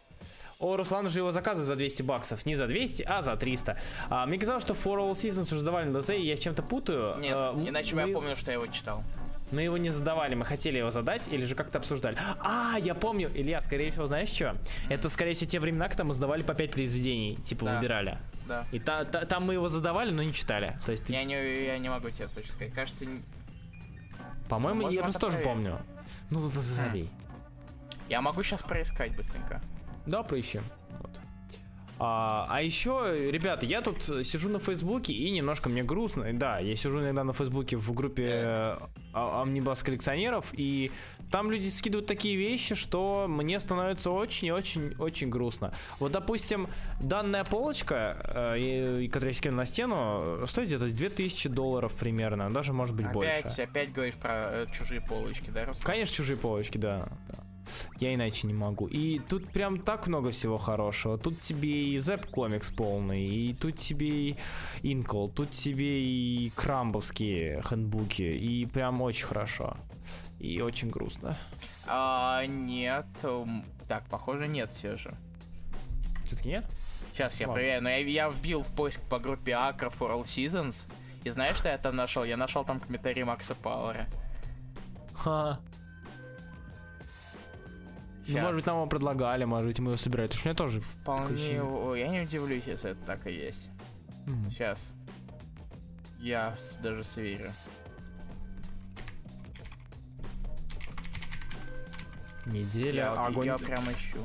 [0.63, 2.47] О, Руслан же его заказывает за 200 баксов.
[2.47, 3.77] Не за 200, а за 300.
[4.09, 6.63] А, мне казалось, что For All Seasons уже задавали на ДЗ, и я с чем-то
[6.63, 7.19] путаю.
[7.19, 9.03] Нет, А, иначе бы мы- я помню, что я его читал.
[9.51, 12.17] Мы его не задавали, мы хотели его задать или же как-то обсуждали.
[12.41, 14.57] А, я помню, Илья, скорее всего, знаешь что?
[14.89, 17.77] Это, скорее всего, те времена, когда мы задавали по 5 произведений, типа Да.
[17.77, 18.19] выбирали.
[18.49, 18.65] Да.
[18.73, 20.79] И та- та- там мы его задавали, но не читали.
[20.87, 22.73] То есть, ты- Я не, я не могу тебе точно сказать.
[22.73, 23.21] Кажется, не-
[24.49, 25.79] по-моему, я просто тоже помню.
[26.31, 27.11] Ну, за- забей.
[28.09, 29.61] я могу сейчас проискать быстренько.
[30.07, 30.62] Да, поищем.
[31.01, 31.11] Вот.
[31.99, 36.33] А, а еще, ребята, я тут сижу на Фейсбуке и немножко мне грустно.
[36.33, 38.77] Да, я сижу иногда на Фейсбуке в группе э,
[39.12, 40.91] а- Амнибас коллекционеров, и
[41.31, 45.73] там люди скидывают такие вещи, что мне становится очень-очень-очень грустно.
[46.01, 46.69] Вот, допустим,
[47.01, 48.16] данная полочка,
[48.57, 53.45] э, которую я скину на стену, стоит где-то 2000 долларов примерно, даже может быть Опять,
[53.45, 53.62] больше.
[53.62, 55.85] опять говоришь про э, чужие полочки, да, Руслан?
[55.85, 57.09] Конечно, чужие полочки, да.
[57.29, 57.45] да.
[57.99, 58.87] Я иначе не могу.
[58.87, 61.19] И тут прям так много всего хорошего.
[61.19, 64.37] Тут тебе и Зэп комикс полный, и тут тебе и
[64.83, 69.77] Инкл, тут тебе и крамбовские хэндбуки, и прям очень хорошо.
[70.39, 71.37] И очень грустно.
[71.87, 73.07] А, нет.
[73.89, 75.15] Так, похоже, нет все же.
[76.25, 76.67] Все-таки нет?
[77.13, 77.55] Сейчас я Ладно.
[77.55, 80.85] проверяю, но я, я вбил в поиск по группе Акра for All Seasons.
[81.25, 82.25] И знаешь, что я там нашел?
[82.25, 84.09] Я нашел там комментарий Макса Пауэра.
[85.15, 85.61] Ха.
[88.28, 90.28] Ну, может быть, нам его предлагали, может быть, мы его собирали.
[90.28, 91.35] Потому что у меня тоже Вполне...
[91.35, 91.62] ощущение.
[91.62, 93.69] о, Я не удивлюсь, если это так и есть.
[94.27, 94.51] М.
[94.51, 94.90] Сейчас.
[96.20, 97.53] Я даже сверю.
[102.47, 103.47] Неделя Я, огонь.
[103.47, 104.19] я прям ищу.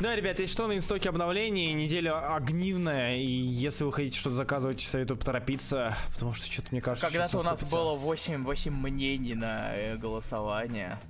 [0.00, 4.80] Да, ребят, если что, на инстоке обновление, неделя огнивная, и если вы хотите что-то заказывать,
[4.80, 9.74] советую поторопиться, потому что что-то, мне кажется, Когда-то у нас было 8, 8 мнений на
[9.74, 11.00] э, голосование.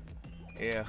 [0.59, 0.87] Эх.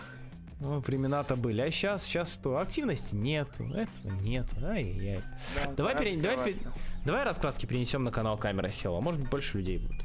[0.59, 5.21] Ну, времена-то были, а сейчас, сейчас что, активности нету, этого нету, ай-яй.
[5.55, 6.73] да, Давай пере- давай открываться.
[7.05, 10.01] Давай раскраски перенесем на канал Камера Села, может быть, больше людей будет.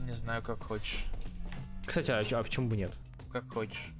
[0.00, 1.04] Не знаю, как хочешь.
[1.84, 2.94] Кстати, а, а почему бы нет?
[3.30, 3.92] Как хочешь.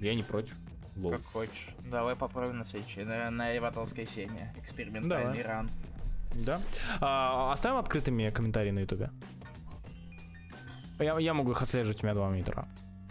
[0.00, 0.56] Я не против.
[0.96, 1.12] Лол.
[1.12, 1.68] Как хочешь.
[1.84, 3.04] Давай попробуем на следующей.
[3.04, 4.52] На, на Эватовской сене.
[4.56, 5.42] Экспериментальный Давай.
[5.42, 5.70] ран.
[6.34, 6.60] Да.
[7.00, 9.10] А, оставим открытыми комментарии на ютубе.
[10.98, 12.66] Я, я могу их отслеживать, у меня два монитора.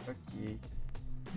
[0.05, 0.59] Окей.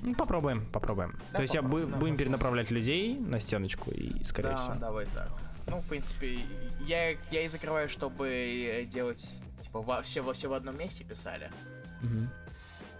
[0.02, 1.18] Ну, попробуем, попробуем.
[1.32, 4.74] Да, То есть я да, будем перенаправлять людей на стеночку и, скорее Да, всего.
[4.76, 5.28] давай так.
[5.66, 6.40] Ну, в принципе,
[6.86, 9.24] я, я и закрываю, чтобы э, делать,
[9.62, 11.50] типа, во- все, во- все в одном месте писали.
[12.02, 12.28] Мгм.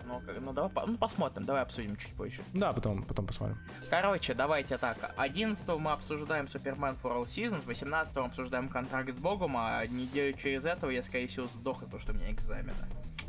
[0.06, 2.40] Ну, как- ну давай ну, посмотрим, давай обсудим чуть позже.
[2.52, 3.58] Да, потом, потом посмотрим.
[3.90, 4.96] Короче, давайте так.
[5.16, 10.36] 11 мы обсуждаем Супермен for All Seasons, 18 мы обсуждаем контракт с Богом, а неделю
[10.36, 12.74] через этого я, скорее всего, сдохну, потому что у меня экзамены.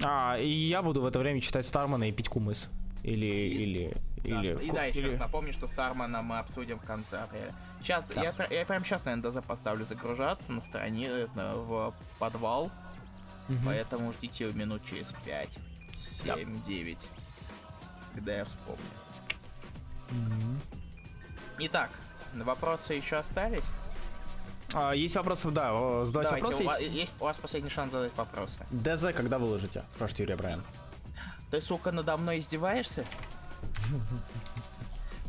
[0.02, 2.70] А, и я буду в это время читать Стармана и пить кумыс.
[3.04, 3.94] Или, или,
[4.24, 7.54] Или, И да, еще или- раз напомню, что Сармана мы обсудим в конце апреля.
[7.82, 8.22] Сейчас, Да.
[8.24, 12.72] я, я прямо сейчас, наверное, ДЗ поставлю загружаться на стороне, в подвал,
[13.50, 13.66] Мгм.
[13.66, 15.60] поэтому ждите минут через 5,
[16.26, 16.36] Да.
[16.38, 17.10] 7, 9,
[18.14, 18.80] когда я вспомню.
[20.12, 20.62] Мгм.
[21.60, 21.90] Итак,
[22.34, 23.70] вопросы еще остались?
[24.74, 26.64] А, есть вопросы, да, задавать Давайте, вопросы.
[26.64, 28.66] у, вас, есть- есть у вас последний шанс задать вопросы.
[28.72, 29.84] ДЗ когда выложите?
[29.92, 30.64] Спрашивает Юрий Брайан.
[31.54, 33.06] Ты, сука, надо мной издеваешься?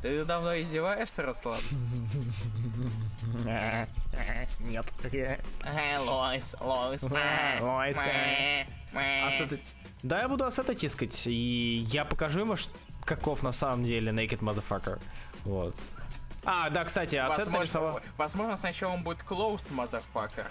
[0.01, 1.61] Ты надо мной издеваешься, Руслан?
[3.45, 4.87] Нет.
[5.13, 9.27] Э, Лойс, Лойс, мэ, Лойс, мэ, мэ.
[9.29, 9.61] Ассеты-
[10.03, 12.57] Да, я буду ассета тискать, и я покажу ему,
[13.05, 14.99] каков на самом деле Naked Motherfucker.
[15.45, 15.77] Вот.
[16.47, 18.01] А, да, кстати, ассет нарисовал...
[18.01, 20.47] Возможно, возможно, сначала он будет closed, motherfucker.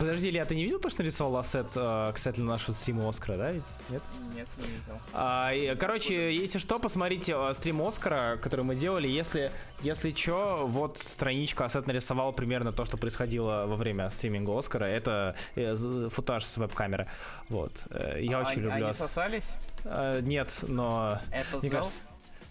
[0.00, 3.36] Подожди, Илья, ты не видел то, что нарисовал ассет, э, кстати, на нашу стриму Оскара,
[3.36, 3.64] да, ведь?
[3.90, 4.02] Нет?
[4.34, 4.98] Нет, не видел.
[5.12, 9.06] А, и, короче, если что, посмотрите э, стрим Оскара, который мы делали.
[9.08, 9.52] Если,
[9.82, 14.86] если что, вот страничка Ассет нарисовал примерно то, что происходило во время стриминга Оскара.
[14.86, 15.74] Это э,
[16.08, 17.06] футаж с веб-камеры.
[17.50, 17.86] Вот.
[18.18, 19.52] Я А очень они- люблю Они сосались?
[19.84, 21.18] Э, Нет, но...
[21.30, 21.80] Это Мне зал?
[21.82, 22.02] кажется...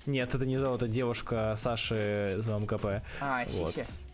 [0.05, 3.01] Нет, это не зал, это девушка Саши из МКП.
[3.19, 3.71] А, Вот.
[3.71, 4.07] сися.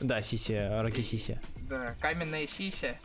[0.00, 1.40] Да, Сиси, Раки Сиси.
[1.68, 2.98] Да, каменная сися.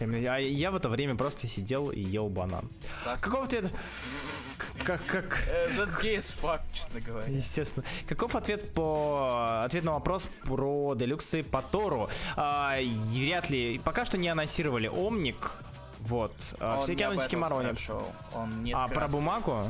[0.00, 2.70] А я в это время просто сидел и ел банан.
[3.04, 3.20] Класс.
[3.20, 3.70] Каков ответ?
[4.84, 7.26] Как, как, Э, That's gay as fuck, честно говоря.
[7.30, 7.84] Естественно.
[8.08, 12.08] Каков ответ по ответ на вопрос про делюксы по Тору?
[12.36, 12.78] А,
[13.12, 13.78] вряд ли.
[13.84, 15.52] Пока что не анонсировали Омник.
[16.00, 16.34] Вот.
[16.60, 17.76] А, Он океаночки этом Марони.
[18.34, 19.64] Он А про бумагу?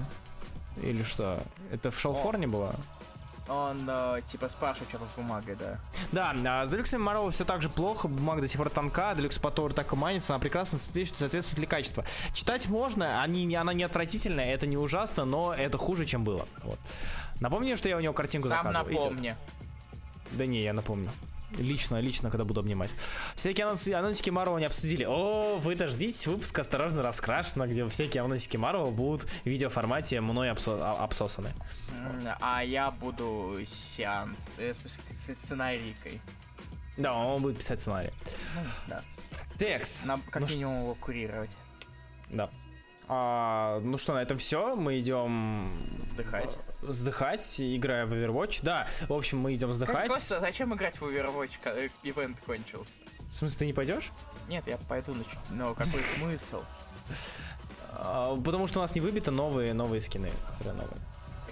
[0.81, 1.43] Или что?
[1.73, 2.77] Это в Шелфорне было?
[3.51, 5.81] Он, э, типа, спрашивал что-то с бумагой, да.
[6.13, 9.39] Да, а с делюксами Марова все так же плохо, бумага до сих пор тонка, делюкс
[9.39, 12.05] по Тору так и манится, она прекрасно соответствует, ли качество.
[12.33, 16.47] Читать можно, они, она не отвратительная, это не ужасно, но это хуже, чем было.
[16.63, 16.79] Вот.
[17.41, 18.89] Напомню, что я у него картинку Сам заказывал.
[18.89, 19.03] Идет.
[19.03, 19.37] напомни.
[20.31, 21.11] Да не, я напомню.
[21.59, 22.91] Лично, лично, когда буду обнимать.
[23.35, 25.05] Всякие анонсы, анонсики Марвел не обсудили.
[25.05, 30.81] О, вы дождитесь выпуска «Осторожно, раскрашено», где всякие анонсики Марвел будут в видеоформате мной обсо-
[30.81, 31.53] а- обсосаны.
[32.41, 36.21] А я буду сеанс, э, с сценарийкой.
[36.97, 38.13] Да, он будет писать сценарий.
[38.87, 39.03] Да.
[39.59, 40.05] Текст.
[40.07, 41.51] Нам как Ну минимум его курировать.
[42.31, 42.51] Да.
[43.13, 44.77] А, ну что, на этом все.
[44.77, 46.57] Мы идем Вздыхать.
[46.83, 48.61] сдыхать, играя в Overwatch.
[48.63, 50.07] Да, в общем, мы идем Как сдыхать.
[50.07, 52.93] просто, зачем играть в Overwatch, ка- э, ивент кончился?
[53.29, 54.13] В смысле, ты не пойдешь?
[54.49, 55.17] Нет, я пойду,
[55.51, 56.63] но какой смысл?
[57.93, 60.97] А, потому что у нас не выбито новые, новые скины, которые новые.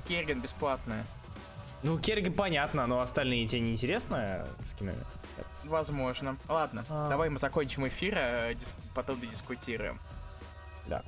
[0.06, 1.04] Керриган бесплатная.
[1.82, 4.94] Ну, Керриgan понятно, но остальные тебе не интересно скины?
[5.64, 6.36] Возможно.
[6.48, 7.08] Ладно, А.
[7.08, 9.98] давай мы закончим эфир, а дис- потом дискутируем.
[10.86, 11.02] Да.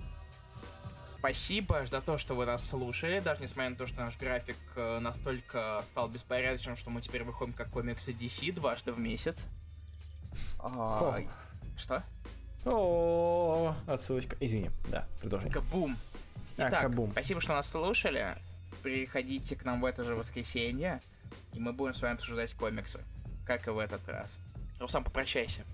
[1.20, 5.00] Спасибо за то, что вы нас слушали, даже несмотря на то, что наш график э,
[5.00, 9.44] настолько стал беспорядочным, что мы теперь выходим как комиксы DC дважды в месяц.
[10.58, 11.20] А.
[11.76, 12.02] Что?
[12.64, 14.34] О, отсылочка.
[14.40, 15.50] Извини, да, продолжай.
[15.50, 15.98] Кабум.
[16.56, 17.12] А, Итак, кабум.
[17.12, 18.38] спасибо, что нас слушали.
[18.82, 21.02] Приходите к нам в это же воскресенье,
[21.52, 23.04] и мы будем с вами обсуждать комиксы,
[23.46, 24.38] как и в этот раз.
[24.78, 25.66] Русам, попрощайся.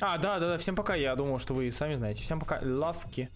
[0.00, 0.94] А, да, да, да, всем пока.
[0.94, 2.22] Я думал, что вы сами знаете.
[2.22, 2.60] Всем пока.
[2.62, 3.28] Лавки.